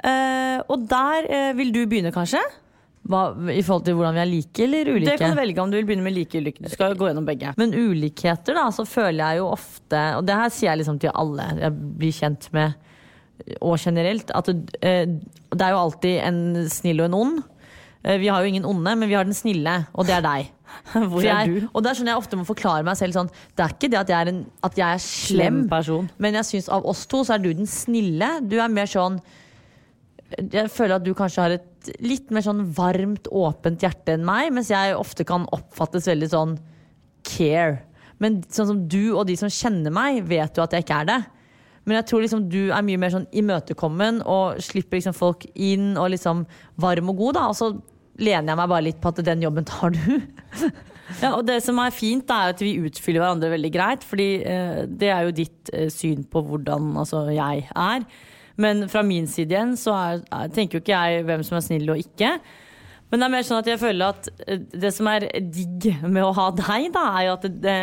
Eh, 0.05 0.59
og 0.69 0.85
der 0.89 1.31
eh, 1.33 1.53
vil 1.57 1.73
du 1.73 1.81
begynne, 1.87 2.13
kanskje? 2.13 2.43
Hva, 3.11 3.21
I 3.51 3.63
forhold 3.67 3.85
til 3.89 3.97
hvordan 3.99 4.15
vi 4.15 4.23
er 4.23 4.29
like 4.31 4.63
eller 4.67 4.91
ulike? 4.95 5.11
Det 5.11 5.19
kan 5.19 5.35
du 5.35 5.41
velge 5.41 5.63
om 5.65 5.71
du 5.73 5.77
vil 5.81 5.87
begynne 5.89 6.07
med 6.07 6.15
like 6.15 6.39
ulike. 6.39 6.63
Du 6.63 6.71
skal 6.71 6.95
gå 6.99 7.09
gjennom 7.11 7.27
begge. 7.27 7.53
Men 7.59 7.75
ulikheter, 7.75 8.55
da, 8.55 8.69
så 8.75 8.85
føler 8.87 9.19
jeg 9.25 9.41
jo 9.41 9.49
ofte 9.51 10.03
Og 10.21 10.27
det 10.29 10.37
her 10.39 10.53
sier 10.55 10.71
jeg 10.71 10.83
liksom 10.85 11.01
til 11.03 11.11
alle 11.19 11.49
jeg 11.59 11.75
blir 11.99 12.15
kjent 12.15 12.47
med, 12.55 12.77
og 13.65 13.79
generelt, 13.83 14.31
at 14.37 14.51
det, 14.53 14.77
eh, 14.85 15.07
det 15.51 15.65
er 15.67 15.73
jo 15.75 15.81
alltid 15.87 16.17
en 16.29 16.41
snill 16.71 17.01
og 17.01 17.09
en 17.11 17.15
ond. 17.19 17.39
Eh, 18.05 18.19
Vi 18.21 18.29
har 18.29 18.41
jo 18.45 18.49
ingen 18.53 18.65
onde, 18.69 18.95
men 19.01 19.09
vi 19.09 19.15
har 19.17 19.25
den 19.25 19.35
snille, 19.35 19.75
og 19.95 20.07
det 20.07 20.15
er 20.19 20.25
deg. 20.29 20.51
Hvor 20.93 21.19
er 21.25 21.27
jeg, 21.27 21.49
du? 21.65 21.69
og 21.75 21.83
det 21.83 21.91
er 21.91 21.99
sånn 21.99 22.07
jeg 22.13 22.21
ofte 22.21 22.37
må 22.39 22.45
forklare 22.47 22.85
meg 22.87 22.95
selv 23.01 23.17
sånn 23.17 23.31
Det 23.59 23.65
er 23.65 23.73
ikke 23.75 23.89
det 23.91 23.99
at 24.05 24.11
jeg 24.13 24.21
er, 24.23 24.29
en, 24.31 24.43
at 24.63 24.77
jeg 24.79 24.87
er 24.87 25.01
slem, 25.03 25.41
Slem 25.41 25.57
person. 25.73 26.07
men 26.23 26.37
jeg 26.39 26.47
syns 26.47 26.69
av 26.71 26.87
oss 26.87 27.03
to 27.11 27.25
så 27.27 27.35
er 27.35 27.43
du 27.43 27.49
den 27.59 27.67
snille. 27.67 28.29
Du 28.47 28.55
er 28.63 28.71
mer 28.71 28.87
sånn 28.87 29.17
Jeg 30.53 30.71
føler 30.71 30.95
at 31.01 31.05
du 31.09 31.11
kanskje 31.19 31.43
har 31.43 31.57
et 31.57 31.67
litt 32.05 32.33
mer 32.35 32.45
sånn 32.45 32.65
varmt, 32.77 33.29
åpent 33.33 33.83
hjerte 33.85 34.17
enn 34.17 34.27
meg, 34.27 34.51
mens 34.55 34.71
jeg 34.73 34.97
ofte 34.99 35.27
kan 35.29 35.47
oppfattes 35.55 36.09
veldig 36.11 36.31
sånn 36.33 36.57
care. 37.27 37.81
Men 38.21 38.41
sånn 38.53 38.69
som 38.69 38.81
du 38.91 39.15
og 39.15 39.27
de 39.31 39.37
som 39.41 39.53
kjenner 39.53 39.93
meg, 39.95 40.23
vet 40.29 40.57
jo 40.57 40.65
at 40.65 40.77
jeg 40.77 40.85
ikke 40.85 41.03
er 41.05 41.11
det. 41.11 41.21
Men 41.89 41.97
jeg 41.97 42.09
tror 42.11 42.25
liksom 42.25 42.45
du 42.53 42.61
er 42.69 42.85
mye 42.85 43.01
mer 43.01 43.13
sånn 43.15 43.29
imøtekommen 43.33 44.21
og 44.29 44.61
slipper 44.63 45.01
liksom 45.01 45.17
folk 45.17 45.47
inn 45.55 45.95
og 45.97 46.13
liksom 46.13 46.45
varm 46.81 47.09
og 47.13 47.23
god. 47.23 47.39
da 47.39 47.47
Og 47.49 47.57
så 47.57 47.71
lener 48.21 48.53
jeg 48.53 48.61
meg 48.61 48.73
bare 48.75 48.87
litt 48.87 49.01
på 49.01 49.13
at 49.13 49.23
den 49.25 49.45
jobben 49.47 49.69
tar 49.69 49.97
du. 49.97 50.07
Ja, 51.19 51.33
og 51.35 51.43
det 51.49 51.57
som 51.65 51.81
er 51.83 51.91
fint, 51.91 52.31
er 52.31 52.53
at 52.53 52.61
vi 52.63 52.77
utfyller 52.87 53.25
hverandre 53.25 53.49
veldig 53.51 53.71
greit. 53.75 54.05
Fordi 54.07 54.29
eh, 54.47 54.83
det 54.87 55.09
er 55.11 55.25
jo 55.27 55.33
ditt 55.35 55.73
eh, 55.75 55.89
syn 55.91 56.23
på 56.31 56.45
hvordan 56.47 56.93
altså, 57.03 57.25
jeg 57.35 57.65
er. 57.67 58.05
Men 58.57 58.89
fra 58.91 59.05
min 59.07 59.29
side 59.31 59.55
igjen 59.55 59.77
så 59.79 59.95
er, 59.97 60.27
er, 60.33 60.51
tenker 60.55 60.79
jo 60.79 60.85
ikke 60.85 60.99
jeg 60.99 61.25
hvem 61.29 61.47
som 61.47 61.59
er 61.59 61.65
snill 61.67 61.95
og 61.95 62.03
ikke. 62.03 62.35
Men 63.11 63.23
det 63.23 63.27
er 63.27 63.35
mer 63.35 63.47
sånn 63.47 63.63
at 63.63 63.71
jeg 63.71 63.81
føler 63.83 64.15
at 64.15 64.29
eh, 64.47 64.61
det 64.85 64.93
som 64.95 65.09
er 65.11 65.27
digg 65.41 65.89
med 66.07 66.23
å 66.25 66.35
ha 66.37 66.51
deg, 66.55 66.91
da, 66.95 67.07
er 67.19 67.27
jo 67.27 67.35
at 67.39 67.49
det, 67.51 67.81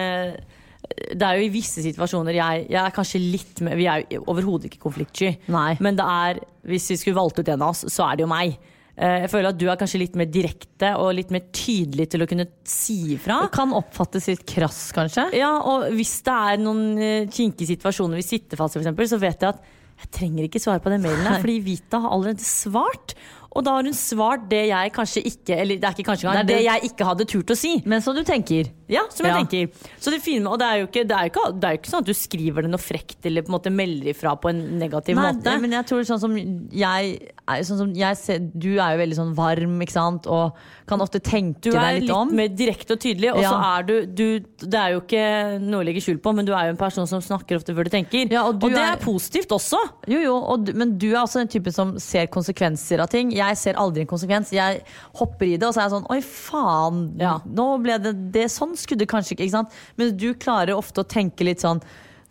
det, 1.12 1.26
er 1.28 1.40
jo 1.40 1.48
i 1.48 1.52
visse 1.52 1.84
situasjoner 1.84 2.40
jeg, 2.40 2.64
jeg 2.72 2.80
er 2.84 2.96
kanskje 2.96 3.24
litt 3.24 3.62
med, 3.66 3.76
Vi 3.80 3.90
er 3.92 4.08
jo 4.14 4.24
overhodet 4.32 4.72
ikke 4.72 4.86
konfliktsky. 4.88 5.36
Nei. 5.52 5.76
Men 5.84 6.00
det 6.00 6.08
er, 6.08 6.42
hvis 6.72 6.90
vi 6.94 7.00
skulle 7.02 7.20
valgt 7.20 7.42
ut 7.42 7.54
en 7.54 7.64
av 7.64 7.76
oss, 7.76 7.86
så 7.92 8.08
er 8.08 8.18
det 8.18 8.28
jo 8.28 8.32
meg. 8.32 8.58
Eh, 8.96 9.20
Jeg 9.26 9.32
føler 9.34 9.52
at 9.52 9.60
du 9.60 9.68
er 9.68 9.80
kanskje 9.80 10.02
litt 10.02 10.16
mer 10.20 10.30
direkte 10.32 10.94
og 11.02 11.12
litt 11.20 11.34
mer 11.34 11.50
tydelig 11.52 12.08
til 12.14 12.24
å 12.24 12.30
kunne 12.30 12.48
si 12.68 12.98
ifra. 13.18 13.44
Kan 13.54 13.76
oppfattes 13.78 14.30
litt 14.32 14.46
krass, 14.48 14.88
kanskje. 14.96 15.30
Ja, 15.38 15.54
og 15.60 15.90
hvis 15.98 16.16
det 16.26 16.38
er 16.54 16.62
noen 16.64 16.86
eh, 16.98 17.28
kinkige 17.28 17.76
situasjoner 17.76 18.22
vi 18.22 18.26
sitter 18.26 18.60
fast 18.60 18.80
i, 18.80 18.82
eksempel, 18.82 19.10
så 19.12 19.20
vet 19.22 19.44
jeg 19.44 19.54
at 19.54 19.76
jeg 19.98 20.12
trenger 20.14 20.46
ikke 20.48 20.62
svare 20.62 20.80
på 20.84 20.92
den 20.94 21.02
mailen 21.02 21.26
her, 21.26 21.40
fordi 21.44 21.60
Vita 21.66 22.00
har 22.04 22.14
allerede 22.14 22.44
svart. 22.46 23.16
Og 23.58 23.64
da 23.66 23.72
har 23.78 23.88
hun 23.88 23.96
svart 23.98 24.44
det 24.52 24.68
jeg 24.70 24.92
kanskje 24.94 25.22
ikke 25.26 25.56
Eller 25.58 25.80
det 25.82 25.88
er 25.88 25.96
ikke 25.96 26.04
kanskje 26.12 26.28
engang, 26.28 26.46
Det 26.46 26.58
det, 26.60 26.66
jeg 26.68 26.90
ikke 26.92 27.06
hadde 27.08 27.26
turt 27.32 27.54
å 27.54 27.56
si. 27.58 27.72
Men 27.90 28.04
som 28.06 28.14
du 28.14 28.20
tenker. 28.28 28.68
Ja, 28.92 29.06
som 29.10 29.26
jeg 29.26 29.34
Ja. 29.34 29.40
tenker. 29.40 29.88
Så 30.04 30.12
det 30.14 30.20
fine, 30.22 30.46
og 30.52 30.60
det 30.62 30.68
er, 30.68 30.76
jo 30.84 30.90
ikke, 30.92 31.06
det, 31.08 31.16
er 31.18 31.26
jo 31.26 31.32
ikke, 31.32 31.46
det 31.58 31.66
er 31.70 31.74
jo 31.74 31.80
ikke 31.82 31.90
sånn 31.94 32.04
at 32.06 32.12
du 32.12 32.14
skriver 32.14 32.68
det 32.68 32.70
noe 32.76 32.84
frekt 32.84 33.26
eller 33.26 33.42
på 33.48 33.50
en 33.50 33.56
måte 33.58 33.74
melder 33.74 34.12
ifra 34.14 34.36
på 34.38 34.52
en 34.52 34.62
negativ 34.78 35.18
Nei, 35.18 35.32
måte. 35.32 35.48
Nei, 35.50 35.58
men 35.64 35.74
jeg 35.80 35.88
tror 35.90 36.06
sånn 36.12 36.22
som 36.22 36.38
jeg, 36.38 37.18
sånn 37.48 37.78
som 37.80 37.94
jeg 37.96 38.18
ser, 38.20 38.40
Du 38.54 38.74
er 38.78 38.92
jo 38.94 39.00
veldig 39.00 39.16
sånn 39.16 39.34
varm, 39.38 39.80
ikke 39.82 39.92
sant, 39.96 40.28
og 40.28 40.54
kan 40.88 41.00
ofte 41.00 41.20
tenke 41.24 41.62
Du 41.62 41.70
er 41.72 41.80
deg 41.80 41.94
litt, 42.02 42.04
litt 42.10 42.12
om. 42.16 42.36
mer 42.36 42.48
direkte 42.50 42.94
og 42.94 43.00
tydelig, 43.00 43.32
og 43.34 43.44
så 43.44 43.56
er 43.78 43.84
du, 43.88 44.06
du 44.06 44.40
Det 44.68 44.74
er 44.76 44.90
jo 44.96 45.02
ikke 45.02 45.60
noe 45.64 45.82
å 45.82 45.86
legge 45.88 46.02
skjul 46.04 46.20
på, 46.20 46.34
men 46.36 46.46
du 46.46 46.52
er 46.54 46.66
jo 46.68 46.76
en 46.76 46.78
person 46.78 47.08
som 47.08 47.22
snakker 47.22 47.56
ofte 47.58 47.74
før 47.74 47.84
du 47.86 47.90
tenker. 47.90 48.28
Ja, 48.32 48.44
og 48.48 48.56
og, 48.64 48.70
det 48.70 48.78
er- 48.78 48.94
er 48.98 49.04
positivt 49.04 49.50
også. 49.56 49.80
Jo, 50.08 50.20
jo, 50.20 50.36
og, 50.36 50.74
men 50.76 50.98
du 50.98 51.08
er 51.14 51.22
også 51.24 51.40
den 51.40 51.48
typen 51.48 51.72
som 51.74 51.98
ser 52.00 52.28
konsekvenser 52.28 53.00
av 53.00 53.08
ting. 53.10 53.32
Jeg 53.32 53.56
ser 53.58 53.74
aldri 53.76 54.02
en 54.02 54.08
konsekvens. 54.08 54.52
Jeg 54.52 54.84
hopper 55.16 55.46
i 55.46 55.58
det, 55.58 55.64
og 55.68 55.74
så 55.74 55.80
er 55.82 55.90
jeg 55.90 55.96
sånn 56.02 56.10
Oi, 56.12 56.20
faen. 56.22 57.16
Ja. 57.20 57.40
Nå 57.46 57.82
ble 57.84 57.98
det, 58.02 58.14
det 58.34 58.48
Sånn 58.52 58.76
skulle 58.76 59.00
det 59.06 59.10
kanskje 59.10 59.36
ikke. 59.36 59.44
ikke 59.48 59.58
sant? 59.60 59.72
Men 59.98 60.16
du 60.18 60.34
klarer 60.34 60.76
ofte 60.76 61.02
å 61.04 61.08
tenke 61.08 61.44
litt 61.48 61.60
sånn 61.64 61.82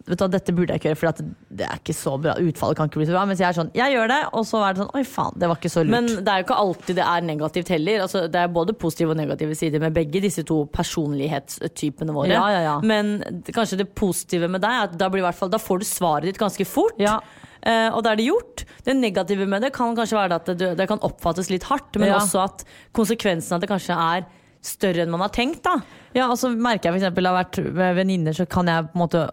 Vet 0.07 0.21
du, 0.21 0.27
Dette 0.31 0.53
burde 0.55 0.75
jeg 0.75 0.79
ikke 0.79 0.92
gjøre, 0.92 0.99
for 1.01 1.23
det 1.59 1.64
er 1.66 1.81
ikke 1.81 1.95
så 1.97 2.12
bra. 2.23 2.37
Utfallet 2.38 2.79
kan 2.79 2.90
ikke 2.90 3.01
bli 3.01 3.09
så 3.09 3.14
bra. 3.16 3.25
Mens 3.27 3.40
jeg 3.42 3.49
er 3.49 3.57
sånn, 3.57 3.73
jeg 3.75 3.95
gjør 3.97 4.12
det, 4.12 4.19
og 4.38 4.45
så 4.47 4.61
er 4.62 4.77
det 4.77 4.83
sånn 4.85 4.92
Oi, 4.95 5.03
faen, 5.09 5.38
det 5.42 5.49
var 5.51 5.59
ikke 5.59 5.73
så 5.73 5.83
lurt. 5.83 5.95
Men 5.97 6.11
det 6.12 6.33
er 6.33 6.42
jo 6.42 6.47
ikke 6.47 6.59
alltid 6.62 7.01
det 7.01 7.07
er 7.07 7.27
negativt 7.27 7.73
heller. 7.75 8.05
Altså, 8.05 8.23
det 8.31 8.42
er 8.42 8.53
både 8.55 8.77
positive 8.79 9.16
og 9.16 9.19
negative 9.19 9.59
sider 9.59 9.83
med 9.83 9.97
begge 9.97 10.23
disse 10.23 10.47
to 10.47 10.61
personlighetstypene 10.77 12.14
våre. 12.14 12.31
Ja, 12.37 12.45
ja, 12.55 12.62
ja. 12.69 12.77
Men 12.87 13.42
kanskje 13.51 13.81
det 13.83 13.90
positive 13.99 14.51
med 14.53 14.62
deg 14.62 14.79
er 14.79 14.87
at 14.87 14.97
da, 15.01 15.11
blir 15.11 15.27
hvert 15.27 15.40
fall, 15.40 15.51
da 15.51 15.62
får 15.62 15.83
du 15.83 15.88
svaret 15.90 16.31
ditt 16.31 16.40
ganske 16.40 16.69
fort. 16.71 17.03
Ja. 17.03 17.19
Eh, 17.66 17.90
og 17.90 18.05
da 18.07 18.14
er 18.14 18.21
det 18.21 18.29
gjort. 18.29 18.62
Det 18.87 18.95
negative 18.95 19.51
med 19.51 19.66
det 19.66 19.75
kan 19.75 19.97
kanskje 19.99 20.21
være 20.21 20.38
at 20.38 20.55
det, 20.55 20.73
det 20.79 20.87
kan 20.87 21.03
oppfattes 21.03 21.51
litt 21.51 21.66
hardt, 21.66 21.99
men 21.99 22.14
også 22.14 22.45
at 22.47 22.66
konsekvensen 22.95 23.59
av 23.59 23.64
det 23.64 23.75
kanskje 23.75 23.97
er 23.99 24.27
større 24.66 25.05
enn 25.05 25.12
man 25.12 25.22
har 25.24 25.33
tenkt. 25.35 25.62
da 25.64 25.79
Ja, 26.16 26.29
og 26.29 26.37
så 26.40 26.50
merker 26.52 26.90
jeg 26.90 27.00
eksempel, 27.00 27.29
har 27.29 27.38
vært 27.38 27.61
med 27.64 27.96
venninner, 28.00 28.37
så 28.37 28.46
kan 28.50 28.68
jeg 28.70 28.88
på 28.90 28.98
en 28.98 29.02
måte 29.05 29.24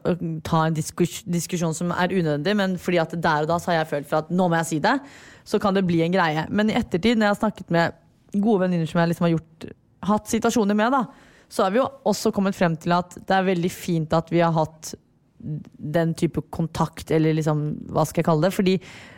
ta 0.48 0.66
en 0.68 0.78
diskus 0.78 1.22
diskusjon 1.26 1.76
som 1.78 1.94
er 1.96 2.14
unødvendig, 2.14 2.56
men 2.60 2.78
fordi 2.82 3.02
at 3.02 3.16
der 3.18 3.46
og 3.46 3.52
da 3.52 3.60
så 3.62 3.72
har 3.72 3.82
jeg 3.82 3.92
følt 3.92 4.10
for 4.10 4.24
at 4.24 4.34
nå 4.34 4.48
må 4.48 4.60
jeg 4.62 4.70
si 4.72 4.82
det, 4.84 4.98
så 5.44 5.60
kan 5.60 5.76
det 5.76 5.86
bli 5.88 6.02
en 6.06 6.16
greie. 6.16 6.46
Men 6.50 6.72
i 6.72 6.78
ettertid, 6.80 7.18
når 7.18 7.28
jeg 7.28 7.36
har 7.36 7.42
snakket 7.42 7.74
med 7.74 8.00
gode 8.34 8.66
venninner 8.66 8.90
som 8.90 9.02
jeg 9.02 9.14
liksom 9.14 9.28
har 9.28 9.36
gjort, 9.36 9.70
hatt 10.04 10.32
situasjoner 10.32 10.78
med, 10.78 10.96
da, 10.96 11.06
så 11.54 11.66
har 11.66 11.74
vi 11.74 11.82
jo 11.82 11.88
også 12.10 12.32
kommet 12.34 12.58
frem 12.58 12.76
til 12.82 12.96
at 12.96 13.16
det 13.20 13.36
er 13.36 13.50
veldig 13.52 13.72
fint 13.72 14.14
at 14.18 14.32
vi 14.34 14.42
har 14.42 14.56
hatt 14.56 14.96
den 15.44 16.14
type 16.16 16.42
kontakt, 16.56 17.12
eller 17.12 17.36
liksom, 17.36 17.66
hva 17.92 18.06
skal 18.08 18.24
jeg 18.24 18.30
kalle 18.30 18.48
det? 18.48 18.56
Fordi 18.56 18.78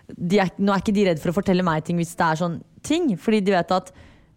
de 0.09 0.41
er, 0.41 0.51
nå 0.57 0.73
er 0.73 0.81
ikke 0.81 0.95
de 0.95 1.05
redd 1.07 1.21
for 1.21 1.31
å 1.31 1.37
fortelle 1.37 1.65
meg 1.65 1.85
ting 1.85 1.99
hvis 2.01 2.15
det 2.17 2.27
er 2.27 2.41
sånn 2.41 2.59
ting, 2.85 3.13
fordi 3.21 3.43
de 3.45 3.53
vet 3.55 3.73
at 3.73 3.93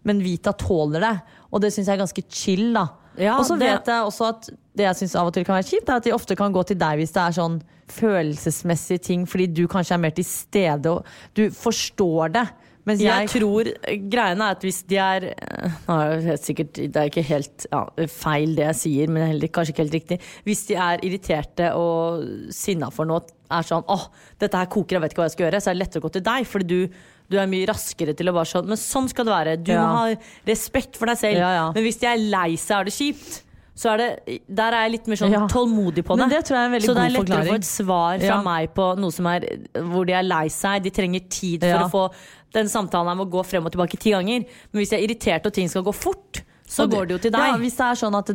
men 0.07 0.21
Vita 0.23 0.53
tåler 0.55 1.03
det, 1.03 1.15
og 1.51 1.61
det 1.61 1.71
syns 1.73 1.87
jeg 1.87 1.97
er 1.97 2.03
ganske 2.03 2.23
chill, 2.29 2.73
da. 2.73 2.87
Ja, 3.19 3.37
og 3.37 3.45
så 3.45 3.57
det- 3.59 3.67
vet 3.67 3.85
jeg 3.91 4.05
også 4.05 4.29
at 4.29 4.49
det 4.79 4.85
jeg 4.85 4.95
syns 4.95 5.15
av 5.19 5.27
og 5.27 5.33
til 5.33 5.43
kan 5.43 5.57
være 5.57 5.67
kjipt, 5.67 5.89
er 5.89 5.95
at 5.99 6.03
de 6.03 6.13
ofte 6.15 6.35
kan 6.37 6.53
gå 6.53 6.63
til 6.69 6.77
deg 6.79 6.99
hvis 7.01 7.11
det 7.11 7.21
er 7.23 7.35
sånn 7.35 7.61
følelsesmessige 7.89 9.01
ting, 9.01 9.25
fordi 9.27 9.47
du 9.51 9.67
kanskje 9.67 9.95
er 9.97 10.03
mer 10.03 10.15
til 10.15 10.27
stede 10.27 10.91
og 10.91 11.05
du 11.35 11.49
forstår 11.49 12.33
det. 12.37 12.47
Mens 12.87 13.01
Jeg 13.03 13.27
jeg, 13.27 13.41
tror 13.41 13.67
Greiene 14.09 14.45
er 14.47 14.55
at 14.55 14.63
hvis 14.63 14.79
de 14.87 14.97
er 14.97 15.25
eh, 15.35 15.73
Nå 15.85 15.97
er 15.99 16.21
det 16.23 16.37
sikkert 16.39 16.73
Det 16.79 16.95
er 16.95 17.09
ikke 17.11 17.25
helt 17.27 17.65
ja, 17.69 17.81
feil 18.07 18.55
det 18.55 18.63
jeg 18.69 18.77
sier, 18.79 19.11
men 19.11 19.27
heller, 19.27 19.51
kanskje 19.51 19.73
ikke 19.75 19.83
helt 19.83 19.97
riktig. 19.97 20.17
Hvis 20.47 20.63
de 20.69 20.77
er 20.79 21.03
irriterte 21.05 21.73
og 21.75 22.23
sinna 22.55 22.89
for 22.89 23.05
noe, 23.09 23.27
er 23.51 23.67
sånn 23.67 23.83
åh, 23.89 24.07
dette 24.39 24.57
her 24.57 24.71
koker, 24.71 24.95
jeg 24.95 25.03
vet 25.03 25.13
ikke 25.13 25.21
hva 25.21 25.27
jeg 25.27 25.35
skal 25.35 25.47
gjøre, 25.49 25.61
så 25.61 25.69
er 25.69 25.77
det 25.77 25.83
lettere 25.83 26.01
å 26.01 26.07
gå 26.07 26.13
til 26.15 26.25
deg. 26.29 26.47
Fordi 26.49 26.69
du, 26.71 27.01
du 27.29 27.37
er 27.37 27.45
mye 27.49 27.67
raskere 27.69 28.15
til 28.17 28.29
å 28.31 28.33
bare 28.33 28.49
sånn 28.49 28.65
Men 28.67 28.79
sånn 28.81 29.09
skal 29.11 29.25
det 29.27 29.33
være. 29.33 29.57
Du 29.63 29.71
Ja. 29.71 29.83
må 29.85 29.97
ha 29.97 30.15
respekt 30.47 30.97
for 30.97 31.05
deg 31.05 31.17
selv. 31.17 31.37
Ja. 31.37 31.71
Men 31.75 31.83
hvis 31.85 31.99
de 32.01 32.07
er 32.09 32.17
lei 32.17 32.55
seg 32.57 32.79
er 32.79 32.83
det 32.89 32.93
kjipt, 32.93 33.41
så 33.79 33.93
er 33.93 33.97
det 34.01 34.39
Der 34.49 34.73
er 34.73 34.89
jeg 34.89 34.91
litt 34.97 35.07
mer 35.07 35.15
sånn 35.15 35.49
tålmodig 35.49 36.03
på 36.03 36.17
det. 36.17 36.25
Men 36.25 36.29
det 36.29 36.41
tror 36.45 36.57
jeg 36.57 36.63
er 36.63 36.65
en 36.65 36.73
veldig 36.73 36.89
så 36.89 36.95
det 36.97 37.05
er 37.05 37.15
lettere 37.15 37.43
å 37.45 37.51
få 37.53 37.55
et 37.55 37.69
svar 37.69 38.19
fra 38.19 38.41
meg 38.43 38.73
på 38.75 38.87
noe 38.99 39.11
som 39.11 39.25
er 39.27 39.45
hvor 39.77 40.05
de 40.05 40.13
er 40.13 40.23
lei 40.23 40.47
seg. 40.49 40.83
De 40.83 40.89
trenger 40.91 41.29
tid 41.29 41.61
for 41.63 41.85
å 41.85 41.89
få 41.89 42.13
den 42.51 42.65
samtalen 42.65 43.07
her 43.07 43.15
må 43.15 43.29
gå 43.29 43.45
frem 43.45 43.65
og 43.65 43.71
tilbake 43.71 43.99
ti 43.99 44.11
ganger. 44.11 44.45
Men 44.73 44.81
hvis 44.81 44.89
jeg 44.91 44.99
er 45.03 45.07
irritert 45.07 45.45
og 45.45 45.53
ting 45.53 45.69
skal 45.69 45.83
gå 45.83 45.93
fort, 45.93 46.41
så 46.67 46.87
det, 46.89 46.97
går 46.97 47.07
det 47.07 47.13
jo 47.15 47.21
til 47.27 47.31
deg. 47.31 47.45
Ja, 47.53 47.57
hvis 47.57 47.77
det 47.77 47.85
er 47.85 47.99
sånn 48.01 48.17
at 48.17 48.33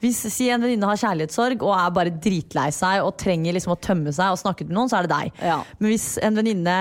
hvis 0.00 0.16
si 0.32 0.48
en 0.48 0.62
venninne 0.64 0.88
har 0.88 0.96
kjærlighetssorg 0.96 1.60
og 1.62 1.74
er 1.76 1.90
bare 1.92 2.10
dritlei 2.10 2.70
seg 2.72 3.04
og 3.04 3.18
trenger 3.20 3.52
liksom 3.52 3.74
å 3.76 3.80
tømme 3.80 4.12
seg 4.16 4.32
og 4.32 4.40
snakke 4.40 4.64
med 4.66 4.72
noen, 4.72 4.88
så 4.88 4.98
er 4.98 5.06
det 5.06 5.12
deg. 5.12 5.32
Ja. 5.44 5.58
Men 5.78 5.92
hvis 5.92 6.06
en 6.24 6.34
venninne 6.40 6.76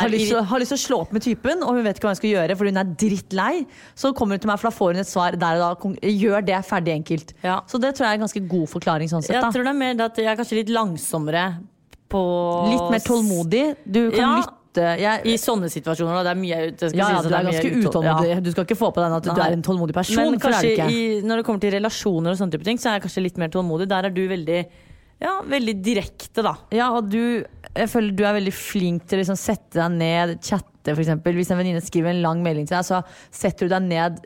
har 0.00 0.08
lyst, 0.08 0.28
til, 0.32 0.42
har 0.50 0.58
lyst 0.62 0.72
til 0.72 0.78
å 0.78 0.82
slå 0.86 0.98
opp 1.04 1.12
med 1.12 1.22
typen, 1.22 1.62
og 1.62 1.74
hun 1.76 1.84
vet 1.84 1.96
ikke 1.98 2.08
hva 2.08 2.14
hun 2.14 2.20
skal 2.20 2.30
gjøre 2.32 2.56
fordi 2.56 2.72
hun 2.72 2.80
er 2.82 2.94
drittlei, 3.02 3.66
så 3.94 4.12
kommer 4.16 4.36
hun 4.38 4.40
til 4.40 4.48
meg, 4.52 4.58
for 4.62 4.70
da 4.70 4.76
får 4.76 4.92
hun 4.96 5.00
et 5.04 5.10
svar 5.10 5.36
der 5.36 5.60
og 5.60 5.82
da. 5.82 6.08
Gjør 6.08 6.46
det 6.48 6.62
ferdig 6.64 6.94
enkelt. 6.96 7.34
Ja. 7.44 7.60
Så 7.66 7.78
det 7.82 7.94
tror 7.94 8.06
jeg 8.08 8.16
er 8.16 8.20
en 8.20 8.26
ganske 8.26 8.42
god 8.48 8.66
forklaring 8.72 9.08
sånn 9.12 9.22
sett. 9.22 9.36
jeg 9.36 9.52
tror 9.52 9.62
det 9.68 9.74
er 9.74 9.80
mer 9.84 10.04
at 10.08 10.16
jeg 10.16 10.26
er 10.32 10.36
kanskje 10.40 10.58
litt 10.62 10.72
langsommere 10.72 11.44
på 12.12 12.20
Litt 12.68 12.90
mer 12.92 13.00
tålmodig. 13.06 13.76
Du 13.88 14.10
kan 14.10 14.20
Ja. 14.20 14.34
lytte. 14.42 14.58
Jeg, 15.00 15.20
I 15.28 15.34
sånne 15.36 15.68
situasjoner. 15.68 16.14
Da. 16.14 16.22
Det 16.22 16.30
er 16.32 16.40
mye 16.40 16.58
det 16.76 16.78
skal 16.90 16.96
ja, 16.98 17.08
ja, 17.12 17.22
du 17.22 17.28
det 17.28 17.36
er 17.38 17.44
ganske 17.44 17.70
utål- 17.72 17.88
utålmodig. 17.92 18.28
Ja. 18.32 18.40
Du 18.40 18.50
skal 18.52 18.64
ikke 18.64 18.76
få 18.80 18.88
på 18.92 19.00
deg 19.04 19.12
at 19.12 19.22
du 19.24 19.32
Nei. 19.32 19.48
er 19.48 19.52
en 19.52 19.62
tålmodig 19.62 19.92
person. 19.94 20.30
Men 20.30 20.40
kanskje 20.40 20.62
det 20.62 20.78
er 20.80 20.88
i, 20.88 21.20
når 21.20 21.36
det 21.36 21.44
kommer 21.44 21.60
til 21.60 21.72
relasjoner 21.72 22.30
og 22.32 22.38
sånne 22.40 22.52
type 22.52 22.64
ting, 22.64 22.78
så 22.80 22.88
er 22.88 22.98
jeg 23.00 23.02
kanskje 23.04 23.22
litt 23.22 23.36
mer 23.38 23.48
tålmodig. 23.48 23.88
Der 23.88 24.04
er 24.08 24.10
du 24.10 24.22
veldig, 24.28 24.66
ja, 25.20 25.34
veldig 25.42 25.74
direkte, 25.84 26.42
da. 26.42 26.54
Ja, 26.72 26.90
og 26.96 27.10
du, 27.10 27.44
jeg 27.76 27.88
føler 27.88 28.14
du 28.16 28.22
er 28.26 28.36
veldig 28.36 28.52
flink 28.54 29.06
til 29.08 29.18
å 29.18 29.22
liksom 29.22 29.38
sette 29.40 29.78
deg 29.78 29.96
ned, 29.96 30.36
chatte 30.44 30.92
f.eks. 30.92 31.12
Hvis 31.24 31.52
en 31.52 31.60
venninne 31.60 31.82
skriver 31.84 32.12
en 32.12 32.22
lang 32.24 32.42
melding 32.44 32.66
til 32.68 32.76
deg, 32.78 32.86
så 32.88 33.02
setter 33.32 33.68
du 33.68 33.74
deg 33.74 33.86
ned, 33.86 34.22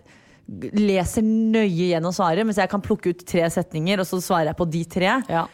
leser 0.78 1.26
nøye 1.26 1.92
gjennom 1.92 2.14
svaret, 2.14 2.46
mens 2.46 2.60
jeg 2.60 2.70
kan 2.72 2.82
plukke 2.84 3.12
ut 3.12 3.26
tre 3.28 3.46
setninger, 3.52 4.02
og 4.02 4.08
så 4.08 4.20
svarer 4.24 4.50
jeg 4.52 4.58
på 4.60 4.68
de 4.72 4.84
tre. 4.96 5.18
Ja. 5.30 5.44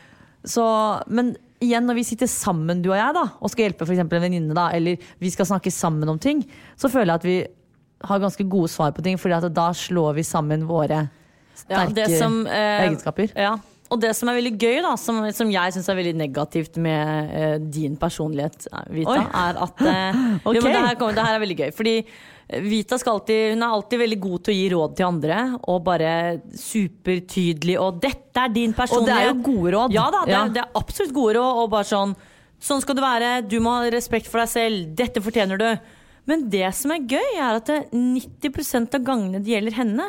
Så, 0.43 0.65
men 1.13 1.35
igjen, 1.63 1.87
når 1.87 2.01
vi 2.01 2.07
sitter 2.07 2.31
sammen, 2.31 2.83
du 2.85 2.91
og 2.93 2.99
jeg, 2.99 3.17
da, 3.17 3.27
og 3.39 3.53
skal 3.53 3.69
hjelpe 3.69 3.87
for 3.87 3.95
eksempel 3.95 4.19
en 4.19 4.27
venninne, 4.27 4.57
da, 4.57 4.69
eller 4.77 5.11
vi 5.23 5.33
skal 5.33 5.49
snakke 5.49 5.73
sammen 5.75 6.11
om 6.11 6.21
ting, 6.23 6.43
så 6.81 6.91
føler 6.93 7.13
jeg 7.13 7.21
at 7.23 7.29
vi 7.29 7.41
har 8.09 8.23
ganske 8.23 8.47
gode 8.51 8.71
svar 8.73 8.95
på 8.95 9.05
ting, 9.05 9.19
fordi 9.21 9.53
da 9.55 9.69
slår 9.77 10.17
vi 10.19 10.25
sammen 10.27 10.65
våre 10.67 11.05
sterke 11.55 12.07
ja, 12.07 12.19
som, 12.19 12.43
eh, 12.51 12.87
egenskaper. 12.87 13.35
Ja. 13.39 13.57
Og 13.93 14.01
det 14.01 14.13
som 14.17 14.31
er 14.31 14.39
veldig 14.39 14.53
gøy, 14.57 14.81
da, 14.85 14.93
som, 15.01 15.21
som 15.37 15.51
jeg 15.53 15.75
syns 15.75 15.89
er 15.93 15.99
veldig 15.99 16.15
negativt 16.17 16.79
med 16.81 17.33
eh, 17.37 17.57
din 17.61 17.99
personlighet, 18.01 18.67
eh, 18.71 18.87
Vita, 18.97 19.17
Oi. 19.19 19.25
er 19.43 19.59
at 19.67 19.83
eh, 19.85 20.21
okay. 20.41 20.55
jo, 20.57 20.63
men 20.65 20.71
det, 20.73 20.85
her 20.87 21.01
kommer, 21.01 21.19
det 21.19 21.27
her 21.27 21.37
er 21.37 21.43
veldig 21.43 21.59
gøy. 21.59 21.73
Fordi 21.77 21.95
eh, 22.01 22.65
Vita 22.65 22.99
skal 23.01 23.19
alltid, 23.19 23.43
hun 23.53 23.67
er 23.67 23.77
alltid 23.77 24.03
veldig 24.05 24.21
god 24.25 24.45
til 24.47 24.55
å 24.55 24.57
gi 24.57 24.67
råd 24.73 24.99
til 24.99 25.09
andre, 25.11 25.41
og 25.61 25.81
bare 25.87 26.13
supertydelig. 26.65 27.77
Og 27.85 28.01
'dette 28.01 28.47
er 28.47 28.55
din 28.57 28.77
personlighet'. 28.77 29.03
Og 29.03 29.11
det 29.11 29.19
er 29.21 29.29
jo 29.29 29.39
gode 29.51 29.75
råd. 29.77 29.97
Ja 29.99 30.07
da, 30.15 30.25
det, 30.25 30.37
Ja. 30.37 30.45
Er, 30.47 30.55
det 30.57 30.65
er 30.65 30.81
absolutt 30.81 31.17
gode 31.17 31.37
råd. 31.41 31.65
Og 31.65 31.73
bare 31.77 31.91
sånn 31.93 32.21
Sånn 32.63 32.79
skal 32.79 32.95
det 32.95 33.03
være. 33.03 33.29
Du 33.51 33.57
må 33.59 33.73
ha 33.75 33.89
respekt 33.91 34.29
for 34.31 34.39
deg 34.39 34.47
selv. 34.47 34.91
Dette 34.95 35.19
fortjener 35.19 35.59
du. 35.59 35.67
Men 36.31 36.45
det 36.47 36.69
som 36.79 36.93
er 36.95 37.03
gøy, 37.11 37.33
er 37.35 37.57
at 37.59 37.71
90% 37.91 38.95
av 38.95 39.03
gangene 39.03 39.41
det 39.43 39.51
gjelder 39.51 39.75
henne, 39.81 40.07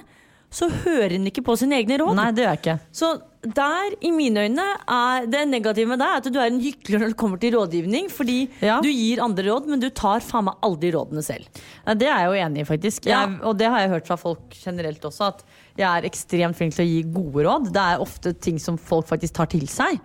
så 0.53 0.67
hører 0.69 1.15
hun 1.17 1.31
ikke 1.31 1.41
på 1.47 1.55
sine 1.57 1.79
egne 1.81 1.97
råd. 1.97 2.13
Nei, 2.19 2.27
det 2.29 2.43
gjør 2.43 2.51
jeg 2.51 2.61
ikke. 2.61 2.75
Så 2.93 3.09
der, 3.43 3.95
i 4.01 4.11
mine 4.15 4.45
øyne, 4.47 4.65
er 4.87 5.25
det 5.27 5.41
negative 5.49 5.87
med 5.91 5.99
deg 5.99 6.15
at 6.21 6.29
du 6.31 6.39
er 6.39 6.47
en 6.47 6.61
hykler 6.63 7.01
når 7.03 7.11
det 7.13 7.17
kommer 7.19 7.39
til 7.41 7.53
rådgivning. 7.57 8.09
Fordi 8.11 8.37
Ja. 8.63 8.79
du 8.81 8.87
gir 8.89 9.19
andre 9.23 9.43
råd, 9.51 9.67
men 9.67 9.79
du 9.83 9.89
tar 9.89 10.19
faen 10.23 10.45
meg 10.45 10.55
aldri 10.63 10.91
rådene 10.95 11.23
selv. 11.23 11.45
Nei, 11.85 11.93
det 11.99 12.07
er 12.07 12.19
jeg 12.23 12.29
jo 12.31 12.45
enig 12.47 12.61
i, 12.61 12.67
faktisk. 12.69 13.05
Ja. 13.05 13.25
Jeg, 13.27 13.39
og 13.43 13.57
det 13.59 13.67
har 13.69 13.79
jeg 13.83 13.89
hørt 13.89 14.07
fra 14.07 14.15
folk 14.17 14.49
generelt 14.63 15.01
også, 15.01 15.27
at 15.33 15.43
jeg 15.77 15.87
er 15.89 16.07
ekstremt 16.09 16.55
flink 16.55 16.73
til 16.75 16.85
å 16.85 16.89
gi 16.89 17.03
gode 17.03 17.43
råd. 17.47 17.71
Det 17.73 17.81
er 17.83 17.99
ofte 17.99 18.33
ting 18.39 18.59
som 18.59 18.77
folk 18.77 19.07
faktisk 19.07 19.33
tar 19.33 19.47
til 19.51 19.67
seg. 19.67 19.99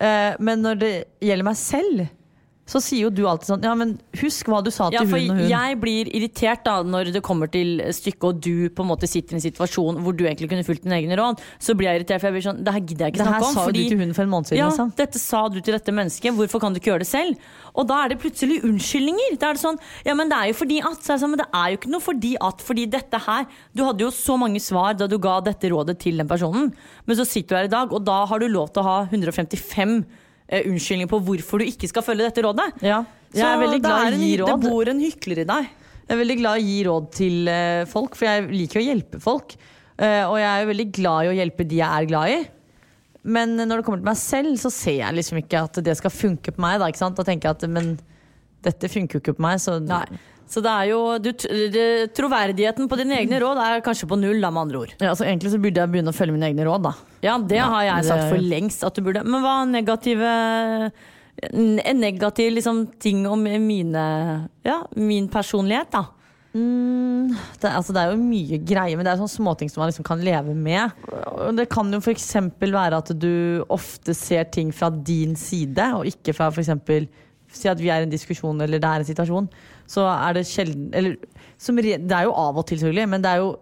Eh, 0.00 0.34
men 0.40 0.62
når 0.62 0.78
det 0.80 0.92
gjelder 1.20 1.44
meg 1.44 1.56
selv, 1.56 2.08
så 2.64 2.78
sier 2.80 3.02
jo 3.02 3.10
du 3.10 3.24
alltid 3.26 3.48
sånn 3.50 3.64
Ja, 3.66 3.72
men 3.74 3.96
husk 4.20 4.46
hva 4.46 4.60
du 4.62 4.70
sa 4.70 4.86
til 4.88 5.00
Ja, 5.00 5.04
for 5.04 5.18
hun 5.18 5.30
og 5.34 5.38
hun. 5.42 5.48
jeg 5.50 5.78
blir 5.82 6.06
irritert 6.14 6.62
da 6.64 6.76
når 6.86 7.10
det 7.12 7.22
kommer 7.26 7.50
til 7.50 7.80
stykket 7.90 8.22
og 8.28 8.38
du 8.40 8.68
på 8.70 8.84
en 8.84 8.88
måte 8.92 9.08
sitter 9.10 9.34
i 9.34 9.40
en 9.40 9.42
situasjon 9.42 9.98
hvor 10.00 10.14
du 10.16 10.22
egentlig 10.24 10.48
kunne 10.48 10.62
fulgt 10.64 10.84
dine 10.86 10.94
egne 11.00 11.18
råd. 11.18 11.40
Så 11.58 11.74
blir 11.74 11.90
jeg 11.90 12.00
irritert, 12.00 12.20
for 12.22 12.30
jeg 12.30 12.36
blir 12.38 12.46
sånn 12.46 12.62
Det 12.62 12.72
her 12.72 12.80
gidder 12.86 13.04
jeg 13.06 13.12
ikke 13.14 13.18
det 13.18 13.26
her 13.26 13.34
snakke 13.34 13.48
om. 13.48 13.54
sa 13.54 13.64
fordi- 13.66 13.82
du 13.82 13.88
til 13.90 13.98
hun 13.98 14.14
for 14.14 14.22
en 14.22 14.30
måned 14.30 14.46
siden. 14.46 14.58
Ja, 14.62 14.68
liksom. 14.70 14.94
dette 14.96 15.18
sa 15.18 15.48
du 15.48 15.60
til 15.60 15.74
dette 15.74 15.92
mennesket, 15.92 16.34
hvorfor 16.38 16.60
kan 16.60 16.72
du 16.72 16.78
ikke 16.78 16.92
gjøre 16.94 17.02
det 17.02 17.10
selv? 17.10 17.36
Og 17.74 17.88
da 17.88 18.04
er 18.04 18.08
det 18.10 18.20
plutselig 18.22 18.62
unnskyldninger. 18.62 19.38
Da 19.38 19.50
er 19.50 19.52
det 19.54 19.62
sånn, 19.62 19.78
ja 20.06 20.14
men 20.14 20.28
det 20.28 20.38
er 20.38 20.46
jo 20.52 20.54
fordi 20.62 20.78
at, 20.78 21.02
så 21.02 21.10
er 21.10 21.16
det 21.18 21.22
sånn, 21.24 21.30
men 21.34 21.38
det 21.42 21.50
er 21.52 21.68
jo 21.72 21.76
ikke 21.82 21.90
noe 21.90 22.00
fordi 22.00 22.36
at, 22.40 22.58
fordi 22.62 22.86
dette 22.90 23.18
her 23.26 23.46
Du 23.74 23.82
hadde 23.84 23.98
jo 24.00 24.10
så 24.10 24.38
mange 24.38 24.60
svar 24.60 24.96
da 24.96 25.06
du 25.08 25.18
ga 25.18 25.40
dette 25.40 25.66
rådet 25.68 25.98
til 25.98 26.16
den 26.16 26.28
personen, 26.28 26.72
men 27.06 27.16
så 27.16 27.26
sitter 27.26 27.48
du 27.48 27.56
her 27.56 27.64
i 27.64 27.68
dag, 27.68 27.92
og 27.92 28.04
da 28.04 28.24
har 28.26 28.38
du 28.38 28.46
lov 28.48 28.72
til 28.72 28.82
å 28.82 28.84
ha 28.86 29.04
155 29.10 30.04
eh, 30.48 30.66
unnskyldninger 30.68 31.10
på 31.10 31.20
hvorfor 31.26 31.62
du 31.62 31.68
ikke 31.68 31.90
skal 31.90 32.06
følge 32.06 32.28
dette 32.28 32.44
rådet. 32.44 32.68
Ja. 32.84 33.02
Jeg 33.32 33.46
er 33.48 33.60
veldig 33.62 33.82
glad 33.84 34.02
i 34.02 34.16
å 34.16 34.22
gi 34.22 34.32
råd. 34.42 34.50
Det 34.52 34.70
bor 34.72 34.92
en 34.92 35.02
hykler 35.02 35.42
i 35.44 35.46
deg. 35.48 35.70
Jeg 36.02 36.16
er 36.16 36.20
veldig 36.20 36.38
glad 36.40 36.58
i 36.58 36.62
å 36.64 36.68
gi 36.68 36.80
råd 36.88 37.12
til 37.16 37.52
eh, 37.52 37.84
folk, 37.88 38.18
for 38.18 38.28
jeg 38.28 38.50
liker 38.52 38.80
å 38.82 38.84
hjelpe 38.84 39.22
folk. 39.22 39.54
Eh, 39.96 40.24
og 40.26 40.36
jeg 40.40 40.50
er 40.50 40.68
veldig 40.72 40.88
glad 40.98 41.24
i 41.24 41.30
å 41.30 41.36
hjelpe 41.38 41.68
de 41.68 41.78
jeg 41.80 41.88
er 41.88 42.10
glad 42.10 42.34
i. 42.34 42.40
Men 43.22 43.54
når 43.54 43.80
det 43.80 43.86
kommer 43.86 44.02
til 44.02 44.10
meg 44.10 44.18
selv, 44.18 44.56
så 44.58 44.72
ser 44.74 44.98
jeg 44.98 45.16
liksom 45.16 45.38
ikke 45.38 45.62
at 45.68 45.78
det 45.86 45.94
skal 46.00 46.12
funke 46.12 46.54
på 46.54 46.62
meg. 46.64 46.82
Da, 46.82 46.90
da 46.90 47.26
tenker 47.26 47.48
jeg 47.48 47.58
at 47.60 47.68
men 47.70 47.94
dette 48.66 48.90
funker 48.90 49.18
jo 49.18 49.22
ikke 49.22 49.36
på 49.38 49.44
meg, 49.44 49.60
så 49.62 49.78
Nei. 49.82 50.04
Så 50.48 50.60
det 50.64 50.70
er 50.72 50.88
jo 50.90 51.00
du, 51.22 51.30
Troverdigheten 52.16 52.88
på 52.90 52.98
dine 53.00 53.16
egne 53.20 53.38
råd 53.42 53.60
er 53.62 53.84
kanskje 53.84 54.08
på 54.10 54.18
null, 54.20 54.40
da, 54.42 54.50
med 54.50 54.66
andre 54.66 54.82
ord. 54.84 54.94
Ja, 55.00 55.14
så 55.16 55.24
Egentlig 55.26 55.52
så 55.54 55.60
burde 55.62 55.80
jeg 55.80 55.92
begynne 55.94 56.12
å 56.12 56.16
følge 56.16 56.34
mine 56.36 56.50
egne 56.50 56.66
råd, 56.68 56.82
da. 56.88 56.94
Ja, 57.24 57.38
det 57.38 57.60
har 57.62 57.82
jeg 57.86 58.02
det- 58.02 58.08
sagt 58.10 58.28
for 58.28 58.38
lengst 58.38 58.84
at 58.84 58.94
du 58.94 59.02
burde. 59.02 59.24
Men 59.24 59.42
hva 59.42 59.62
er 59.62 59.72
negative 59.72 60.92
En 61.42 61.98
negativ 62.00 62.52
liksom, 62.52 62.86
ting 63.00 63.26
om 63.26 63.42
mine 63.42 64.48
Ja, 64.64 64.82
min 64.94 65.28
personlighet, 65.28 65.90
da? 65.90 66.04
Det, 66.52 67.64
altså, 67.70 67.94
det 67.96 68.02
er 68.02 68.10
jo 68.12 68.18
mye 68.20 68.58
greier, 68.60 68.98
men 68.98 69.06
det 69.06 69.14
er 69.14 69.20
sånne 69.22 69.32
småting 69.32 69.70
som 69.72 69.80
man 69.80 69.88
liksom 69.88 70.04
kan 70.04 70.20
leve 70.20 70.52
med. 70.54 70.92
Det 71.56 71.64
kan 71.72 71.88
jo 71.90 72.00
f.eks. 72.02 72.26
være 72.60 72.98
at 73.00 73.12
du 73.18 73.64
ofte 73.72 74.14
ser 74.14 74.44
ting 74.52 74.70
fra 74.70 74.90
din 74.90 75.34
side, 75.34 75.86
og 75.96 76.04
ikke 76.04 76.34
fra 76.36 76.50
f.eks. 76.52 76.68
Si 77.52 77.68
at 77.68 77.80
vi 77.80 77.90
er 77.92 78.02
i 78.02 78.08
en 78.08 78.12
diskusjon 78.12 78.60
eller 78.64 78.80
det 78.80 78.88
er 78.88 79.02
en 79.02 79.08
situasjon. 79.08 79.50
Så 79.92 80.06
er 80.08 80.38
det 80.38 80.46
sjelden 80.48 80.88
Eller 80.96 81.16
som, 81.60 81.76
det 81.76 82.00
er 82.00 82.24
jo 82.26 82.32
av 82.32 82.56
og 82.58 82.66
til, 82.66 82.80
selvfølgelig, 82.80 83.08
men 83.12 83.22
det 83.22 83.30
er 83.34 83.42
jo 83.42 83.52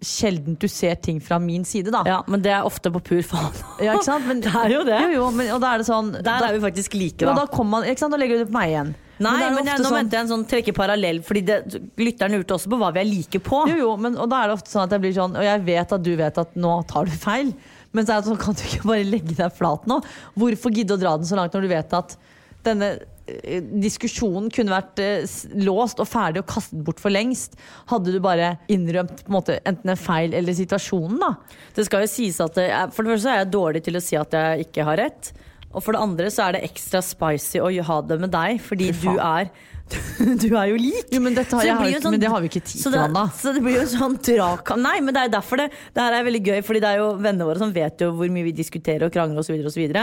sjelden 0.00 0.56
du 0.56 0.64
ser 0.72 0.96
ting 1.04 1.18
fra 1.20 1.36
min 1.42 1.64
side, 1.68 1.92
da. 1.92 2.00
Ja, 2.08 2.22
Men 2.26 2.40
det 2.40 2.52
er 2.56 2.64
ofte 2.64 2.90
på 2.92 3.02
pur 3.04 3.20
faen. 3.26 3.52
Ja, 3.84 3.94
ikke 3.98 4.06
sant? 4.08 4.26
Men, 4.26 4.40
Det 4.44 4.52
er 4.56 4.72
jo 4.72 4.80
det. 4.88 4.98
Jo, 5.04 5.10
jo, 5.18 5.28
men, 5.36 5.50
og 5.54 5.60
da 5.62 5.74
er 5.74 5.82
det 5.82 5.88
sånn 5.90 6.10
Der 6.16 6.24
da, 6.24 6.48
er 6.48 6.56
vi 6.56 6.62
faktisk 6.64 6.96
like, 6.96 7.20
da. 7.20 7.34
da 7.36 7.46
kommer 7.52 7.78
man, 7.78 7.88
ikke 7.90 8.04
sant? 8.06 8.14
Da 8.16 8.20
legger 8.20 8.40
du 8.40 8.44
det 8.46 8.50
på 8.50 8.56
meg 8.56 8.72
igjen. 8.72 8.94
Nei, 9.20 9.34
er 9.44 9.52
men, 9.52 9.66
jeg, 9.68 9.82
nå 9.82 9.84
sånn- 9.90 9.98
mente 9.98 10.16
jeg 10.16 10.24
en 10.24 10.30
sånn 10.32 10.46
trekke 10.48 10.72
parallell, 10.76 11.20
Fordi 11.26 11.42
det, 11.44 11.58
lytteren 12.00 12.38
lurte 12.38 12.56
også 12.56 12.72
på 12.72 12.78
hva 12.80 12.88
vi 12.96 13.02
er 13.02 13.08
like 13.10 13.42
på. 13.44 13.60
Jo, 13.68 13.76
jo, 13.82 13.90
men, 14.00 14.16
og 14.16 14.30
da 14.32 14.40
er 14.40 14.48
det 14.48 14.56
ofte 14.56 14.72
sånn 14.72 14.86
at 14.86 14.96
jeg 14.96 15.04
blir 15.04 15.12
sånn 15.18 15.36
Og 15.36 15.44
jeg 15.44 15.64
vet 15.68 15.94
at 15.98 16.06
du 16.06 16.14
vet 16.16 16.40
at 16.40 16.56
nå 16.56 16.72
tar 16.88 17.10
du 17.10 17.12
feil 17.20 17.52
Men 17.92 18.08
så 18.08 18.16
er 18.16 18.22
det 18.22 18.30
sånn, 18.30 18.40
kan 18.40 18.56
du 18.56 18.64
ikke 18.64 18.88
bare 18.88 19.04
legge 19.04 19.36
deg 19.36 19.52
flat 19.58 19.84
nå? 19.90 20.00
Hvorfor 20.40 20.72
gidde 20.72 20.96
å 20.96 21.02
dra 21.02 21.18
den 21.20 21.28
så 21.28 21.36
langt 21.36 21.52
når 21.52 21.68
du 21.68 21.72
vet 21.74 21.96
at 22.00 22.16
denne 22.66 22.90
eh, 23.26 23.60
diskusjonen 23.82 24.50
kunne 24.52 24.74
vært 24.74 25.02
eh, 25.02 25.36
låst 25.64 26.00
og 26.02 26.08
ferdig 26.10 26.42
og 26.42 26.48
kastet 26.50 26.82
bort 26.86 27.00
for 27.02 27.12
lengst 27.14 27.56
Hadde 27.92 28.12
du 28.14 28.20
bare 28.22 28.54
innrømt 28.72 29.24
på 29.24 29.30
en 29.32 29.36
måte, 29.38 29.60
enten 29.68 29.94
en 29.94 30.00
feil 30.00 30.34
eller 30.36 30.56
situasjonen 30.56 31.20
da 31.22 31.34
Det 31.76 31.86
skal 31.88 32.04
jo 32.04 32.12
sies 32.12 32.40
at 32.44 32.58
er, 32.60 32.92
For 32.94 33.06
det 33.06 33.16
første 33.16 33.32
er 33.32 33.42
jeg 33.44 33.54
dårlig 33.54 33.84
til 33.86 33.96
å 34.00 34.04
si 34.04 34.18
at 34.20 34.36
jeg 34.36 34.68
ikke 34.68 34.86
har 34.86 35.00
rett. 35.00 35.32
Og 35.70 35.84
for 35.84 35.94
det 35.94 36.02
andre 36.02 36.30
så 36.34 36.48
er 36.48 36.56
det 36.56 36.64
ekstra 36.66 37.02
spicy 37.04 37.60
å 37.62 37.70
ha 37.86 38.00
det 38.02 38.18
med 38.18 38.32
deg, 38.34 38.58
fordi 38.64 38.90
du 39.02 39.12
er 39.16 39.52
Du 40.42 40.52
er 40.54 40.68
jo 40.70 40.76
lik. 40.78 41.08
Jo, 41.10 41.20
men, 41.22 41.34
har, 41.34 41.46
det 41.50 41.94
jo 41.94 42.00
sånn- 42.02 42.14
men 42.14 42.22
det 42.22 42.30
har 42.30 42.42
vi 42.42 42.50
ikke 42.50 42.62
tid 42.62 42.82
til, 42.82 42.96
Anna 43.00 43.24
så 43.34 43.54
det 43.54 43.62
blir 43.64 43.78
jo 43.80 43.86
sånn 43.90 44.18
drak 44.22 44.74
Nei, 44.78 44.98
men 45.02 45.16
det 45.16 45.24
er 45.26 45.32
derfor 45.34 45.62
det 45.62 45.70
Det 45.94 46.04
her 46.04 46.18
er 46.18 46.26
veldig 46.26 46.42
gøy, 46.46 46.60
Fordi 46.66 46.82
det 46.82 46.90
er 46.92 47.00
jo 47.02 47.08
vennene 47.18 47.48
våre 47.48 47.62
som 47.62 47.72
vet 47.74 48.04
jo 48.04 48.12
hvor 48.18 48.30
mye 48.30 48.46
vi 48.46 48.54
diskuterer 48.54 49.08
og 49.08 49.14
krangler 49.14 49.42
osv. 49.42 49.96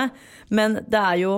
Men 0.50 0.80
det 0.88 1.04
er 1.04 1.22
jo 1.24 1.38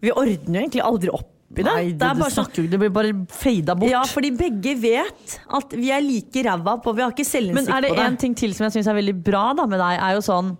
Vi 0.00 0.12
ordner 0.14 0.60
jo 0.60 0.62
egentlig 0.66 0.84
aldri 0.84 1.10
opp 1.10 1.28
i 1.58 1.62
det. 1.62 1.64
Nei, 1.64 1.84
det, 1.88 1.92
det 1.96 1.98
det, 1.98 2.08
bare 2.20 2.30
sånn 2.30 2.44
snakker, 2.44 2.62
vi- 2.62 2.68
det 2.74 2.78
blir 2.82 2.90
bare 2.92 3.12
fada 3.32 3.74
bort 3.74 3.90
ja, 3.90 4.02
fordi 4.06 4.30
begge 4.36 4.74
vet 4.82 5.38
at 5.58 5.72
vi 5.74 5.88
er 5.94 6.02
like 6.04 6.42
ræva 6.44 6.74
på 6.84 6.92
Vi 6.94 7.02
har 7.02 7.14
ikke 7.14 7.24
Men 7.24 7.32
selvinnsikt 7.32 7.72
på 7.72 7.80
det 7.86 7.90
er 7.90 7.96
det. 7.96 8.04
en 8.12 8.16
ting 8.20 8.34
til 8.36 8.52
som 8.54 8.66
jeg 8.68 8.76
syns 8.76 8.90
er 8.92 8.98
veldig 9.00 9.16
bra 9.24 9.46
da, 9.56 9.64
med 9.66 9.80
deg, 9.80 9.96
er 9.98 10.14
jo 10.18 10.20
sånn 10.28 10.52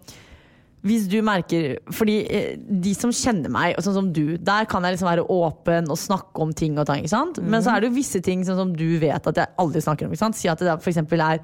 hvis 0.88 1.08
du 1.10 1.16
merker 1.26 1.76
Fordi 1.92 2.14
eh, 2.30 2.56
de 2.56 2.92
som 2.94 3.10
kjenner 3.10 3.50
meg, 3.50 3.74
og 3.76 3.82
sånn 3.84 3.96
som 3.98 4.12
du, 4.14 4.36
der 4.38 4.64
kan 4.70 4.84
jeg 4.86 4.94
liksom 4.94 5.08
være 5.10 5.24
åpen 5.34 5.90
og 5.90 5.98
snakke 5.98 6.38
om 6.44 6.52
ting 6.54 6.78
og 6.78 6.86
tang. 6.86 7.02
Ikke 7.02 7.10
sant? 7.10 7.40
Men 7.42 7.60
så 7.66 7.74
er 7.74 7.82
det 7.82 7.90
jo 7.90 7.96
visse 7.98 8.20
ting 8.24 8.44
sånn 8.46 8.56
som 8.60 8.70
du 8.78 8.86
vet 9.02 9.26
at 9.26 9.40
jeg 9.42 9.50
aldri 9.58 9.82
snakker 9.82 10.06
om. 10.06 10.12
Ikke 10.14 10.22
sant? 10.22 10.38
Si 10.38 10.48
at 10.48 10.62
det 10.62 10.76
eksempel 10.78 11.20
er 11.20 11.42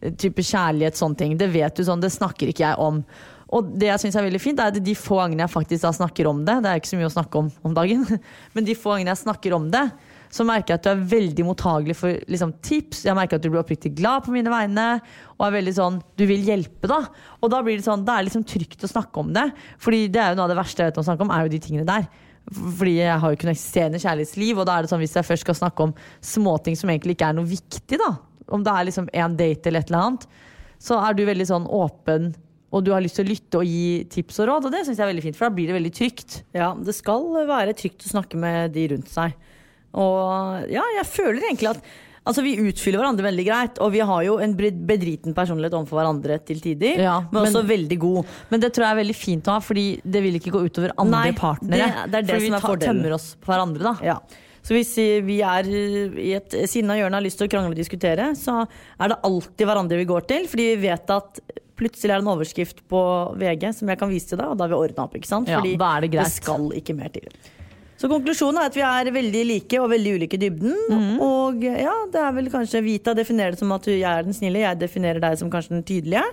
eh, 0.00 0.14
type 0.16 0.40
kjærlighet, 0.42 0.96
sånne 0.96 1.20
ting. 1.20 1.36
Det 1.38 1.50
vet 1.52 1.76
du 1.76 1.84
sånn, 1.86 2.00
det 2.02 2.10
snakker 2.16 2.48
ikke 2.50 2.64
jeg 2.72 2.80
om. 2.80 3.02
Og 3.56 3.72
det 3.80 3.88
jeg 3.88 4.04
syns 4.04 4.16
er 4.18 4.26
veldig 4.28 4.40
fint, 4.42 4.60
er 4.62 4.70
at 4.70 4.78
de 4.84 4.94
få 4.94 5.18
gangene 5.18 5.42
jeg 5.42 5.52
faktisk 5.52 5.82
da 5.82 5.90
snakker 5.96 6.28
om 6.30 6.44
det, 6.46 6.60
det 6.62 6.70
er 6.70 6.80
ikke 6.80 6.92
så 6.92 7.00
mye 7.00 7.10
å 7.10 7.16
snakke 7.16 7.42
om 7.42 7.50
om 7.66 7.74
dagen, 7.76 8.06
men 8.54 8.66
de 8.66 8.78
få 8.78 8.94
gangene 8.94 9.14
jeg 9.14 9.24
snakker 9.24 9.56
om 9.56 9.66
det, 9.74 9.84
så 10.30 10.46
merker 10.46 10.72
jeg 10.72 10.78
at 10.78 10.86
du 10.86 10.90
er 10.92 11.04
veldig 11.10 11.44
mottagelig 11.48 11.96
for 11.98 12.14
liksom, 12.30 12.52
tips. 12.62 13.02
Jeg 13.08 13.18
merker 13.18 13.40
at 13.40 13.42
du 13.42 13.48
blir 13.50 13.64
oppriktig 13.64 13.90
glad 13.98 14.22
på 14.22 14.34
mine 14.34 14.52
vegne. 14.52 14.84
Og 15.34 15.42
er 15.42 15.56
veldig 15.56 15.72
sånn, 15.74 15.96
du 16.14 16.22
vil 16.30 16.44
hjelpe, 16.46 16.86
da. 16.86 17.00
Og 17.42 17.50
da 17.50 17.58
blir 17.66 17.80
det 17.80 17.86
sånn, 17.86 18.04
det 18.06 18.14
er 18.14 18.28
liksom 18.28 18.44
trygt 18.46 18.86
å 18.86 18.90
snakke 18.92 19.24
om 19.24 19.32
det. 19.34 19.48
Fordi 19.82 20.04
det 20.14 20.22
er 20.22 20.30
jo 20.30 20.38
noe 20.38 20.46
av 20.46 20.52
det 20.52 20.60
verste 20.60 20.84
jeg 20.84 20.92
vet 20.92 21.00
om 21.00 21.02
å 21.02 21.08
snakke 21.08 21.26
om, 21.26 21.32
er 21.34 21.42
jo 21.42 21.52
de 21.56 21.60
tingene 21.64 21.88
der. 21.88 22.06
Fordi 22.50 22.92
jeg 23.00 23.16
har 23.22 23.32
jo 23.32 23.38
ikke 23.38 23.48
noe 23.48 23.56
eksisterende 23.56 24.02
kjærlighetsliv, 24.04 24.60
og 24.60 24.68
da 24.68 24.76
er 24.76 24.86
det 24.86 24.92
sånn 24.92 25.02
hvis 25.02 25.16
jeg 25.18 25.26
først 25.26 25.46
skal 25.46 25.58
snakke 25.58 25.88
om 25.88 25.96
småting 26.30 26.78
som 26.78 26.94
egentlig 26.94 27.18
ikke 27.18 27.32
er 27.32 27.36
noe 27.40 27.50
viktig, 27.50 27.98
da. 27.98 28.12
Om 28.54 28.62
det 28.66 28.76
er 28.76 28.86
liksom 28.86 29.10
en 29.10 29.36
date 29.38 29.70
eller 29.70 29.82
et 29.82 29.90
eller 29.90 30.06
annet, 30.06 30.28
så 30.80 31.02
er 31.02 31.18
du 31.18 31.24
veldig 31.26 31.48
sånn 31.50 31.66
åpen. 31.74 32.30
Og 32.72 32.84
du 32.86 32.92
har 32.94 33.00
lyst 33.02 33.16
til 33.18 33.26
å 33.26 33.30
lytte 33.32 33.58
og 33.58 33.66
gi 33.66 34.04
tips 34.08 34.38
og 34.44 34.46
råd, 34.48 34.66
og 34.68 34.72
det 34.72 34.84
syns 34.86 34.96
jeg 35.00 35.02
er 35.06 35.10
veldig 35.12 35.24
fint, 35.24 35.36
for 35.36 35.48
da 35.48 35.54
blir 35.56 35.66
det 35.66 35.74
veldig 35.74 35.92
trygt. 35.96 36.42
Ja, 36.54 36.68
det 36.78 36.94
skal 36.94 37.24
være 37.48 37.74
trygt 37.74 38.06
å 38.06 38.12
snakke 38.12 38.38
med 38.38 38.72
de 38.76 38.84
rundt 38.92 39.08
seg. 39.10 39.34
Og 39.98 40.70
ja, 40.70 40.84
jeg 41.00 41.06
føler 41.10 41.48
egentlig 41.50 41.72
at 41.74 41.82
Altså, 42.28 42.42
Vi 42.44 42.52
utfyller 42.68 43.00
hverandre 43.00 43.24
veldig 43.24 43.44
greit, 43.46 43.78
og 43.80 43.94
vi 43.94 44.02
har 44.04 44.22
jo 44.26 44.34
en 44.44 44.52
bedriten 44.54 45.32
personlighet 45.34 45.72
overfor 45.72 45.96
hverandre 46.02 46.36
til 46.44 46.60
tider. 46.60 47.00
Ja, 47.00 47.14
men, 47.32 47.46
også 47.46 47.62
men- 47.62 47.70
veldig 47.70 47.98
god. 47.98 48.26
Men 48.50 48.60
det 48.60 48.68
tror 48.76 48.84
jeg 48.84 48.92
er 48.92 48.98
veldig 49.00 49.16
fint 49.16 49.48
å 49.48 49.54
ha, 49.56 49.58
fordi 49.64 49.86
det 50.04 50.22
vil 50.22 50.36
ikke 50.36 50.52
gå 50.52 50.60
utover 50.68 50.92
andre 51.00 51.16
Nei, 51.24 51.32
partnere. 51.32 51.88
det- 51.88 52.10
det 52.12 52.18
er 52.18 52.22
det 52.28 52.34
fordi 52.36 52.46
som 52.46 52.54
er 52.54 52.60
fordelen. 52.60 53.00
tømmer 53.00 53.14
oss 53.14 53.36
på 53.40 53.46
hverandre, 53.50 53.82
da. 53.82 53.94
Ja. 54.04 54.18
Så 54.62 54.76
hvis 54.76 55.24
vi 55.24 55.40
er 55.40 55.64
i 55.64 56.34
et 56.36 56.50
sinna 56.68 56.92
hjørne 56.92 57.16
og 57.16 57.22
har 57.22 57.22
lyst 57.24 57.38
til 57.38 57.48
å 57.48 57.50
krangle 57.50 57.72
og 57.72 57.80
diskutere, 57.80 58.36
så 58.36 58.68
er 59.00 59.08
det 59.08 59.16
alltid 59.24 59.66
hverandre 59.66 59.96
vi 59.96 60.04
går 60.04 60.26
til. 60.28 60.44
Fordi 60.46 60.76
vi 60.76 60.88
vet 60.88 61.10
at 61.10 61.40
plutselig 61.80 62.12
er 62.12 62.20
det 62.20 62.26
en 62.26 62.34
overskrift 62.34 62.84
på 62.90 63.00
VG 63.40 63.70
som 63.80 63.90
jeg 63.90 64.00
kan 64.00 64.12
vise 64.12 64.30
til 64.30 64.40
deg, 64.40 64.52
og 64.52 64.58
da 64.60 64.66
har 64.66 64.72
vi 64.74 64.78
ordna 64.78 65.06
opp. 65.06 65.16
ikke 65.18 65.30
sant? 65.30 65.48
Fordi 65.50 65.74
er 65.74 66.06
det 66.06 66.12
det 66.14 66.28
skal 66.32 66.68
ikke 66.78 66.96
mer 66.98 67.12
til. 67.14 67.28
Så 68.00 68.08
konklusjonen 68.08 68.62
er 68.62 68.70
at 68.70 68.76
vi 68.78 68.84
er 68.86 69.10
veldig 69.12 69.40
like 69.44 69.80
og 69.82 69.90
veldig 69.92 70.12
ulike 70.16 70.38
i 70.38 70.40
dybden. 70.40 70.76
Mm. 70.88 71.16
Og 71.20 71.64
ja, 71.66 71.96
det 72.12 72.20
er 72.22 72.36
vel 72.36 72.48
kanskje 72.52 72.80
Vita 72.84 73.12
definerer 73.16 73.52
det 73.52 73.60
som 73.60 73.72
at 73.76 73.88
jeg 73.90 74.06
er 74.08 74.24
den 74.24 74.36
snille, 74.36 74.62
jeg 74.62 74.80
definerer 74.80 75.20
deg 75.20 75.36
som 75.40 75.52
kanskje 75.52 75.76
den 75.76 75.84
tydelige. 75.84 76.24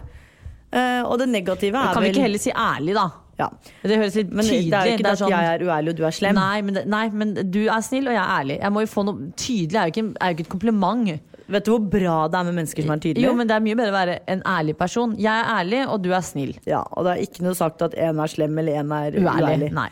Uh, 0.72 1.04
og 1.08 1.18
det 1.20 1.30
negative 1.32 1.80
er 1.80 1.90
vel 1.90 1.96
Kan 1.96 2.04
vi 2.04 2.12
ikke 2.12 2.28
heller 2.28 2.44
si 2.44 2.52
ærlig, 2.52 2.96
da? 2.96 3.08
ja. 3.38 3.48
Det 3.84 3.98
høres 4.00 4.16
litt 4.18 4.32
Men 4.34 4.48
tydelig 4.48 4.72
det 4.72 4.78
er 4.78 4.90
jo 4.90 4.96
ikke 4.98 5.06
det 5.06 5.12
at 5.12 5.22
sånn- 5.22 5.34
jeg 5.34 5.50
er 5.54 5.66
uærlig 5.68 5.94
og 5.94 5.98
du 6.00 6.06
er 6.08 6.16
slem. 6.18 6.36
Nei 6.38 6.62
men, 6.62 6.74
det, 6.74 6.86
nei, 6.90 7.04
men 7.10 7.34
du 7.38 7.60
er 7.68 7.82
snill, 7.86 8.10
og 8.10 8.16
jeg 8.16 8.24
er 8.24 8.34
ærlig. 8.40 8.60
Jeg 8.62 8.74
må 8.74 8.84
jo 8.84 8.92
få 8.92 9.06
noe 9.08 9.32
Tydelig 9.38 9.78
er 9.78 9.92
jo 9.92 9.94
ikke, 9.94 10.06
er 10.20 10.32
jo 10.32 10.38
ikke 10.38 10.46
et 10.48 10.54
kompliment. 10.56 11.12
Vet 11.48 11.64
du 11.68 11.72
hvor 11.72 11.84
bra 11.90 12.16
det 12.28 12.40
er 12.40 12.44
med 12.50 12.58
mennesker 12.60 12.84
som 12.84 12.92
er 12.98 13.00
tydelige? 13.04 13.24
Jo, 13.28 13.34
men 13.38 13.48
Det 13.48 13.56
er 13.56 13.64
mye 13.64 13.78
bedre 13.80 13.94
å 13.94 13.98
være 13.98 14.18
en 14.28 14.42
ærlig 14.44 14.76
person. 14.78 15.14
Jeg 15.18 15.32
er 15.32 15.54
ærlig, 15.62 15.80
og 15.88 16.02
du 16.04 16.12
er 16.14 16.26
snill. 16.28 16.56
Ja, 16.68 16.82
og 16.92 17.06
det 17.08 17.14
er 17.16 17.24
ikke 17.24 17.46
noe 17.46 17.56
sagt 17.56 17.82
at 17.82 17.96
en 17.96 18.20
er 18.20 18.28
slem 18.34 18.58
eller 18.60 18.82
en 18.82 18.92
er 18.92 19.12
Uærlig. 19.16 19.48
uærlig. 19.48 19.72
Nei. 19.78 19.88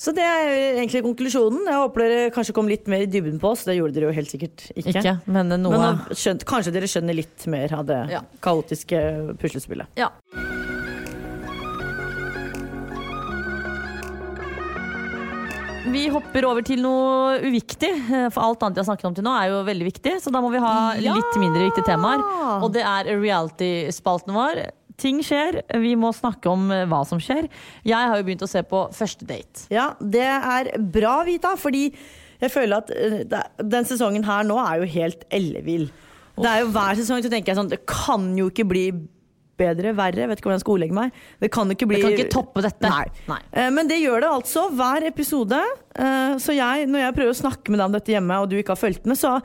Så 0.00 0.14
det 0.16 0.24
er 0.24 0.48
egentlig 0.80 1.02
konklusjonen. 1.04 1.66
Jeg 1.68 1.76
håper 1.76 2.00
dere 2.08 2.30
kanskje 2.32 2.54
kom 2.56 2.66
litt 2.72 2.86
mer 2.88 3.02
i 3.04 3.06
dybden 3.12 3.38
på 3.38 3.50
oss. 3.52 3.66
Det 3.68 3.76
gjorde 3.76 3.92
dere 3.98 4.08
jo 4.08 4.16
helt 4.16 4.30
sikkert 4.32 4.64
ikke. 4.72 4.94
Ikke, 4.96 5.12
men 5.28 5.52
noe 5.60 5.76
Men 5.76 5.98
skjønt, 6.16 6.46
kanskje 6.48 6.72
dere 6.72 6.88
skjønner 6.88 7.14
litt 7.20 7.46
mer 7.52 7.74
av 7.76 7.84
det 7.86 8.00
Ja. 8.14 8.22
kaotiske 8.40 9.36
puslespillet. 9.38 9.86
Ja. 10.00 10.08
Vi 15.88 16.02
hopper 16.12 16.44
over 16.44 16.64
til 16.66 16.82
noe 16.84 17.38
uviktig, 17.40 17.88
eh, 18.12 18.26
for 18.34 18.44
alt 18.44 18.60
annet 18.62 18.76
vi 18.76 18.82
har 18.82 18.88
snakket 18.90 19.08
om 19.08 19.14
til 19.16 19.24
nå 19.24 19.32
er 19.32 19.48
jo 19.48 19.60
veldig 19.64 19.86
viktig. 19.86 20.12
Så 20.20 20.32
da 20.32 20.42
må 20.44 20.50
vi 20.52 20.60
ha 20.60 20.92
Ja! 21.00 21.14
litt 21.16 21.38
mindre 21.40 21.70
viktige 21.70 21.86
temaer. 21.88 22.20
Og 22.60 22.72
det 22.74 22.82
er 22.84 23.08
reality-spalten 23.16 24.34
vår. 24.36 24.60
Ting 25.00 25.22
skjer, 25.24 25.62
vi 25.80 25.94
må 25.96 26.12
snakke 26.12 26.50
om 26.52 26.70
eh, 26.70 26.84
hva 26.84 27.00
som 27.08 27.18
skjer. 27.18 27.48
Jeg 27.88 27.96
har 28.10 28.16
jo 28.20 28.26
begynt 28.26 28.44
å 28.44 28.48
se 28.50 28.60
på 28.62 28.82
Første 28.92 29.24
date. 29.24 29.64
Ja, 29.72 29.94
det 30.00 30.20
er 30.28 30.70
bra, 30.78 31.22
Vita, 31.24 31.54
fordi 31.56 31.86
jeg 32.40 32.50
føler 32.52 32.76
at 32.84 32.90
eh, 32.92 33.40
den 33.64 33.84
sesongen 33.88 34.24
her 34.28 34.44
nå 34.44 34.58
er 34.60 34.82
jo 34.82 34.90
helt 34.92 35.24
ellevill. 35.32 35.88
Det 36.36 36.46
er 36.48 36.60
jo 36.60 36.68
Hver 36.76 36.96
sesong 37.00 37.24
så 37.24 37.28
tenker 37.32 37.50
jeg 37.52 37.58
sånn 37.58 37.68
Det 37.68 37.80
kan 37.88 38.30
jo 38.38 38.46
ikke 38.48 38.64
bli 38.68 38.84
bedre, 38.92 39.08
verre. 39.68 40.26
Vet 40.28 40.38
ikke 40.38 40.48
hvordan 40.48 40.58
jeg 40.58 40.60
skal 40.60 40.74
ordlegge 40.74 40.92
meg. 40.94 41.12
Det 41.40 41.50
kan 41.52 41.70
ikke 41.70 41.86
bli 41.88 41.96
Det 41.96 42.02
kan 42.02 42.12
ikke 42.18 42.30
toppe 42.32 42.62
dette. 42.62 42.88
Nei. 42.88 43.04
Nei. 43.28 43.40
Eh, 43.52 43.70
Men 43.70 43.86
det 43.88 44.00
gjør 44.02 44.20
det 44.20 44.30
altså 44.30 44.70
hver 44.70 45.06
episode. 45.06 45.60
Eh, 45.96 46.36
Så 46.38 46.54
jeg, 46.56 46.86
når 46.88 46.98
jeg 47.06 47.14
prøver 47.14 47.30
å 47.30 47.40
snakke 47.42 47.68
med 47.70 47.78
deg 47.78 47.84
om 47.86 47.92
dette 47.92 48.12
hjemme, 48.12 48.40
og 48.40 48.48
du 48.50 48.56
ikke 48.56 48.74
har 48.74 48.80
fulgt 48.80 49.04
med, 49.06 49.16
så 49.16 49.40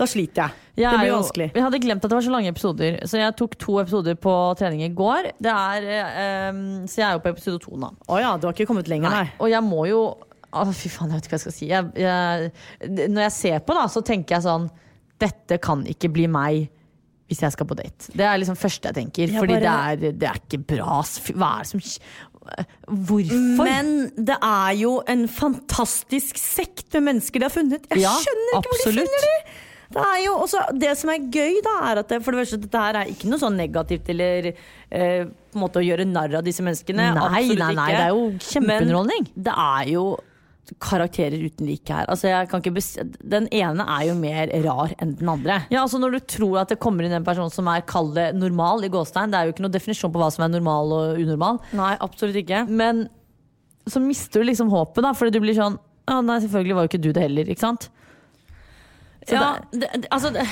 da 0.00 0.06
sliter 0.08 0.46
jeg. 0.48 0.50
Jeg 0.80 0.90
det 0.92 0.98
blir 1.00 1.08
jo- 1.10 1.16
vanskelig. 1.20 1.52
Jeg 1.54 1.62
hadde 1.62 1.78
glemt 1.80 2.04
at 2.04 2.08
det 2.08 2.16
var 2.16 2.22
så 2.24 2.30
lange 2.32 2.48
episoder, 2.48 3.00
så 3.04 3.18
jeg 3.20 3.36
tok 3.36 3.58
to 3.58 3.78
episoder 3.82 4.14
på 4.16 4.56
trening 4.56 4.80
i 4.82 4.88
går. 4.88 5.32
Det 5.38 5.52
er, 5.52 6.50
um, 6.54 6.86
så 6.88 6.96
jeg 7.02 7.08
er 7.08 7.12
jo 7.12 7.18
på 7.20 7.28
episode 7.34 7.60
to 7.60 7.76
nå. 7.76 7.90
Å 8.08 8.20
ja, 8.20 8.36
du 8.38 8.46
har 8.46 8.54
ikke 8.54 8.66
kommet 8.66 8.88
lenger, 8.88 9.10
nei. 9.10 9.30
Og 9.38 9.50
jeg 9.50 9.62
må 9.62 9.86
jo 9.88 10.16
Å, 10.52 10.64
fy 10.74 10.88
faen, 10.88 11.10
jeg 11.12 11.20
vet 11.20 11.26
ikke 11.28 11.36
hva 11.36 11.38
jeg 11.38 11.44
skal 11.44 11.52
si. 11.52 11.66
Jeg, 11.68 11.92
jeg, 11.94 13.08
når 13.12 13.22
jeg 13.28 13.32
ser 13.36 13.58
på, 13.60 13.72
da, 13.76 13.84
så 13.86 14.00
tenker 14.02 14.34
jeg 14.34 14.42
sånn 14.42 14.68
Dette 15.20 15.60
kan 15.62 15.84
ikke 15.86 16.08
bli 16.10 16.26
meg 16.26 16.70
hvis 17.30 17.40
jeg 17.46 17.54
skal 17.54 17.68
på 17.70 17.76
date. 17.78 18.10
Det 18.10 18.26
er 18.26 18.40
liksom 18.42 18.58
første 18.58 18.90
jeg 18.90 18.96
tenker. 18.98 19.30
Jeg 19.30 19.38
fordi 19.38 19.54
bare- 19.60 19.96
det, 19.96 20.10
er, 20.10 20.18
det 20.18 20.28
er 20.28 20.40
ikke 20.42 20.60
bra. 20.74 20.98
Hva 21.30 21.52
er 21.54 21.64
det 21.64 21.70
som 21.70 21.84
Hvorfor? 22.90 23.64
Men 23.66 23.90
det 24.16 24.36
er 24.42 24.70
jo 24.80 24.94
en 25.08 25.26
fantastisk 25.30 26.38
sekt 26.40 26.88
med 26.96 27.04
mennesker 27.10 27.38
de 27.42 27.46
har 27.46 27.52
funnet. 27.54 27.84
Jeg 27.92 28.02
Ja, 28.02 28.14
skjønner 28.24 28.56
ikke 28.58 28.72
hvor 28.72 28.80
de 28.80 29.04
finner 29.04 29.26
de! 29.26 29.34
Det 29.90 30.02
også, 30.30 30.60
det 30.78 30.90
som 31.00 31.10
er 31.10 31.24
gøy, 31.34 31.56
da, 31.66 31.72
er 31.90 31.98
at 32.04 32.08
det, 32.12 32.20
for 32.22 32.30
det 32.30 32.44
første, 32.44 32.60
dette 32.62 32.78
her 32.78 32.94
er 33.00 33.08
ikke 33.10 33.26
noe 33.26 33.40
sånn 33.42 33.56
negativt 33.58 34.06
eller 34.12 34.46
eh, 34.52 35.24
på 35.26 35.58
en 35.58 35.62
måte 35.64 35.80
å 35.80 35.82
gjøre 35.82 36.06
narr 36.06 36.36
av 36.38 36.44
disse 36.46 36.62
menneskene. 36.62 37.08
Nei, 37.16 37.42
nei, 37.58 37.72
nei, 37.74 37.88
det 37.90 38.04
er 38.04 38.12
jo 38.14 38.28
kjempeunderholdning. 38.38 39.26
Men 39.34 39.46
det 39.48 39.56
er 39.66 39.88
jo 39.90 40.04
karakterer 40.78 41.40
uten 41.48 41.66
like 41.66 41.90
her. 41.92 42.06
Altså, 42.08 42.28
jeg 42.30 42.48
kan 42.50 42.60
ikke 42.62 42.82
den 43.34 43.48
ene 43.50 43.82
er 43.90 44.04
jo 44.06 44.14
mer 44.14 44.52
rar 44.64 44.92
enn 45.02 45.16
den 45.18 45.28
andre. 45.32 45.56
Ja, 45.72 45.82
altså 45.82 45.98
Når 45.98 46.12
du 46.14 46.20
tror 46.36 46.60
at 46.62 46.68
det 46.68 46.78
kommer 46.82 47.04
inn 47.04 47.12
en 47.16 47.24
person 47.26 47.50
som 47.50 47.66
er 47.72 47.80
kall 47.82 48.12
det 48.14 48.28
normal, 48.38 48.84
i 48.84 48.88
gåstein, 48.92 49.30
det 49.32 49.38
er 49.40 49.48
jo 49.48 49.54
ikke 49.56 49.64
noe 49.66 49.74
definisjon 49.74 50.12
på 50.14 50.20
hva 50.22 50.30
som 50.30 50.44
er 50.46 50.52
normal 50.54 50.92
og 50.94 51.18
unormal, 51.22 51.58
Nei, 51.72 51.96
absolutt 52.00 52.36
ikke. 52.44 52.66
men 52.68 53.08
så 53.90 53.98
mister 54.04 54.40
du 54.44 54.46
liksom 54.46 54.70
håpet, 54.70 55.02
da, 55.02 55.10
fordi 55.16 55.32
du 55.34 55.40
blir 55.42 55.56
sånn 55.58 55.78
Ja, 56.10 56.20
nei, 56.22 56.38
selvfølgelig 56.42 56.74
var 56.76 56.86
jo 56.86 56.90
ikke 56.92 57.02
du 57.02 57.12
det 57.12 57.22
heller, 57.22 57.44
ikke 57.50 57.60
sant? 57.66 57.88
Så 59.28 59.34
ja, 59.36 59.58
det- 59.72 59.90
det, 60.02 60.08
altså 60.10 60.30
det, 60.32 60.46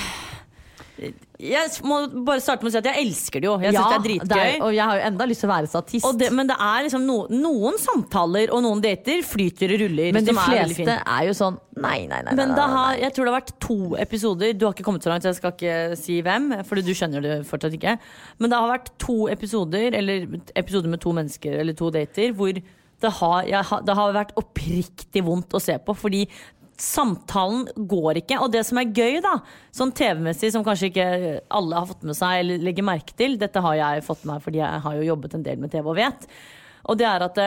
Jeg 1.39 1.69
må 1.87 1.97
bare 2.27 2.41
starte 2.43 2.65
med 2.65 2.71
å 2.71 2.73
si 2.73 2.79
at 2.81 2.87
jeg 2.89 3.05
elsker 3.05 3.39
det 3.39 3.47
jo. 3.47 3.53
Jeg 3.63 3.71
synes 3.71 3.87
det 3.87 3.97
er 3.97 4.05
dritgøy. 4.05 4.55
og 4.65 4.73
jeg 4.75 4.83
har 4.89 4.99
jo 4.99 5.03
enda 5.07 5.27
lyst 5.29 5.43
til 5.43 5.47
å 5.47 5.51
være 5.53 5.69
statist. 5.71 6.07
Det, 6.19 6.27
men 6.35 6.49
det 6.49 6.57
er 6.65 6.85
liksom 6.87 7.05
no, 7.07 7.15
noen 7.31 7.79
samtaler 7.79 8.51
og 8.55 8.63
noen 8.65 8.83
dater 8.83 9.23
flyter 9.23 9.75
og 9.75 9.83
ruller. 9.85 10.11
men 10.17 10.27
de 10.27 10.33
som 10.33 10.41
er 10.43 10.49
fleste 10.51 10.81
fint. 10.81 10.91
er 10.99 11.29
jo 11.29 11.35
sånn 11.39 11.59
Nei, 11.79 12.01
nei, 12.11 12.19
nei. 12.27 12.33
Men 12.35 12.49
nei, 12.51 12.57
det 12.57 12.63
nei, 12.65 12.75
har, 12.75 12.97
jeg 12.99 13.15
tror 13.15 13.23
det 13.23 13.31
har 13.31 13.37
vært 13.37 13.53
to 13.63 13.77
episoder. 14.03 14.51
Du 14.51 14.65
har 14.67 14.75
ikke 14.75 14.83
kommet 14.83 15.05
så 15.05 15.13
langt, 15.13 15.23
så 15.23 15.31
jeg 15.31 15.39
skal 15.39 15.53
ikke 15.55 15.99
si 16.01 16.17
hvem. 16.25 16.49
For 16.67 16.83
du 16.83 16.91
skjønner 16.91 17.23
det 17.23 17.37
fortsatt 17.47 17.77
ikke. 17.77 17.95
Men 18.43 18.51
det 18.51 18.59
har 18.59 18.73
vært 18.73 18.91
to 18.99 19.15
episoder, 19.31 19.95
eller 20.01 20.27
episoder 20.59 20.91
med 20.91 20.99
to 21.05 21.15
mennesker 21.15 21.55
eller 21.61 21.77
to 21.79 21.87
dater, 21.95 22.35
hvor 22.35 22.51
det 22.99 23.11
har, 23.21 23.43
jeg, 23.47 23.79
det 23.87 23.95
har 23.95 24.15
vært 24.15 24.35
oppriktig 24.39 25.23
vondt 25.23 25.55
å 25.55 25.63
se 25.63 25.77
på. 25.79 25.95
Fordi 25.95 26.25
samtalen 26.79 27.65
går 27.89 28.21
ikke. 28.21 28.37
Og 28.43 28.51
det 28.53 28.65
som 28.67 28.79
er 28.81 28.93
gøy, 28.95 29.19
da, 29.25 29.37
sånn 29.75 29.91
TV-messig, 29.95 30.53
som 30.53 30.63
kanskje 30.65 30.91
ikke 30.91 31.09
alle 31.59 31.81
har 31.81 31.89
fått 31.89 32.05
med 32.07 32.17
seg 32.17 32.43
eller 32.43 32.63
legger 32.69 32.87
merke 32.87 33.17
til, 33.19 33.35
dette 33.41 33.63
har 33.65 33.75
jeg 33.79 34.07
fått 34.07 34.23
med 34.23 34.35
meg 34.35 34.45
fordi 34.47 34.63
jeg 34.63 34.85
har 34.85 34.95
jo 34.97 35.09
jobbet 35.11 35.35
en 35.35 35.43
del 35.45 35.59
med 35.59 35.73
TV 35.73 35.91
og 35.91 35.99
vet, 35.99 36.31
og 36.89 36.97
det 36.99 37.09
er 37.09 37.27
at 37.27 37.43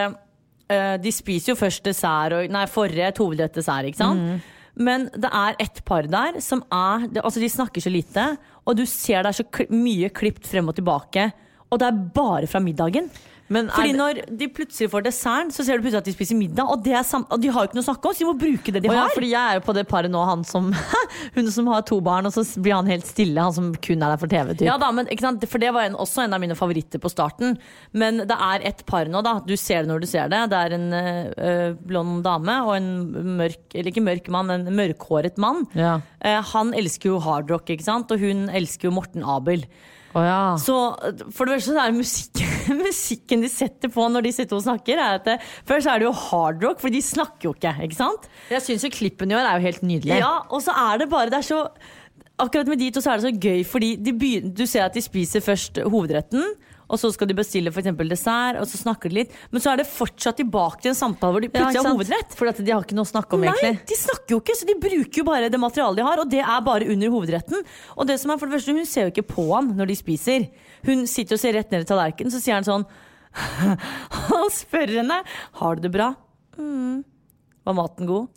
Eh, 0.73 0.97
de 1.03 1.13
spiser 1.13 1.53
jo 1.53 1.59
først 1.59 1.85
dessert 1.87 2.37
og 2.37 2.53
Nei, 2.53 2.65
forrett, 2.71 3.21
hovedrett, 3.21 3.55
dessert, 3.59 3.89
ikke 3.89 4.03
sant? 4.03 4.51
Men 4.73 5.09
det 5.13 5.29
er 5.37 5.59
et 5.61 5.83
par 5.85 6.07
der 6.09 6.39
som 6.41 6.63
er 6.73 7.05
Altså, 7.21 7.43
de 7.43 7.51
snakker 7.53 7.85
så 7.85 7.93
lite, 7.93 8.25
og 8.65 8.79
du 8.79 8.87
ser 8.89 9.25
det 9.25 9.33
er 9.33 9.41
så 9.43 9.67
mye 9.75 10.09
klipt 10.15 10.47
frem 10.49 10.71
og 10.71 10.79
tilbake. 10.79 11.27
Og 11.69 11.81
det 11.81 11.89
er 11.89 12.01
bare 12.15 12.49
fra 12.49 12.61
middagen. 12.61 13.11
Men 13.53 13.69
Fordi 13.73 13.93
det- 13.93 13.99
når 14.01 14.39
de 14.39 14.49
plutselig 14.49 14.89
får 14.93 15.05
desserten, 15.07 15.53
så 15.53 15.65
ser 15.67 15.77
du 15.77 15.85
plutselig 15.85 16.03
at 16.03 16.09
de 16.09 16.15
spiser 16.17 16.39
middag, 16.39 16.65
og, 16.65 16.83
det 16.85 16.95
er 16.97 17.05
sam 17.07 17.27
og 17.29 17.41
de 17.43 17.51
har 17.53 17.65
jo 17.67 17.71
ikke 17.71 17.79
noe 17.79 17.85
å 17.85 17.91
snakke 17.91 18.09
om, 18.09 18.15
så 18.17 18.25
de 18.25 18.29
må 18.31 18.37
bruke 18.41 18.73
det 18.73 18.83
de 18.83 18.89
ja, 18.89 19.03
har. 19.03 19.13
fordi 19.15 19.31
jeg 19.33 19.43
er 19.43 19.61
jo 19.61 19.65
på 19.67 19.75
det 19.77 19.85
paret 19.91 20.11
nå, 20.13 20.23
han 20.27 20.45
som 20.49 20.73
Hun 21.37 21.51
som 21.53 21.69
har 21.71 21.85
to 21.89 22.01
barn, 22.01 22.27
og 22.27 22.33
så 22.33 22.45
blir 22.61 22.75
han 22.75 22.89
helt 22.91 23.07
stille, 23.07 23.41
han 23.41 23.53
som 23.53 23.71
kun 23.75 24.03
er 24.03 24.13
der 24.13 24.21
for 24.21 24.31
TV. 24.31 24.55
Typ. 24.55 24.67
Ja 24.67 24.77
da, 24.81 24.91
men, 24.93 25.07
ikke 25.13 25.27
sant? 25.27 25.45
For 25.49 25.63
det 25.63 25.73
var 25.75 25.89
en, 25.89 25.97
også 26.01 26.25
en 26.25 26.35
av 26.35 26.41
mine 26.43 26.57
favoritter 26.59 27.01
på 27.03 27.11
starten. 27.13 27.59
Men 27.93 28.25
det 28.29 28.37
er 28.37 28.67
et 28.73 28.85
par 28.89 29.09
nå, 29.11 29.23
da. 29.25 29.39
Du 29.47 29.55
ser 29.57 29.85
det 29.85 29.93
når 29.93 30.05
du 30.05 30.09
ser 30.11 30.29
det. 30.33 30.43
Det 30.53 30.59
er 30.59 30.77
en 30.77 30.89
øh, 30.93 31.77
blond 31.89 32.23
dame 32.25 32.59
og 32.67 32.75
en 32.77 32.91
mørk, 33.39 33.65
eller 33.75 33.93
ikke 33.93 34.05
mørk 34.05 34.29
mann, 34.33 34.51
en 34.51 34.69
mørkhåret 34.77 35.39
mann. 35.43 35.65
Ja. 35.79 36.01
Eh, 36.21 36.41
han 36.53 36.75
elsker 36.79 37.13
jo 37.13 37.23
hardrock, 37.23 37.71
ikke 37.73 37.87
sant? 37.87 38.13
og 38.13 38.21
hun 38.23 38.49
elsker 38.53 38.91
jo 38.91 38.97
Morten 38.97 39.25
Abel. 39.25 39.67
Oh, 40.13 40.21
ja. 40.21 40.57
Så 40.61 40.77
for 41.33 41.49
det 41.49 41.57
første 41.57 41.73
så 41.73 41.87
er 41.87 41.95
musikken, 41.97 42.52
musikken 42.87 43.43
de 43.45 43.49
setter 43.53 43.91
på 43.93 44.05
når 44.13 44.27
disse 44.29 44.45
to 44.51 44.61
snakker, 44.63 44.99
er 45.01 45.19
at 45.21 45.25
det, 45.29 45.37
først 45.69 45.87
er 45.91 45.99
det 46.03 46.07
jo 46.09 46.13
hardrock, 46.29 46.81
for 46.83 46.93
de 46.93 47.03
snakker 47.03 47.49
jo 47.51 47.55
ikke, 47.57 47.75
ikke 47.89 47.99
sant? 47.99 48.29
Jeg 48.53 48.63
syns 48.65 48.85
jo 48.87 48.93
klippen 48.95 49.31
i 49.33 49.37
år 49.39 49.47
er 49.49 49.59
jo 49.61 49.67
helt 49.69 49.83
nydelig. 49.83 50.19
Ja, 50.23 50.35
og 50.51 50.63
så 50.65 50.75
er 50.77 51.03
det 51.03 51.11
bare 51.13 51.31
Det 51.33 51.39
er 51.43 51.49
så 51.53 51.63
Akkurat 52.43 52.67
med 52.67 52.81
de 52.81 52.89
to 52.91 53.01
så 53.05 53.13
er 53.13 53.21
det 53.21 53.29
så 53.29 53.39
gøy, 53.39 53.61
fordi 53.69 53.91
de 54.03 54.13
begyn- 54.19 54.49
du 54.57 54.65
ser 54.67 54.87
at 54.89 54.95
de 54.97 55.03
spiser 55.05 55.41
først 55.45 55.79
hovedretten. 55.85 56.43
Og 56.93 57.01
så 57.01 57.09
skal 57.15 57.31
de 57.31 57.37
bestille 57.39 57.73
eksempel 57.73 58.11
dessert, 58.13 58.59
og 58.61 58.69
så 58.69 58.77
snakker 58.81 59.09
de 59.09 59.23
litt. 59.23 59.37
Men 59.51 59.65
så 59.65 59.73
er 59.73 59.81
det 59.81 59.89
fortsatt 59.89 60.37
tilbake 60.43 60.83
til 60.85 60.93
en 60.93 60.99
samtale 60.99 61.33
hvor 61.33 61.45
de 61.45 61.49
plutselig 61.53 61.81
har 61.81 61.89
hovedrett. 61.89 62.37
For 62.37 62.53
de 62.53 62.75
har 62.75 62.85
ikke 62.85 62.99
noe 62.99 63.09
å 63.09 63.13
snakke 63.13 63.39
om, 63.39 63.47
Nei, 63.47 63.55
egentlig. 63.57 63.87
de 63.89 63.99
snakker 64.03 64.37
jo 64.37 64.41
ikke, 64.43 64.57
så 64.59 64.69
de 64.69 64.77
bruker 64.83 65.23
jo 65.23 65.27
bare 65.29 65.49
det 65.53 65.61
materialet 65.63 66.03
de 66.03 66.07
har, 66.07 66.23
og 66.23 66.33
det 66.35 66.43
er 66.45 66.67
bare 66.67 66.91
under 66.93 67.15
hovedretten. 67.15 67.65
Og 67.97 68.11
det 68.11 68.19
som 68.21 68.35
er 68.35 68.43
for 68.43 68.51
det 68.51 68.59
første, 68.59 68.77
Hun 68.77 68.89
ser 68.89 69.09
jo 69.09 69.13
ikke 69.15 69.29
på 69.29 69.47
ham 69.55 69.73
når 69.77 69.89
de 69.93 69.97
spiser. 69.99 70.51
Hun 70.85 71.07
sitter 71.07 71.39
og 71.39 71.41
ser 71.41 71.57
rett 71.57 71.73
ned 71.73 71.87
i 71.87 71.89
tallerkenen, 71.89 72.33
så 72.33 72.41
sier 72.43 72.61
han 72.61 72.69
sånn 72.69 72.85
Han 74.29 74.51
spør 74.53 74.99
henne 74.99 75.23
har 75.61 75.77
du 75.77 75.87
det 75.87 75.93
bra. 75.95 76.13
Mm. 76.59 77.01
Var 77.65 77.77
maten 77.79 78.09
god? 78.09 78.29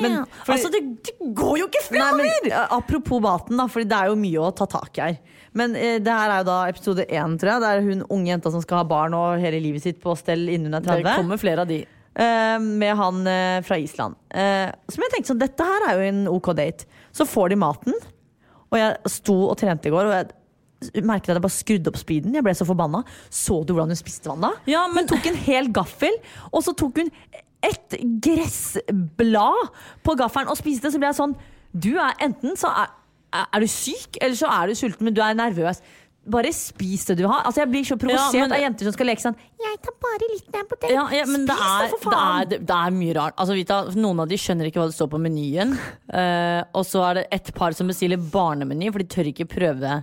Men- 0.00 0.12
ja. 0.12 0.24
fordi, 0.44 0.52
altså, 0.56 0.70
det, 0.72 0.80
det 1.04 1.34
går 1.34 1.58
jo 1.58 1.66
ikke 1.68 1.82
Nei, 1.82 1.98
fremover! 1.98 2.44
men, 2.44 2.52
apropos 2.78 3.20
maten, 3.24 3.56
da, 3.58 3.66
for 3.66 3.84
det 3.84 3.98
er 3.98 4.12
jo 4.12 4.18
mye 4.20 4.44
å 4.44 4.54
ta 4.54 4.68
tak 4.70 4.98
i 4.98 5.04
her. 5.06 5.18
Men 5.54 5.76
eh, 5.76 5.98
det 6.02 6.12
her 6.12 6.30
er 6.34 6.42
jo 6.42 6.48
da 6.50 6.56
episode 6.68 7.06
én, 7.08 7.36
tror 7.40 7.52
jeg. 7.54 7.60
Det 7.64 7.68
er 7.70 7.86
hun 7.86 8.02
unge 8.10 8.32
jenta 8.32 8.50
som 8.52 8.60
skal 8.64 8.82
ha 8.82 8.84
barn 8.84 9.14
og 9.14 9.38
hele 9.40 9.60
livet 9.64 9.82
sitt 9.82 10.00
på 10.02 10.16
stell 10.18 10.48
innen 10.48 10.72
hun 10.72 10.80
er 10.80 10.84
30. 10.84 11.02
Det 11.06 11.16
kommer 11.22 11.40
flere 11.40 11.64
av 11.64 11.68
de. 11.70 11.80
Eh, 12.18 12.58
med 12.58 12.96
han 12.98 13.20
eh, 13.30 13.60
fra 13.62 13.78
Island. 13.78 14.16
Eh, 14.34 14.68
som 14.90 15.04
jeg 15.04 15.12
tenkte 15.14 15.32
sånn, 15.32 15.38
dette 15.42 15.64
her 15.64 15.88
er 15.88 16.00
jo 16.02 16.08
en 16.12 16.24
ok 16.28 16.52
date. 16.58 16.86
Så 17.14 17.24
får 17.28 17.50
de 17.54 17.56
maten, 17.62 17.94
og 18.68 18.76
jeg 18.78 18.96
sto 19.14 19.36
og 19.48 19.56
trente 19.60 19.88
i 19.88 19.92
går, 19.94 20.08
og 20.10 20.14
jeg 20.18 21.02
merket 21.02 21.30
at 21.32 21.38
jeg 21.38 21.42
bare 21.42 21.54
skrudde 21.56 21.90
opp 21.90 21.96
speeden. 21.98 22.34
Jeg 22.36 22.44
ble 22.46 22.52
så 22.54 22.66
forbanna. 22.68 23.00
Så 23.34 23.62
du 23.66 23.72
hvordan 23.74 23.90
hun 23.94 23.98
spiste 23.98 24.28
vann 24.30 24.44
da? 24.44 24.52
Ja, 24.70 24.84
men- 24.86 25.06
Hun 25.08 25.16
tok 25.16 25.26
en 25.30 25.38
hel 25.46 25.70
gaffel, 25.74 26.14
og 26.52 26.62
så 26.62 26.74
tok 26.78 27.00
hun 27.02 27.10
et 27.66 27.96
gressblad 28.22 29.72
på 30.06 30.14
gaffelen 30.18 30.50
og 30.52 30.58
spiste. 30.60 30.90
Så 30.92 31.00
ble 31.00 31.10
jeg 31.10 31.18
sånn 31.18 31.34
Du 31.74 31.90
er 32.00 32.14
enten 32.24 32.54
så 32.58 32.70
er, 32.84 32.92
er 33.32 33.64
du 33.64 33.68
syk, 33.70 34.18
eller 34.20 34.36
så 34.38 34.50
er 34.50 34.68
du 34.70 34.78
sulten, 34.78 35.04
men 35.08 35.16
du 35.16 35.22
er 35.24 35.34
nervøs. 35.38 35.80
Bare 36.28 36.50
spis 36.52 37.06
det 37.08 37.14
du 37.22 37.22
har. 37.24 37.40
Altså 37.48 37.62
Jeg 37.62 37.70
blir 37.72 37.84
så 37.88 37.96
provosert 37.96 38.36
Ja, 38.36 38.48
av 38.52 38.60
jenter 38.60 38.84
som 38.84 38.92
skal 38.92 39.08
leke 39.08 39.22
sånn 39.22 39.36
Jeg 39.62 39.78
tar 39.80 39.94
bare 40.02 40.26
litt 40.28 40.50
ned 40.52 40.66
på 40.68 40.76
det. 40.82 40.90
Ja, 40.92 41.04
ja, 41.14 41.22
Spis 41.24 41.46
det 41.48 41.54
er, 41.56 41.86
for 41.94 42.10
det, 42.10 42.18
faen! 42.18 42.34
er, 42.42 42.50
det, 42.50 42.58
det 42.68 42.76
er 42.76 42.92
mye 42.98 43.14
rart. 43.16 43.36
Altså, 43.40 43.56
Vita, 43.56 43.78
noen 43.96 44.20
av 44.20 44.28
de 44.28 44.36
skjønner 44.42 44.68
ikke 44.68 44.82
hva 44.82 44.90
det 44.90 44.96
står 44.98 45.08
på 45.14 45.20
menyen. 45.24 45.72
Uh, 46.12 46.60
og 46.76 46.84
så 46.84 47.06
er 47.08 47.20
det 47.20 47.24
et 47.38 47.48
par 47.56 47.72
som 47.78 47.88
bestiller 47.88 48.20
barnemeny, 48.20 48.90
for 48.92 49.00
de 49.00 49.08
tør 49.14 49.30
ikke 49.32 49.48
prøve, 49.54 49.94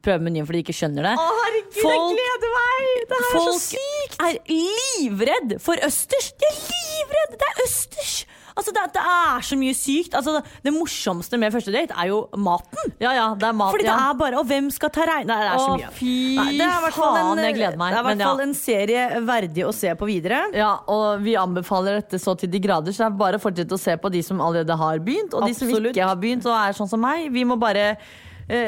prøve 0.00 0.24
menyen 0.24 0.48
fordi 0.48 0.62
de 0.62 0.64
ikke 0.64 0.78
skjønner 0.78 1.10
det. 1.10 1.14
Å, 1.20 1.26
herregud, 1.42 1.76
Folk- 1.82 2.00
jeg 2.00 2.16
gleder 2.22 2.56
meg! 2.56 2.88
Det 3.12 3.20
her 3.20 3.28
er 3.28 3.44
så 3.50 3.58
sykt! 3.66 4.16
Folk 4.16 4.24
er 4.30 4.40
livredd 4.54 5.56
for 5.68 5.84
østers! 5.90 6.32
De 6.40 6.48
er 6.48 6.62
livredd! 6.70 7.36
Det 7.44 7.50
er 7.52 7.62
østers! 7.66 8.16
Altså, 8.54 8.70
det, 8.70 8.82
det 8.94 9.02
er 9.02 9.44
så 9.48 9.56
mye 9.58 9.74
sykt. 9.74 10.14
Altså, 10.14 10.38
det 10.62 10.72
morsomste 10.74 11.38
med 11.42 11.50
første 11.54 11.72
date 11.74 11.96
er 11.98 12.10
jo 12.12 12.20
maten. 12.38 12.92
Ja, 13.02 13.10
ja, 13.16 13.26
det 13.38 13.48
er 13.48 13.56
mat. 13.58 13.74
Fordi 13.74 13.86
det 13.86 13.90
ja. 13.90 14.10
er 14.12 14.18
bare 14.20 14.38
Og 14.38 14.46
hvem 14.46 14.68
skal 14.74 14.92
ta 14.94 15.06
regn... 15.10 15.26
Nei, 15.26 15.38
det 15.42 15.48
er 15.50 15.58
så 15.58 15.72
Å, 15.72 15.78
mye. 15.80 15.90
fy 15.96 16.12
Nei, 16.38 16.46
det 16.60 16.68
er 16.68 16.76
i 16.76 16.84
hvert 16.84 16.98
fall 16.98 17.18
en, 17.18 17.30
faen, 17.30 17.42
jeg 17.48 17.56
gleder 17.58 17.80
meg, 17.80 17.94
Det 17.94 17.98
er 17.98 18.04
i 18.04 18.08
hvert 18.08 18.22
ja. 18.22 18.28
fall 18.30 18.44
en 18.44 18.54
serie 18.58 19.06
verdig 19.26 19.66
å 19.66 19.72
se 19.74 19.94
på 19.98 20.08
videre. 20.10 20.42
Ja, 20.54 20.70
og 20.94 21.24
vi 21.24 21.34
anbefaler 21.40 21.98
dette 21.98 22.20
så 22.22 22.36
til 22.38 22.52
de 22.52 22.62
grader, 22.62 22.94
så 22.94 23.04
det 23.04 23.10
er 23.10 23.18
bare 23.24 23.40
å 23.40 23.42
fortsette 23.42 23.74
å 23.74 23.80
se 23.80 23.96
på 23.98 24.12
de 24.14 24.22
som 24.26 24.42
allerede 24.44 24.78
har 24.84 25.02
begynt, 25.02 25.34
og 25.34 25.48
de 25.48 25.56
som 25.58 25.74
ikke 25.74 26.06
har 26.06 26.20
begynt 26.20 26.46
og 26.46 26.54
er 26.54 26.78
sånn 26.78 26.90
som 26.90 27.02
meg. 27.02 27.26
Vi 27.34 27.42
må 27.48 27.58
bare 27.60 27.96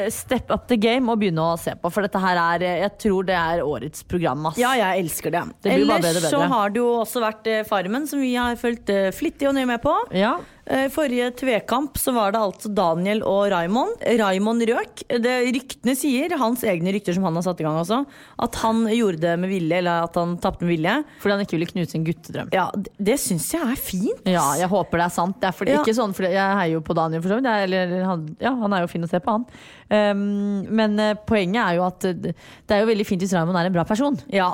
step 0.09 0.51
up 0.51 0.67
the 0.67 0.77
game 0.81 1.11
og 1.11 1.19
begynne 1.21 1.43
å 1.53 1.57
se 1.59 1.75
på, 1.77 1.91
for 1.93 2.05
dette 2.05 2.21
her 2.21 2.39
er 2.41 2.65
eh, 2.65 2.79
Jeg 2.85 2.93
tror 3.03 3.27
det 3.27 3.35
er 3.37 3.63
årets 3.65 4.03
program, 4.09 4.47
ass. 4.49 4.57
Ja, 4.57 4.73
jeg 4.79 5.03
elsker 5.05 5.33
det. 5.33 5.43
Det 5.61 5.73
Ellers 5.75 6.01
bedre 6.01 6.13
bedre. 6.21 6.31
så 6.33 6.41
har 6.49 6.73
det 6.73 6.81
jo 6.81 6.89
også 7.03 7.23
vært 7.23 7.47
eh, 7.51 7.63
Farmen, 7.67 8.07
som 8.09 8.21
vi 8.23 8.33
har 8.35 8.57
fulgt 8.59 8.89
eh, 8.93 9.09
flittig 9.15 9.49
og 9.49 9.57
nøye 9.57 9.69
med 9.69 9.83
på. 9.83 9.93
Ja. 10.17 10.37
Eh, 10.67 10.87
Forrige 10.91 11.29
tvekamp 11.39 11.95
så 11.99 12.11
var 12.11 12.33
det 12.35 12.41
altså 12.43 12.69
Daniel 12.75 13.21
og 13.23 13.45
Raymond. 13.53 14.01
Raymond 14.19 14.65
røk. 14.67 15.03
Det 15.07 15.35
Ryktene 15.55 15.95
sier, 15.95 16.35
hans 16.41 16.65
egne 16.67 16.91
rykter 16.95 17.15
som 17.15 17.23
han 17.27 17.39
har 17.39 17.45
satt 17.45 17.61
i 17.63 17.67
gang 17.67 17.77
også, 17.79 18.01
at 18.43 18.59
han 18.63 18.83
gjorde 18.91 19.21
det 19.23 19.35
med 19.39 19.51
vilje, 19.53 19.79
eller 19.79 20.07
at 20.09 20.19
han 20.19 20.35
tapte 20.43 20.65
med 20.67 20.73
vilje. 20.75 20.97
Fordi 21.23 21.37
han 21.37 21.45
ikke 21.45 21.55
ville 21.55 21.69
knuse 21.71 21.95
en 21.99 22.07
guttedrøm. 22.09 22.51
Ja, 22.55 22.67
Det, 22.75 23.15
syns 23.23 23.47
jeg 23.55 23.63
er 23.63 23.79
fint. 23.79 24.27
Ja, 24.27 24.43
jeg 24.59 24.67
håper 24.71 24.99
det 24.99 25.07
er 25.07 25.15
sant. 25.15 25.39
Det 25.39 25.51
er 25.51 25.55
fordi, 25.55 25.77
Ja. 25.77 25.85
Ikke 25.85 25.95
sånn, 25.95 26.15
for 26.17 26.27
jeg 26.27 26.59
heier 26.59 26.75
jo 26.75 26.83
på 26.83 26.97
Daniel, 26.97 27.23
for 27.23 27.31
så 27.31 27.39
vidt. 27.39 27.47
Eller, 27.47 27.95
han, 28.03 28.27
ja, 28.43 28.51
han 28.59 28.75
er 28.75 28.83
jo 28.83 28.91
fin 28.91 29.07
å 29.07 29.11
se 29.11 29.23
på, 29.23 29.37
han. 29.37 29.47
Um, 29.87 30.67
men 30.67 30.99
eh, 30.99 31.15
poenget 31.15 31.61
er 31.63 31.77
jo 31.77 31.87
at 31.87 32.03
eh, 32.09 32.33
det 32.35 32.75
er 32.75 32.81
jo 32.83 32.89
veldig 32.89 33.05
fint 33.07 33.23
hvis 33.23 33.31
Raymond 33.37 33.55
er 33.55 33.69
en 33.69 33.77
bra 33.77 33.87
person. 33.87 34.19
Ja. 34.33 34.51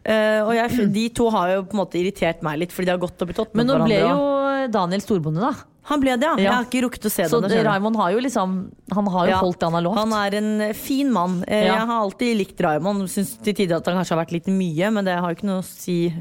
Uh, 0.00 0.40
og 0.46 0.54
jeg, 0.56 0.88
de 0.94 1.08
to 1.12 1.28
har 1.34 1.50
jo 1.52 1.64
på 1.68 1.76
en 1.76 1.82
måte 1.82 2.00
irritert 2.00 2.40
meg 2.46 2.62
litt, 2.62 2.72
fordi 2.72 2.88
de 2.88 2.94
har 2.96 3.02
gått 3.02 3.20
opp 3.20 3.34
i 3.34 3.36
tott 3.36 3.52
Men 3.52 3.68
mot 3.68 3.82
nå 3.82 3.88
ble 3.90 3.98
jo 4.00 4.39
Daniel 4.68 5.00
storbonde, 5.00 5.40
da. 5.40 5.54
Han 5.90 6.00
ble 6.02 6.12
det, 6.20 6.26
ja. 6.28 6.36
Jeg 6.36 6.52
har 6.52 6.64
ikke 6.68 6.82
rukket 6.84 7.06
å 7.08 7.10
se 7.10 7.22
det. 7.24 7.30
Så. 7.30 7.64
Raymond 7.64 7.96
har 7.96 8.10
jo 8.12 8.18
liksom 8.20 8.70
Han 8.92 9.06
har 9.06 9.26
jo 9.26 9.30
Ja. 9.32 9.38
holdt 9.40 9.58
det 9.58 9.66
han 9.66 9.72
har 9.72 9.82
lovt. 9.82 9.96
Han 9.98 10.12
er 10.12 10.34
en 10.36 10.60
eh, 10.60 10.72
fin 10.74 11.10
mann. 11.12 11.42
Eh, 11.48 11.66
Ja. 11.66 11.78
Jeg 11.78 11.86
har 11.88 12.00
alltid 12.04 12.36
likt 12.36 12.60
Raymond. 12.60 13.08
Syns 13.08 13.36
til 13.42 13.54
tider 13.54 13.76
at 13.76 13.86
han 13.86 13.96
kanskje 13.96 14.14
har 14.16 14.24
vært 14.24 14.32
litt 14.32 14.46
mye, 14.46 14.90
men 14.92 15.04
det 15.04 15.18
har 15.18 15.30
jo 15.30 15.36
ikke 15.36 15.46
noe 15.48 15.60
å 15.62 15.64
si 15.64 16.12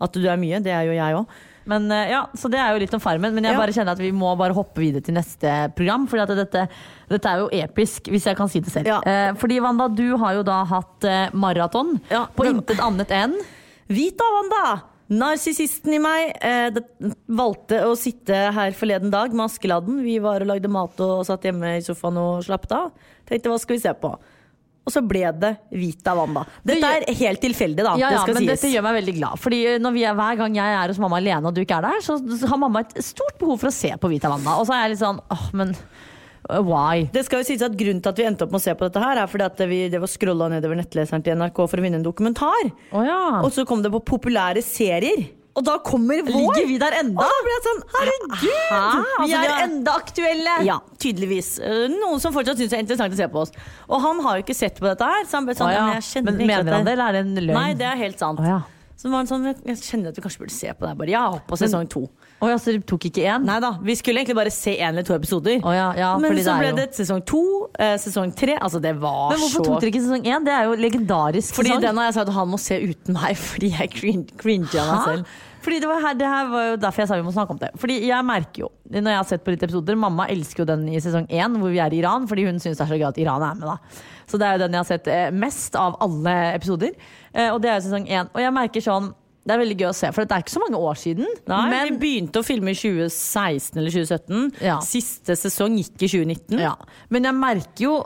at 0.00 0.12
du 0.12 0.26
er 0.28 0.36
mye. 0.36 0.60
Det 0.62 0.70
er 0.70 0.84
jo 0.86 0.92
jeg 0.92 1.14
òg. 1.16 1.26
Men 1.66 1.90
eh, 1.90 2.10
ja, 2.10 2.26
Så 2.36 2.48
det 2.50 2.58
er 2.60 2.72
jo 2.72 2.78
litt 2.80 2.94
om 2.94 3.00
Farmen. 3.00 3.32
Men 3.34 3.44
jeg 3.44 3.52
Ja. 3.52 3.58
bare 3.58 3.72
kjenner 3.72 3.92
at 3.92 3.98
vi 3.98 4.10
må 4.12 4.36
bare 4.38 4.54
hoppe 4.54 4.76
videre 4.78 5.02
til 5.02 5.14
neste 5.14 5.74
program. 5.74 6.06
For 6.06 6.16
dette, 6.24 6.68
dette 7.08 7.26
er 7.26 7.38
jo 7.40 7.48
episk, 7.50 8.04
hvis 8.08 8.24
jeg 8.24 8.36
kan 8.36 8.48
si 8.48 8.60
det 8.60 8.70
selv. 8.72 8.86
Ja. 8.86 9.00
Eh, 9.04 9.32
fordi 9.34 9.58
Wanda, 9.60 9.88
du 9.88 10.16
har 10.16 10.34
jo 10.34 10.42
da 10.44 10.64
hatt 10.64 11.04
eh, 11.04 11.28
maraton 11.32 12.00
Ja, 12.10 12.26
på 12.26 12.44
intet 12.46 12.78
annet 12.78 13.08
enn 13.10 13.34
Vita 13.88 14.22
Wanda! 14.34 14.82
Narsissisten 15.08 15.94
i 15.96 16.00
meg 16.02 16.34
eh, 16.44 16.80
valgte 17.32 17.80
å 17.88 17.94
sitte 17.96 18.48
her 18.52 18.74
forleden 18.76 19.12
dag 19.12 19.32
med 19.32 19.46
Askeladden. 19.46 20.02
Vi 20.04 20.18
var 20.20 20.44
og 20.44 20.50
lagde 20.50 20.68
mat 20.72 21.00
og 21.04 21.22
satt 21.28 21.46
hjemme 21.48 21.78
i 21.78 21.84
sofaen 21.84 22.18
og 22.20 22.42
slappet 22.44 22.74
av. 22.76 22.90
Tenkte 23.28 23.52
hva 23.52 23.56
skal 23.62 23.78
vi 23.78 23.84
se 23.86 23.94
på? 23.96 24.12
Og 24.88 24.92
så 24.92 25.02
ble 25.04 25.24
det 25.36 25.50
Vita 25.76 26.14
Wanda. 26.16 26.46
Dette 26.64 26.90
er 26.96 27.04
helt 27.18 27.42
tilfeldig, 27.44 27.84
da. 27.84 27.94
Ja, 28.00 28.12
ja, 28.14 28.20
det 28.24 28.36
men 28.36 28.46
sies. 28.46 28.54
dette 28.54 28.70
gjør 28.72 28.84
meg 28.86 28.98
veldig 29.02 29.14
glad. 29.18 29.40
Fordi 29.40 29.58
når 29.84 29.96
vi 29.96 30.04
er, 30.08 30.16
Hver 30.16 30.38
gang 30.40 30.56
jeg 30.56 30.76
er 30.78 30.92
hos 30.92 31.00
mamma 31.02 31.18
alene 31.20 31.50
og 31.50 31.56
du 31.56 31.60
ikke 31.60 31.80
er 31.80 31.88
der, 31.88 32.04
så 32.04 32.16
har 32.48 32.60
mamma 32.60 32.84
et 32.84 32.94
stort 33.04 33.36
behov 33.40 33.60
for 33.60 33.68
å 33.68 33.74
se 33.74 33.90
på 34.00 34.12
Vita 34.12 34.32
Wanda. 34.32 34.56
Og 34.60 34.68
så 34.68 34.76
er 34.76 34.86
jeg 34.86 34.94
litt 34.94 35.02
sånn 35.04 35.20
åh, 35.20 35.44
men 35.60 35.74
why? 36.48 37.06
Det 37.12 37.24
skal 37.26 37.42
jo 37.42 37.48
sies 37.48 37.64
at 37.64 37.76
Grunnen 37.78 38.02
til 38.04 38.12
at 38.12 38.20
vi 38.20 38.26
endte 38.28 38.46
opp 38.46 38.52
med 38.54 38.60
å 38.62 38.64
se 38.64 38.74
på 38.78 38.86
dette, 38.88 39.02
her 39.02 39.22
er 39.22 39.30
fordi 39.30 39.46
at 39.48 39.64
vi 39.70 39.80
det 39.92 40.00
var 40.02 40.10
scrolla 40.10 40.48
nedover 40.52 40.80
nettleseren 40.80 41.24
til 41.24 41.36
NRK 41.38 41.64
for 41.64 41.80
å 41.80 41.84
vinne 41.84 42.00
en 42.00 42.06
dokumentar. 42.06 42.70
Oh, 42.92 43.02
ja. 43.06 43.42
Og 43.42 43.52
så 43.54 43.66
kom 43.68 43.84
det 43.84 43.92
på 43.94 44.00
populære 44.16 44.64
serier. 44.64 45.28
Og 45.58 45.64
da 45.66 45.74
kommer 45.82 46.20
vår! 46.22 46.36
Ligger 46.38 46.68
vi 46.70 46.76
der 46.78 46.94
enda? 47.00 47.24
Og 47.24 47.32
da 47.32 47.38
ble 47.42 47.54
jeg 47.54 47.62
sånn, 47.64 47.80
herregud! 47.96 48.34
Hæ? 48.38 48.78
Altså, 48.78 49.26
Vi 49.26 49.36
er 49.38 49.62
enda 49.64 49.94
aktuelle! 49.98 50.54
Ja, 50.68 50.76
tydeligvis. 51.02 51.48
Eh, 51.58 51.84
Noen 51.90 52.22
som 52.22 52.34
fortsatt 52.36 52.60
syns 52.60 52.70
det 52.70 52.78
er 52.78 52.84
interessant 52.84 53.16
å 53.16 53.18
se 53.18 53.26
på 53.32 53.42
oss. 53.42 53.54
Og 53.88 54.04
han 54.04 54.22
har 54.22 54.38
jo 54.38 54.46
ikke 54.46 54.54
sett 54.54 54.78
på 54.78 54.86
dette 54.86 55.08
her. 55.08 55.26
Så 55.26 55.40
han 55.40 55.48
ble 55.48 55.56
sånn, 55.58 55.72
ja. 55.74 55.82
men 55.88 55.98
jeg 55.98 56.06
kjenner 56.12 56.30
Men 56.30 56.44
ikke 56.44 56.50
mener 56.52 56.76
han 56.78 56.86
det, 56.86 56.94
eller 56.94 57.10
er 57.10 57.18
det 57.18 57.24
en 57.24 57.34
løgn? 57.42 57.58
Nei, 57.58 57.70
det 57.80 57.88
er 57.90 58.02
helt 58.04 58.22
sant. 58.22 58.38
Å 58.44 58.46
ja. 58.46 58.60
Så 58.98 59.10
var 59.10 59.22
han 59.22 59.30
sånn, 59.30 59.50
jeg 59.50 59.78
kjenner 59.82 60.10
at 60.10 60.18
vi 60.18 60.22
kanskje 60.24 60.44
burde 60.44 60.54
se 60.54 60.72
på 60.74 60.86
det. 60.86 60.94
Bare, 61.02 61.12
ja, 61.12 61.26
på 61.46 61.58
sesong 61.58 61.90
to. 61.90 62.04
Å 62.40 62.48
ja, 62.52 62.56
så 62.62 62.70
du 62.76 62.84
tok 62.86 63.02
ikke 63.08 63.24
én? 63.26 63.42
Nei 63.42 63.56
da, 63.60 63.72
vi 63.82 63.96
skulle 63.98 64.20
egentlig 64.22 64.36
bare 64.38 64.50
se 64.54 64.76
én 64.76 64.92
eller 64.92 65.02
to 65.02 65.14
episoder. 65.16 65.56
Oh, 65.66 65.72
ja, 65.74 65.88
ja, 65.98 66.12
Men 66.22 66.36
så 66.38 66.52
det 66.52 66.58
ble 66.60 66.68
jo- 66.70 66.76
det 66.76 66.84
sesong 66.94 67.24
to, 67.26 67.40
eh, 67.78 67.96
sesong 67.98 68.30
tre. 68.38 68.54
Altså, 68.62 68.80
det 68.80 68.94
var 69.00 69.32
så 69.32 69.34
Men 69.34 69.38
hvorfor 69.42 69.58
så 69.58 69.64
tok 69.66 69.80
dere 69.82 69.90
ikke 69.90 70.04
sesong 70.06 70.22
én? 70.24 70.44
Det 70.46 70.52
er 70.54 70.64
jo 70.68 70.76
legendarisk 70.78 71.54
Fordi 71.58 71.70
sesong. 71.74 71.80
den 71.82 71.96
har 71.96 72.04
jeg 72.06 72.14
sagt 72.14 72.28
at 72.28 72.34
han 72.34 72.48
må 72.48 72.58
se 72.62 72.78
uten 72.78 73.14
meg, 73.18 73.36
fordi 73.50 73.70
jeg 73.74 73.90
crin 73.90 74.24
cringa 74.38 74.86
meg 74.86 75.04
selv. 75.08 75.26
Fordi 75.60 75.80
det, 75.82 75.88
var 75.90 76.00
her, 76.00 76.14
det 76.14 76.26
her 76.30 76.46
var 76.48 76.62
jo 76.70 76.76
derfor 76.76 77.02
jeg 77.02 77.08
sa 77.10 77.16
vi 77.18 77.22
må 77.26 77.32
snakke 77.34 77.50
om 77.50 77.58
det. 77.58 77.70
Fordi 77.76 77.96
jeg 78.06 78.24
merker 78.24 78.58
jo, 78.62 78.68
når 78.88 79.10
jeg 79.10 79.18
har 79.18 79.24
sett 79.26 79.42
på 79.44 79.50
litt 79.50 79.62
episoder 79.66 79.96
Mamma 79.98 80.28
elsker 80.30 80.62
jo 80.62 80.64
den 80.70 80.86
i 80.88 81.00
sesong 81.02 81.26
én, 81.28 81.58
hvor 81.58 81.74
vi 81.74 81.80
er 81.82 81.90
i 81.92 81.98
Iran, 81.98 82.28
fordi 82.30 82.46
hun 82.46 82.60
syns 82.62 82.78
det 82.78 82.86
er 82.86 82.92
så 82.94 82.98
gøy 83.02 83.08
at 83.08 83.18
Iran 83.18 83.42
er 83.42 83.54
med. 83.58 83.66
da 83.66 83.76
Så 84.30 84.38
det 84.38 84.46
er 84.46 84.52
jo 84.54 84.62
den 84.62 84.72
jeg 84.78 84.78
har 84.78 84.84
sett 84.94 85.08
eh, 85.08 85.30
mest 85.34 85.74
av 85.74 85.96
alle 86.00 86.54
episoder. 86.54 86.94
Eh, 87.34 87.50
Og 87.50 87.60
det 87.60 87.70
er 87.72 87.80
jo 87.80 87.88
sesong 87.90 88.06
én. 88.06 88.30
Og 88.32 88.38
jeg 88.40 88.52
merker 88.54 88.80
sånn 88.80 89.12
det 89.48 89.54
er 89.56 89.62
veldig 89.64 89.78
gøy 89.80 89.88
å 89.88 89.94
se, 89.96 90.10
for 90.12 90.28
det 90.28 90.36
er 90.36 90.44
ikke 90.44 90.52
så 90.58 90.60
mange 90.66 90.82
år 90.90 90.98
siden. 91.00 91.26
Nei, 91.48 91.62
men 91.72 91.94
Vi 91.94 91.98
begynte 92.04 92.42
å 92.42 92.44
filme 92.44 92.74
i 92.74 92.76
2016 92.76 93.80
eller 93.80 93.94
2017. 93.96 94.52
Ja. 94.68 94.76
Siste 94.84 95.36
sesong 95.40 95.78
gikk 95.80 96.04
i 96.04 96.10
2019. 96.12 96.60
Ja, 96.60 96.74
men 97.08 97.24
jeg 97.24 97.38
merker 97.40 97.84
jo 97.88 97.96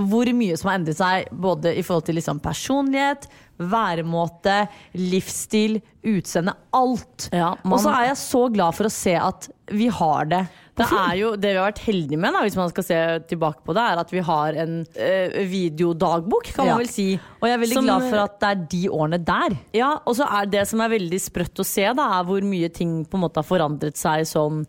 hvor 0.00 0.26
mye 0.34 0.56
som 0.58 0.72
har 0.72 0.80
endret 0.80 0.96
seg, 0.98 1.28
både 1.30 1.70
i 1.78 1.82
forhold 1.86 2.08
til 2.08 2.16
liksom 2.18 2.40
personlighet, 2.42 3.28
væremåte, 3.62 4.56
livsstil, 4.98 5.76
utseende. 6.10 6.54
Alt. 6.74 7.28
Ja, 7.32 7.52
man- 7.62 7.72
Og 7.76 7.84
så 7.84 7.92
er 7.94 8.06
jeg 8.08 8.16
så 8.18 8.42
glad 8.52 8.74
for 8.74 8.84
å 8.88 8.90
se 8.90 9.14
at 9.14 9.48
vi 9.70 9.86
har 9.88 10.24
det. 10.24 10.48
Det, 10.74 10.86
er 10.90 11.14
jo, 11.20 11.28
det 11.38 11.52
vi 11.52 11.58
har 11.60 11.68
vært 11.68 11.82
heldige 11.84 12.18
med, 12.18 12.34
da, 12.34 12.40
hvis 12.42 12.56
man 12.58 12.70
skal 12.72 12.86
se 12.86 13.00
tilbake 13.30 13.62
på 13.66 13.74
det, 13.76 13.82
er 13.92 14.00
at 14.02 14.10
vi 14.10 14.22
har 14.26 14.56
en 14.64 14.72
eh, 14.98 15.36
videodagbok, 15.50 16.50
kan 16.56 16.66
man 16.66 16.80
vel 16.82 16.90
si. 16.90 17.12
Og 17.38 17.46
jeg 17.46 17.54
er 17.54 17.62
veldig 17.62 17.78
Som- 17.78 17.90
glad 17.90 18.06
for 18.08 18.22
at 18.24 18.38
det 18.42 18.48
er 18.50 18.64
de 18.74 18.82
årene 18.90 19.20
der. 19.24 19.58
Ja, 19.76 19.92
og 20.02 20.16
så 20.18 20.26
er 20.40 20.50
det 20.50 20.64
som 20.70 20.82
er 20.82 20.94
veldig 20.96 21.20
sprøtt 21.22 21.62
å 21.62 21.68
se, 21.68 21.86
da, 21.94 22.08
er 22.18 22.26
hvor 22.26 22.42
mye 22.42 22.72
ting 22.74 23.04
på 23.06 23.20
en 23.20 23.26
måte 23.26 23.38
har 23.42 23.46
forandret 23.46 24.00
seg 24.00 24.26
sånn 24.26 24.64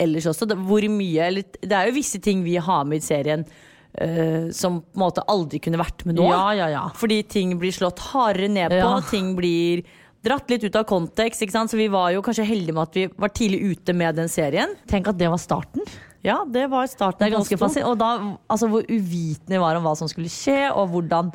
ellers 0.00 0.30
også. 0.32 0.48
Det, 0.48 0.56
hvor 0.56 0.86
mye, 0.88 1.26
eller, 1.28 1.44
det 1.60 1.76
er 1.76 1.90
jo 1.90 1.98
visse 1.98 2.22
ting 2.24 2.40
vi 2.46 2.56
har 2.56 2.86
med 2.88 3.02
i 3.02 3.06
serien 3.12 3.44
Uh, 3.90 4.52
som 4.54 4.76
på 4.86 4.94
en 4.94 5.02
måte 5.02 5.22
aldri 5.26 5.58
kunne 5.58 5.80
vært 5.80 6.04
med 6.06 6.14
nå. 6.14 6.28
Ja, 6.30 6.52
ja, 6.54 6.68
ja. 6.70 6.82
Fordi 6.94 7.24
ting 7.26 7.56
blir 7.58 7.74
slått 7.74 7.98
hardere 8.12 8.46
ned 8.46 8.70
på, 8.70 8.90
ting 9.10 9.32
blir 9.34 9.82
dratt 10.24 10.50
litt 10.52 10.64
ut 10.64 10.76
av 10.76 10.84
kontekst. 10.88 11.42
Så 11.52 11.76
vi 11.78 11.88
var 11.88 12.10
jo 12.14 12.22
kanskje 12.22 12.46
heldige 12.48 12.76
med 12.76 12.82
at 12.88 12.98
vi 12.98 13.06
var 13.16 13.32
tidlig 13.34 13.60
ute 13.72 13.94
med 13.96 14.16
den 14.20 14.28
serien. 14.28 14.74
Tenk 14.90 15.08
at 15.08 15.18
det 15.20 15.30
var 15.32 15.40
starten. 15.40 15.84
Ja, 16.22 16.42
det 16.44 16.66
var 16.68 16.86
starten 16.90 17.24
Det 17.24 17.30
er 17.30 17.38
ganske 17.38 17.56
fascinerende. 17.56 17.92
Og 17.94 17.98
da, 17.98 18.36
altså, 18.52 18.68
hvor 18.68 18.84
uvitende 18.84 19.56
vi 19.56 19.62
var 19.62 19.78
om 19.78 19.86
hva 19.88 19.94
som 19.96 20.08
skulle 20.10 20.28
skje, 20.28 20.68
og 20.74 20.90
hvordan, 20.92 21.32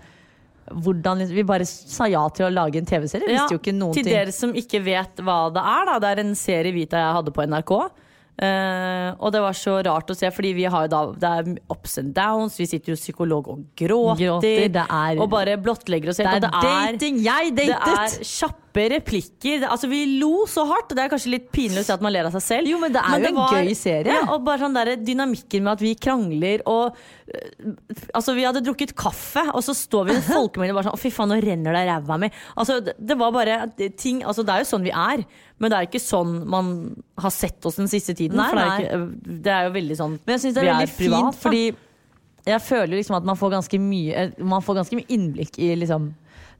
hvordan 0.69 1.17
liksom- 1.19 1.36
Vi 1.36 1.43
bare 1.43 1.65
sa 1.65 2.05
ja 2.05 2.27
til 2.29 2.45
å 2.45 2.53
lage 2.53 2.77
en 2.77 2.86
TV-serie. 2.86 3.29
Ja, 3.29 3.47
til 3.47 3.57
ting. 3.59 4.03
dere 4.05 4.31
som 4.31 4.53
ikke 4.53 4.83
vet 4.83 5.15
hva 5.17 5.51
det 5.53 5.61
er, 5.61 5.86
da. 5.86 5.99
Det 5.99 6.17
er 6.17 6.21
en 6.21 6.36
serie 6.36 6.71
Vita 6.71 6.97
jeg 6.97 7.15
hadde 7.15 7.31
på 7.31 7.47
NRK. 7.47 7.91
Uh, 8.36 9.15
og 9.23 9.31
det 9.31 9.39
var 9.39 9.53
så 9.55 9.81
rart 9.81 10.09
å 10.11 10.15
se, 10.15 10.27
fordi 10.27 10.53
vi 10.53 10.65
har 10.65 10.89
jo 10.89 10.91
da 10.91 11.05
Det 11.13 11.23
er 11.23 11.59
ups 11.71 11.97
and 11.97 12.13
downs. 12.13 12.57
Vi 12.57 12.65
sitter 12.65 12.91
jo 12.91 12.95
psykolog 12.99 13.47
og 13.47 13.63
gråter. 13.77 14.41
Gråter, 14.41 14.75
er- 14.89 15.21
og 15.21 15.29
bare 15.29 15.55
blottlegger 15.55 16.09
oss 16.09 16.17
Det 16.17 16.25
er 16.27 16.39
det 16.41 16.51
er 16.51 16.91
dating! 16.91 17.23
Jeg 17.23 17.55
Det 17.55 17.69
er 17.69 17.79
er 17.79 18.09
kjappe 18.76 18.89
replikker. 18.93 19.65
Altså 19.69 19.88
Vi 19.88 20.19
lo 20.19 20.45
så 20.47 20.65
hardt, 20.67 20.93
det 20.95 21.03
er 21.03 21.11
kanskje 21.11 21.32
litt 21.34 21.51
pinlig 21.51 21.82
å 21.82 21.86
si 21.86 21.93
at 21.93 22.03
man 22.03 22.13
ler 22.13 22.28
av 22.28 22.36
seg 22.36 22.43
selv. 22.43 22.69
Jo, 22.69 22.80
men 22.80 22.93
det 22.93 23.01
er 23.01 23.23
jo 23.23 23.32
en 23.32 23.39
gøy 23.55 23.73
serie. 23.76 24.11
Ja, 24.13 24.26
og 24.34 24.43
bare 24.45 24.59
sånn 24.63 24.76
der 24.76 24.95
Dynamikken 24.99 25.63
med 25.63 25.73
at 25.76 25.84
vi 25.84 25.93
krangler 25.95 26.63
og 26.65 26.95
øh, 26.95 27.73
Altså, 28.13 28.36
vi 28.38 28.45
hadde 28.45 28.61
drukket 28.63 28.93
kaffe, 28.97 29.41
og 29.53 29.63
så 29.65 29.73
står 29.76 30.05
vi 30.07 30.13
i 30.15 30.19
en 30.19 30.28
folkemengde 30.36 30.76
og 30.76 30.80
bare 30.80 30.89
sånn 30.89 30.97
Å, 30.97 31.01
fy 31.01 31.11
faen, 31.13 31.32
nå 31.32 31.39
renner 31.43 31.76
det 31.76 31.84
av 31.86 31.89
ræva 31.89 32.19
mi. 32.21 32.30
Altså, 32.55 32.80
det, 32.86 32.95
det 32.99 33.17
var 33.19 33.34
bare 33.36 33.59
ting 33.97 34.23
Altså, 34.23 34.45
det 34.45 34.55
er 34.55 34.65
jo 34.65 34.69
sånn 34.73 34.86
vi 34.86 34.93
er, 34.93 35.26
men 35.59 35.71
det 35.71 35.80
er 35.80 35.89
ikke 35.89 36.03
sånn 36.03 36.38
man 36.51 36.76
har 37.21 37.34
sett 37.34 37.65
oss 37.65 37.80
den 37.80 37.89
siste 37.91 38.15
tiden. 38.17 38.38
Nei, 38.39 38.51
det 38.51 38.65
er, 38.65 38.86
ikke, 38.86 39.41
det 39.45 39.55
er 39.55 39.67
jo 39.69 39.76
veldig 39.80 39.99
sånn 40.01 40.19
Men 40.21 40.36
jeg 40.36 40.45
syns 40.45 40.57
det 40.57 40.63
er 40.65 40.71
veldig 40.73 40.95
privat, 40.99 41.32
fint, 41.32 41.41
fordi 41.45 41.65
jeg 42.45 42.61
føler 42.61 42.99
liksom 42.99 43.15
at 43.17 43.26
man 43.26 43.38
får 43.39 43.55
ganske 43.55 43.78
mye 43.82 44.28
Man 44.38 44.61
får 44.61 44.76
ganske 44.78 44.99
mye 44.99 45.07
innblikk 45.15 45.55
i 45.57 45.71
liksom 45.80 46.11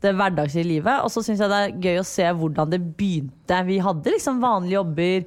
det 0.06 0.14
hverdagslige 0.16 0.70
livet. 0.70 1.02
Og 1.04 1.12
så 1.14 1.24
syns 1.26 1.42
jeg 1.44 1.52
det 1.52 1.60
er 1.66 1.76
gøy 1.90 2.00
å 2.02 2.08
se 2.08 2.30
hvordan 2.40 2.72
det 2.72 2.82
begynte. 2.98 3.60
Vi 3.68 3.82
hadde 3.84 4.14
liksom 4.16 4.40
vanlige 4.44 4.78
jobber. 4.80 5.26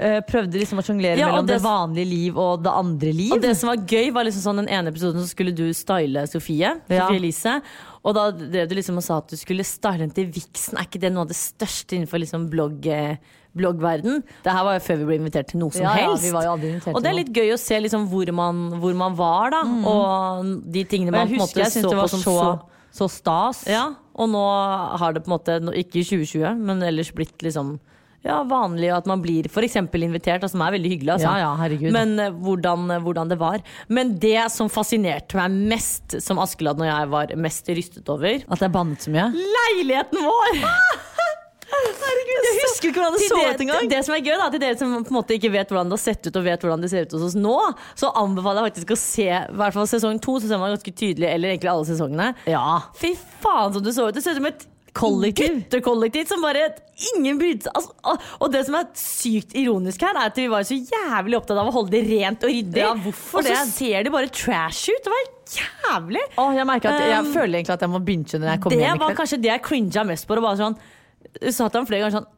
eh, 0.00 0.20
Prøvde 0.24 0.56
liksom 0.56 0.78
å 0.80 0.84
sjonglere 0.86 1.18
Ja, 1.20 1.26
mellom 1.28 1.46
det, 1.46 1.58
det- 1.58 1.64
vanlige 1.66 2.08
liv 2.08 2.38
og 2.40 2.62
det 2.64 2.72
andre 2.72 3.12
liv. 3.12 3.32
Og 3.36 3.42
det 3.42 3.56
som 3.58 3.68
var 3.68 3.82
gøy, 3.84 4.10
var 4.16 4.24
liksom 4.24 4.44
sånn 4.46 4.62
den 4.62 4.68
ene 4.72 4.88
episoden 4.94 5.20
så 5.20 5.28
skulle 5.28 5.52
du 5.54 5.66
style 5.76 6.22
Sofie. 6.30 6.70
Ja. 6.88 7.04
Sofie 7.04 7.18
Elise. 7.20 7.58
Og 8.02 8.14
da 8.16 8.30
drev 8.32 8.68
du 8.70 8.74
liksom 8.78 8.96
og 8.96 9.04
sa 9.04 9.18
at 9.18 9.28
du 9.28 9.36
skulle 9.36 9.62
style 9.68 9.98
henne 10.00 10.14
til 10.16 10.30
Vixen. 10.32 10.78
Er 10.80 10.86
ikke 10.88 11.00
det 11.02 11.12
noe 11.12 11.26
av 11.26 11.28
det 11.28 11.36
største 11.36 11.98
innenfor 11.98 12.18
liksom 12.22 12.48
blogg, 12.48 12.86
eh, 12.86 13.16
bloggverden? 13.54 14.22
Det 14.42 14.52
her 14.54 14.64
var 14.64 14.78
jo 14.78 14.80
før 14.86 14.96
vi 15.02 15.04
ble 15.10 15.18
invitert 15.20 15.48
til 15.52 15.60
noe 15.60 15.70
som 15.74 15.82
Ja, 15.82 15.92
ja, 15.98 16.06
helst. 16.08 16.24
invitert 16.24 16.94
og 16.94 17.02
det 17.02 17.10
er 17.10 17.18
litt 17.18 17.32
gøy 17.34 17.52
å 17.52 17.58
se 17.58 17.76
liksom 17.82 18.08
hvor, 18.08 18.32
man, 18.32 18.70
hvor 18.80 18.94
man 18.94 19.14
var, 19.18 19.50
da. 19.50 19.62
Og 19.66 20.62
de 20.72 20.84
tingene 20.84 21.12
Og 21.12 21.18
man 21.18 21.28
på 21.28 21.32
en 21.34 21.44
måte 21.44 21.60
jeg 21.60 21.66
så 21.76 21.82
det 21.82 21.90
på 21.92 21.96
var 22.00 22.08
som 22.08 22.20
så, 22.20 22.36
så 22.38 22.60
så 22.94 23.08
stas. 23.10 23.64
ja, 23.70 23.92
og 24.20 24.32
nå 24.32 24.42
har 25.00 25.14
det 25.14 25.24
på 25.24 25.30
en 25.30 25.36
måte, 25.36 25.60
ikke 25.80 26.02
i 26.02 26.08
2020, 26.08 26.58
men 26.66 26.82
ellers 26.84 27.12
blitt 27.16 27.40
liksom 27.46 27.78
ja, 28.20 28.42
vanlig 28.44 28.90
at 28.92 29.06
man 29.08 29.22
blir 29.24 29.48
f.eks. 29.48 29.78
invitert, 29.80 30.44
og 30.44 30.52
som 30.52 30.60
er 30.64 30.74
veldig 30.76 30.90
hyggelig. 30.92 31.14
Altså. 31.14 31.30
Ja, 31.30 31.46
ja, 31.46 31.52
herregud. 31.56 31.88
Men 31.94 32.18
eh, 32.20 32.34
hvordan, 32.44 32.84
eh, 32.92 33.00
hvordan 33.00 33.32
det 33.32 33.38
var. 33.40 33.62
Men 33.88 34.12
det 34.20 34.42
som 34.52 34.68
fascinerte 34.72 35.40
meg 35.40 35.56
mest, 35.72 36.18
som 36.20 36.40
Askeladden 36.42 36.84
og 36.84 36.90
jeg 36.90 37.10
var 37.14 37.34
mest 37.40 37.72
rystet 37.72 38.12
over 38.12 38.44
At 38.44 38.66
jeg 38.66 38.74
bannet 38.74 39.06
så 39.06 39.14
mye. 39.14 39.30
Leiligheten 39.32 40.20
vår! 40.26 40.60
Herregud, 42.00 42.46
jeg 42.46 42.56
husker 42.64 42.88
ikke 42.90 43.00
hvordan 43.00 43.16
det 43.18 43.28
så 43.28 43.36
det- 43.40 43.54
ut 43.54 43.60
engang. 43.66 43.88
Det 43.90 44.00
som 44.06 44.14
er 44.14 44.20
gøy, 44.24 44.36
da, 44.38 44.48
til 44.50 44.60
dere 44.60 44.78
som 44.78 44.92
på 45.04 45.10
en 45.14 45.18
måte 45.20 45.36
ikke 45.36 45.52
vet 45.52 45.68
hvordan 45.68 45.90
det 45.92 45.98
har 45.98 46.04
sett 46.04 46.26
ut, 46.26 46.36
og 46.36 46.44
vet 46.44 46.60
hvordan 46.66 46.80
det 46.84 46.90
ser 46.90 47.02
ut 47.06 47.12
hos 47.12 47.22
oss 47.30 47.34
nå, 47.38 47.56
så 47.96 48.12
anbefaler 48.14 48.64
jeg 48.64 48.72
faktisk 48.72 48.94
å 48.96 49.00
se 49.00 49.28
i 49.30 49.56
hvert 49.60 49.72
fall 49.76 49.86
sesong 49.86 50.20
to. 50.20 50.38
Så 50.40 50.48
ser 50.48 50.58
man 50.58 50.74
ganske 50.76 50.92
tydelig, 50.94 51.28
eller 51.30 51.54
egentlig 51.54 51.70
alle 51.72 51.88
sesongene. 51.88 52.34
Ja. 52.46 52.80
Fy 53.00 53.14
faen 53.42 53.72
som 53.72 53.82
du 53.82 53.90
så 53.92 54.08
ut! 54.08 54.14
Det 54.14 54.22
ser 54.22 54.32
ut 54.36 54.42
som 54.42 54.46
et 54.46 54.66
Kollektiv. 54.92 55.70
guttekollektiv 55.70 56.26
som 56.26 56.42
bare 56.42 56.74
ingen 57.14 57.38
brydde 57.38 57.62
seg 57.62 57.72
altså, 57.78 57.92
og- 58.04 58.20
Og 58.40 58.50
det 58.52 58.64
som 58.66 58.74
er 58.74 58.88
sykt 58.94 59.54
ironisk 59.54 60.00
her, 60.00 60.16
er 60.16 60.26
at 60.26 60.34
vi 60.34 60.48
var 60.48 60.62
så 60.62 60.74
jævlig 60.74 61.36
opptatt 61.38 61.58
av 61.58 61.68
å 61.68 61.72
holde 61.72 61.90
det 61.92 62.08
rent 62.10 62.42
og 62.42 62.50
ryddig. 62.50 62.76
Ja, 62.76 62.90
og 62.90 63.44
så 63.44 63.66
ser 63.70 64.02
de 64.02 64.10
bare 64.10 64.28
trash 64.28 64.88
ut. 64.90 65.02
Det 65.04 65.12
var 65.14 65.22
jævlig. 65.46 66.22
Åh, 66.36 66.54
jeg 66.54 66.66
jeg 66.82 67.18
Um, 67.20 67.32
føler 67.32 67.54
egentlig 67.62 67.70
at 67.70 67.80
jeg 67.80 67.88
må 67.90 68.04
binge 68.04 68.34
når 68.38 68.48
jeg 68.50 68.60
kommer 68.60 68.76
Det 68.76 68.84
hjem 68.86 68.96
i 68.96 68.98
var 68.98 69.14
kanskje 69.14 69.40
det 69.42 69.50
jeg 69.50 69.62
cringa 69.62 70.04
mest 70.06 70.26
på. 70.26 70.34
Det 70.34 70.42
var 70.42 70.56
sånn, 70.56 70.76
sa 71.52 71.68
til 71.68 71.80
ham 71.80 71.86
flere 71.88 72.04
ganger 72.06 72.20
sånn 72.20 72.30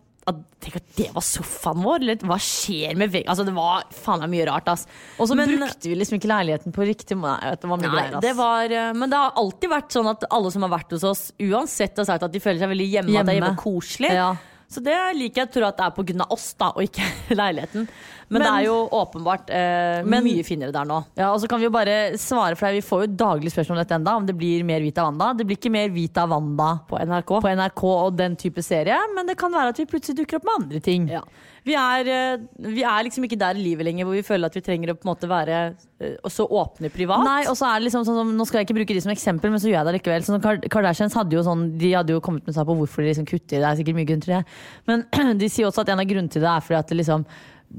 Tenk 0.62 0.76
at 0.78 0.90
det 0.94 1.08
var 1.10 1.24
sofaen 1.26 1.80
vår! 1.82 1.96
Eller 2.04 2.20
hva 2.30 2.36
skjer 2.38 2.94
med 2.94 3.10
veggen? 3.10 3.26
Altså, 3.32 3.42
det 3.42 3.54
var 3.56 3.82
faen 3.90 4.20
meg 4.22 4.30
mye 4.30 4.44
rart, 4.46 4.68
ass. 4.70 4.84
Og 5.18 5.26
så 5.26 5.34
Men- 5.34 5.50
brukte 5.58 5.88
vi 5.90 5.96
liksom 5.98 6.20
ikke 6.20 6.30
leiligheten 6.30 6.70
på 6.72 6.86
riktig 6.86 7.16
måte. 7.18 7.56
Det 7.58 7.66
var 7.66 7.76
mye 7.80 7.90
Nei, 7.90 7.96
greier, 7.96 8.20
var, 8.38 8.64
eh, 8.70 8.92
men 8.92 9.10
det 9.10 9.18
har 9.18 9.32
alltid 9.34 9.68
vært 9.72 9.90
sånn 9.90 10.06
at 10.08 10.22
alle 10.30 10.52
som 10.54 10.62
har 10.62 10.70
vært 10.70 10.94
hos 10.94 11.02
oss, 11.02 11.32
uansett 11.40 11.96
har 11.96 12.04
sagt 12.06 12.22
at 12.22 12.30
de 12.30 12.38
føler 12.38 12.60
seg 12.62 12.70
veldig 12.70 12.86
hjemme, 12.92 13.18
at 13.18 13.26
det 13.26 13.34
er 13.34 13.40
Hjemme. 13.40 13.50
hjemme 13.50 13.58
koselig. 13.58 14.12
Ja. 14.14 14.36
Så 14.70 14.80
det 14.80 14.94
liker 15.16 15.42
jeg. 15.42 15.50
tror 15.52 15.66
at 15.68 15.76
det 15.76 15.84
er 15.84 16.20
av 16.22 16.30
oss, 16.30 16.54
da, 16.54 16.68
og 16.70 16.82
ikke 16.86 17.02
leiligheten. 17.42 17.88
Men, 18.32 18.42
det 18.44 18.50
er 18.50 18.66
jo 18.66 18.76
åpenbart 18.98 19.50
eh, 19.52 20.02
Men- 20.08 20.24
mye 20.24 20.44
finere 20.46 20.72
der 20.74 20.88
nå. 20.88 20.98
Ja, 21.18 21.30
og 21.32 21.40
så 21.42 21.48
kan 21.50 21.60
Vi 21.62 21.68
jo 21.68 21.74
bare 21.74 22.16
svare 22.18 22.56
for 22.58 22.66
deg, 22.66 22.80
vi 22.80 22.86
får 22.88 23.04
jo 23.04 23.12
daglig 23.22 23.52
spørsmål 23.52 23.76
om 23.76 23.82
dette 23.84 23.98
enda, 23.98 24.16
om 24.16 24.26
det 24.26 24.34
blir 24.38 24.64
mer 24.66 24.80
Vita 24.80 25.04
Wanda. 25.06 25.32
Det 25.36 25.46
blir 25.46 25.60
ikke 25.60 25.70
mer 25.70 25.88
Vita 25.94 26.26
Wanda 26.26 26.72
På 26.88 26.98
NRK. 26.98 27.38
på 27.44 27.52
NRK 27.54 27.84
og 27.84 28.16
den 28.16 28.36
type 28.36 28.62
serie, 28.64 28.98
men 29.14 29.26
det 29.26 29.36
kan 29.38 29.52
være 29.52 29.68
at 29.74 29.78
vi 29.78 29.86
plutselig 29.86 30.22
dukker 30.22 30.40
opp 30.40 30.48
med 30.48 30.62
andre 30.62 30.80
ting. 30.80 31.08
Ja. 31.12 31.22
Vi, 31.62 31.76
er, 31.78 32.08
eh, 32.10 32.40
vi 32.58 32.82
er 32.82 33.04
liksom 33.06 33.22
ikke 33.22 33.38
der 33.38 33.54
i 33.54 33.62
livet 33.62 33.86
lenger 33.86 34.08
hvor 34.08 34.16
vi 34.16 34.24
føler 34.26 34.50
at 34.50 34.56
vi 34.58 34.64
trenger 34.66 34.90
å 34.90 34.96
på 34.98 35.06
en 35.06 35.12
måte 35.12 35.28
være 35.30 35.58
eh, 36.02 36.16
så 36.26 36.42
åpne 36.50 36.90
privat. 36.90 37.22
Nei, 37.22 37.44
og 37.46 37.54
så 37.54 37.68
er 37.68 37.78
det 37.78 37.86
liksom 37.86 38.02
sånn 38.08 38.18
som, 38.18 38.32
Nå 38.34 38.46
skal 38.48 38.60
jeg 38.60 38.66
ikke 38.66 38.80
bruke 38.80 38.96
de 38.96 39.04
som 39.04 39.12
eksempel, 39.14 39.52
men 39.52 39.62
så 39.62 39.70
gjør 39.70 39.78
jeg 39.78 39.86
det 39.86 39.94
likevel. 40.00 40.26
Sånn, 40.26 40.42
Kardashians 40.72 41.14
hadde 41.14 41.38
jo 41.38 41.44
sånn 41.46 41.68
De 41.78 41.92
hadde 41.94 42.16
jo 42.16 42.22
kommet 42.24 42.48
med 42.48 42.56
seg 42.56 42.66
på 42.66 42.74
hvorfor 42.80 43.04
de 43.04 43.12
liksom 43.12 43.28
kutter. 43.30 43.62
Det 43.62 43.68
er 43.68 43.78
sikkert 43.78 44.00
mye 44.00 44.10
grunn 44.10 44.24
til 44.24 44.34
det. 44.34 44.42
Men 44.90 45.06
de 45.38 45.50
sier 45.52 45.70
også 45.70 45.84
at 45.84 45.94
en 45.94 46.02
av 46.02 46.10
grunnene 46.10 46.34
til 46.34 46.42
det 46.42 46.50
er 46.50 46.66
fordi 46.66 46.80
at 46.80 46.90
det 46.90 46.98
liksom 46.98 47.26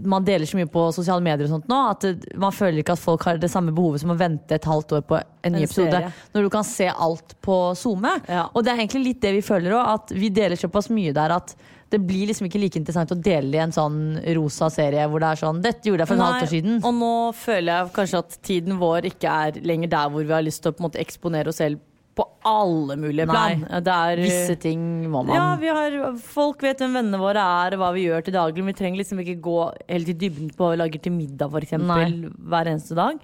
man 0.06 0.26
deler 0.26 0.46
så 0.50 0.58
mye 0.58 0.70
på 0.72 0.88
sosiale 0.96 1.22
medier 1.24 1.46
og 1.46 1.52
sånt 1.58 1.68
nå 1.70 1.80
at 1.92 2.06
det, 2.06 2.32
man 2.40 2.54
føler 2.56 2.82
ikke 2.82 2.96
at 2.96 3.02
folk 3.02 3.26
har 3.28 3.38
det 3.42 3.50
samme 3.52 3.74
behovet 3.76 4.02
som 4.02 4.14
å 4.14 4.18
vente 4.18 4.56
et 4.58 4.66
halvt 4.68 4.98
år 4.98 5.06
på 5.10 5.20
en 5.20 5.54
ny 5.54 5.62
En 5.62 5.68
episode. 5.68 6.02
Når 6.34 6.48
du 6.48 6.50
kan 6.54 6.66
se 6.68 6.88
alt 6.90 7.36
på 7.46 7.58
SoMe. 7.78 8.16
Ja. 8.28 8.48
Og 8.54 8.66
det 8.66 8.74
er 8.74 8.82
egentlig 8.82 9.04
litt 9.06 9.22
det 9.24 9.36
vi 9.38 9.46
føler 9.46 9.78
òg, 9.78 9.94
at 9.94 10.16
vi 10.18 10.32
deler 10.34 10.60
såpass 10.60 10.90
mye 10.94 11.14
der 11.16 11.36
at 11.36 11.56
det 11.94 12.00
blir 12.02 12.26
liksom 12.26 12.48
ikke 12.48 12.58
like 12.58 12.80
interessant 12.80 13.12
å 13.14 13.20
dele 13.22 13.54
i 13.54 13.62
en 13.62 13.74
sånn 13.76 13.98
rosa 14.34 14.72
serie 14.74 15.06
hvor 15.12 15.22
det 15.22 15.30
er 15.30 15.42
sånn 15.44 15.60
Dette 15.62 15.86
gjorde 15.86 16.02
jeg 16.02 16.10
for 16.10 16.18
et 16.18 16.26
halvt 16.26 16.46
år 16.48 16.54
siden. 16.56 16.80
Og 16.82 16.96
nå 16.98 17.16
føler 17.38 17.70
jeg 17.70 17.96
kanskje 18.00 18.22
at 18.24 18.38
tiden 18.50 18.80
vår 18.82 19.12
ikke 19.12 19.40
er 19.46 19.60
lenger 19.62 19.92
der 19.94 20.14
hvor 20.14 20.26
vi 20.26 20.34
har 20.34 20.46
lyst 20.46 20.64
til 20.64 20.74
å 20.74 20.78
på 20.78 20.82
en 20.82 20.88
måte 20.90 21.04
eksponere 21.04 21.54
oss 21.54 21.62
selv 21.62 21.82
på 22.14 22.26
alle 22.46 22.96
mulige 23.00 23.26
Nei. 23.26 23.56
Det 23.82 23.94
er, 23.94 24.20
Visse 24.22 24.56
ting 24.62 24.82
må 25.10 25.24
man. 25.26 25.34
Ja, 25.36 25.46
vi 25.58 25.72
har, 25.74 25.96
folk 26.22 26.62
vet 26.62 26.84
hvem 26.84 27.00
vennene 27.00 27.18
våre 27.22 27.42
er 27.66 27.74
og 27.78 27.82
hva 27.82 27.94
vi 27.96 28.04
gjør 28.06 28.26
til 28.28 28.36
daglig. 28.36 28.62
Men 28.62 28.74
vi 28.74 28.80
trenger 28.82 29.02
liksom 29.02 29.24
ikke 29.24 29.40
gå 29.42 29.56
helt 29.90 30.12
i 30.14 30.18
dybden 30.26 30.52
på 30.54 30.66
hva 30.68 30.76
vi 30.76 30.82
lager 30.84 31.02
til 31.08 31.16
middag 31.16 31.50
for 31.56 31.66
eksempel, 31.66 32.20
hver 32.54 32.70
eneste 32.74 33.00
dag. 33.00 33.18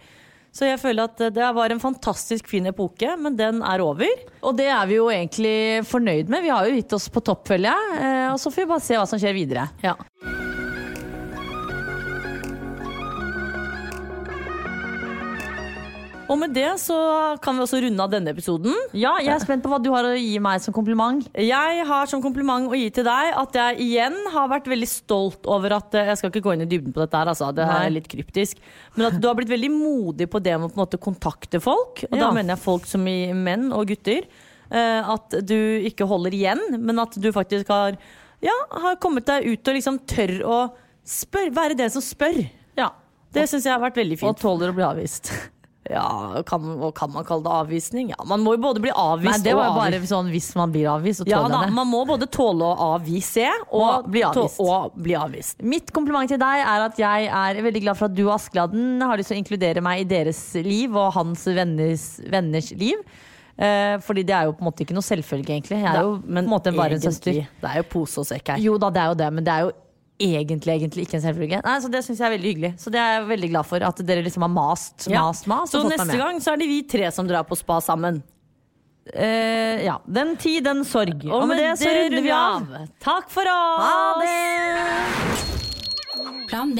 Så 0.50 0.66
jeg 0.66 0.80
føler 0.82 1.06
at 1.06 1.22
det 1.36 1.52
var 1.54 1.70
en 1.70 1.80
fantastisk 1.84 2.48
fin 2.50 2.66
epoke, 2.66 3.12
men 3.22 3.36
den 3.38 3.62
er 3.62 3.84
over. 3.86 4.10
Og 4.42 4.58
det 4.58 4.66
er 4.74 4.88
vi 4.90 4.98
jo 4.98 5.12
egentlig 5.14 5.86
fornøyd 5.86 6.32
med. 6.34 6.42
Vi 6.48 6.50
har 6.50 6.66
jo 6.66 6.74
gitt 6.80 6.98
oss 6.98 7.06
på 7.14 7.22
topp, 7.22 7.46
føler 7.52 7.70
jeg. 7.70 8.00
Eh, 8.02 8.28
Og 8.34 8.42
så 8.42 8.50
får 8.50 8.66
vi 8.66 8.72
bare 8.74 8.88
se 8.90 8.98
hva 8.98 9.06
som 9.06 9.22
skjer 9.22 9.38
videre. 9.38 9.70
Ja. 9.86 9.94
Og 16.30 16.38
med 16.38 16.52
det 16.54 16.68
så 16.78 16.96
kan 17.42 17.58
vi 17.58 17.64
også 17.64 17.80
runde 17.82 18.04
av 18.06 18.12
denne 18.14 18.30
episoden. 18.30 18.76
Ja, 18.94 19.16
jeg 19.18 19.32
er 19.34 19.40
spent 19.42 19.64
på 19.66 19.70
hva 19.72 19.80
du 19.82 19.88
har 19.90 20.06
å 20.06 20.12
gi 20.14 20.36
meg 20.46 20.62
som 20.62 20.76
kompliment. 20.76 21.26
Jeg 21.42 21.86
har 21.90 22.06
som 22.12 22.22
kompliment 22.22 22.70
å 22.70 22.78
gi 22.78 22.92
til 22.94 23.08
deg 23.08 23.32
at 23.42 23.58
jeg 23.58 23.80
igjen 23.88 24.18
har 24.36 24.48
vært 24.52 24.70
veldig 24.70 24.90
stolt 24.92 25.50
over 25.50 25.74
at 25.80 25.98
eh, 25.98 26.12
Jeg 26.12 26.20
skal 26.22 26.30
ikke 26.30 26.44
gå 26.46 26.54
inn 26.54 26.62
i 26.68 26.70
dybden 26.70 26.94
på 26.94 27.02
dette, 27.02 27.18
her, 27.18 27.32
altså, 27.34 27.50
det 27.58 27.66
her 27.66 27.88
er 27.88 27.96
litt 27.96 28.08
kryptisk. 28.12 28.62
Men 28.96 29.08
at 29.10 29.18
du 29.20 29.26
har 29.28 29.36
blitt 29.42 29.50
veldig 29.50 29.72
modig 29.74 30.30
på 30.30 30.42
det 30.46 30.54
med 30.60 30.70
å 30.70 30.72
på 30.72 30.78
en 30.78 30.84
måte 30.86 31.02
kontakte 31.02 31.60
folk. 31.66 32.06
Og 32.12 32.14
Ja. 32.16 32.28
da 32.28 32.32
mener 32.38 32.54
jeg 32.56 32.64
folk 32.64 32.86
som 32.86 33.08
i 33.10 33.34
menn 33.34 33.72
og 33.74 33.88
gutter. 33.90 34.30
eh, 34.72 35.02
At 35.10 35.30
du 35.50 35.58
ikke 35.90 36.06
holder 36.06 36.30
igjen, 36.38 36.62
men 36.78 37.00
at 37.00 37.18
du 37.18 37.32
faktisk 37.34 37.68
har, 37.74 37.98
ja, 38.46 38.54
har 38.70 38.96
kommet 39.02 39.26
deg 39.26 39.50
ut 39.50 39.68
og 39.68 39.74
liksom 39.82 39.98
tør 40.06 40.36
å 40.46 40.60
spør, 41.04 41.50
være 41.58 41.76
den 41.76 41.90
som 41.90 42.06
spør. 42.06 42.44
Ja. 42.78 42.92
Det 43.34 43.50
syns 43.50 43.66
jeg 43.66 43.74
har 43.74 43.82
vært 43.82 43.98
veldig 43.98 44.20
fint. 44.20 44.30
Og 44.30 44.38
tåler 44.38 44.70
å 44.70 44.76
bli 44.78 44.86
avvist. 44.86 45.32
Ja, 45.90 46.42
kan, 46.46 46.62
og 46.86 46.94
kan 46.94 47.10
man 47.12 47.26
kalle 47.26 47.42
det 47.44 47.52
avvisning? 47.52 48.10
Ja, 48.14 48.24
Man 48.30 48.44
må 48.46 48.52
jo 48.54 48.62
både 48.62 48.82
bli 48.84 48.92
avvist 48.94 49.40
Nei, 49.40 49.44
det 49.48 49.56
var 49.58 49.70
og 49.72 49.74
jo 49.76 49.80
bare 49.82 49.98
avvist. 49.98 50.12
sånn 50.14 50.30
hvis 50.30 50.50
man 50.56 50.72
blir 50.76 50.86
avvist, 50.92 51.24
så 51.24 51.28
Ja 51.28 51.40
da, 51.48 51.64
jeg 51.64 51.70
det. 51.72 51.74
man 51.80 51.88
må 51.90 52.04
både 52.06 52.28
tåle 52.30 52.62
å 52.70 52.76
avvise 52.96 53.48
og, 53.72 53.82
Og 54.06 54.10
bli 54.14 54.22
tå- 54.22 54.44
avvist. 54.46 54.60
og 54.62 54.94
bli 55.02 55.16
avvist. 55.18 55.64
Mitt 55.64 55.92
kompliment 55.92 56.30
til 56.30 56.38
deg 56.38 56.62
er 56.62 56.86
at 56.86 56.96
jeg 57.02 57.26
er 57.28 57.62
veldig 57.66 57.82
glad 57.88 57.98
for 57.98 58.06
at 58.06 58.14
du 58.16 58.24
og 58.28 58.36
Askeladden 58.38 59.02
har 59.02 59.18
lyst 59.18 59.34
til 59.34 59.38
å 59.40 59.42
inkludere 59.44 59.82
meg 59.82 60.02
i 60.02 60.10
deres 60.14 60.44
liv 60.62 60.96
og 60.96 61.12
hans 61.18 61.46
venners, 61.46 62.20
venners 62.30 62.72
liv. 62.78 63.02
Eh, 63.60 63.98
fordi 64.00 64.24
det 64.24 64.32
er 64.38 64.46
jo 64.48 64.54
på 64.54 64.62
en 64.64 64.70
måte 64.72 64.86
ikke 64.86 64.94
noe 64.96 65.04
selvfølge, 65.04 65.50
egentlig. 65.58 65.82
Jeg 65.84 65.90
er 65.92 66.02
jo 66.06 66.14
på 66.24 66.38
en 66.38 66.48
måte 66.48 66.72
bare 66.78 66.96
en 66.96 67.02
søster. 67.04 67.34
Det 67.60 67.68
er 67.74 67.82
jo 67.82 67.84
pose 67.92 68.22
og 68.22 68.26
sekk 68.30 68.54
her. 68.54 68.58
Jo 68.64 68.78
da, 68.78 68.90
det 68.90 69.02
er 69.02 69.08
jo 69.10 69.16
det, 69.20 69.34
men 69.34 69.44
det 69.44 69.52
er 69.58 69.66
jo 69.66 69.72
egentlig, 70.20 70.74
egentlig 70.76 71.02
ikke 71.08 71.16
en 71.20 71.24
selvfølge. 71.24 71.62
Nei, 71.66 71.80
så 71.80 71.90
Det 71.92 72.04
syns 72.06 72.20
jeg 72.20 72.28
er 72.28 72.32
veldig 72.38 72.50
hyggelig. 72.54 72.74
Så 72.80 72.92
det 72.92 73.00
er 73.00 73.14
jeg 73.20 73.28
veldig 73.30 73.50
glad 73.54 73.66
for. 73.66 73.78
At 73.88 73.96
dere 74.06 74.22
liksom 74.26 74.42
har 74.46 74.50
mast, 74.52 75.08
Ja. 75.10 75.22
mast, 75.24 75.48
mast. 75.48 75.72
Så 75.72 75.78
og 75.80 75.84
fått 75.88 75.98
meg 75.98 76.08
neste 76.08 76.18
med. 76.18 76.26
gang 76.26 76.40
så 76.44 76.52
er 76.54 76.58
det 76.58 76.68
vi 76.68 76.82
tre 76.84 77.12
som 77.12 77.28
drar 77.28 77.44
på 77.48 77.56
spa 77.58 77.80
sammen. 77.82 78.22
Eh, 79.14 79.84
ja. 79.86 79.98
Den 80.06 80.36
tid, 80.38 80.64
den 80.64 80.84
sorg. 80.86 81.26
Og, 81.26 81.48
med 81.48 81.58
det 81.58 81.78
så 81.80 81.90
runder 81.90 82.22
vi 82.22 82.30
av. 82.30 82.68
Takk 83.00 83.30
for 83.30 83.42
oss! 83.42 83.82
Ha 83.88 84.20
det! 84.22 84.40
Plan 86.50 86.76
B. 86.76 86.80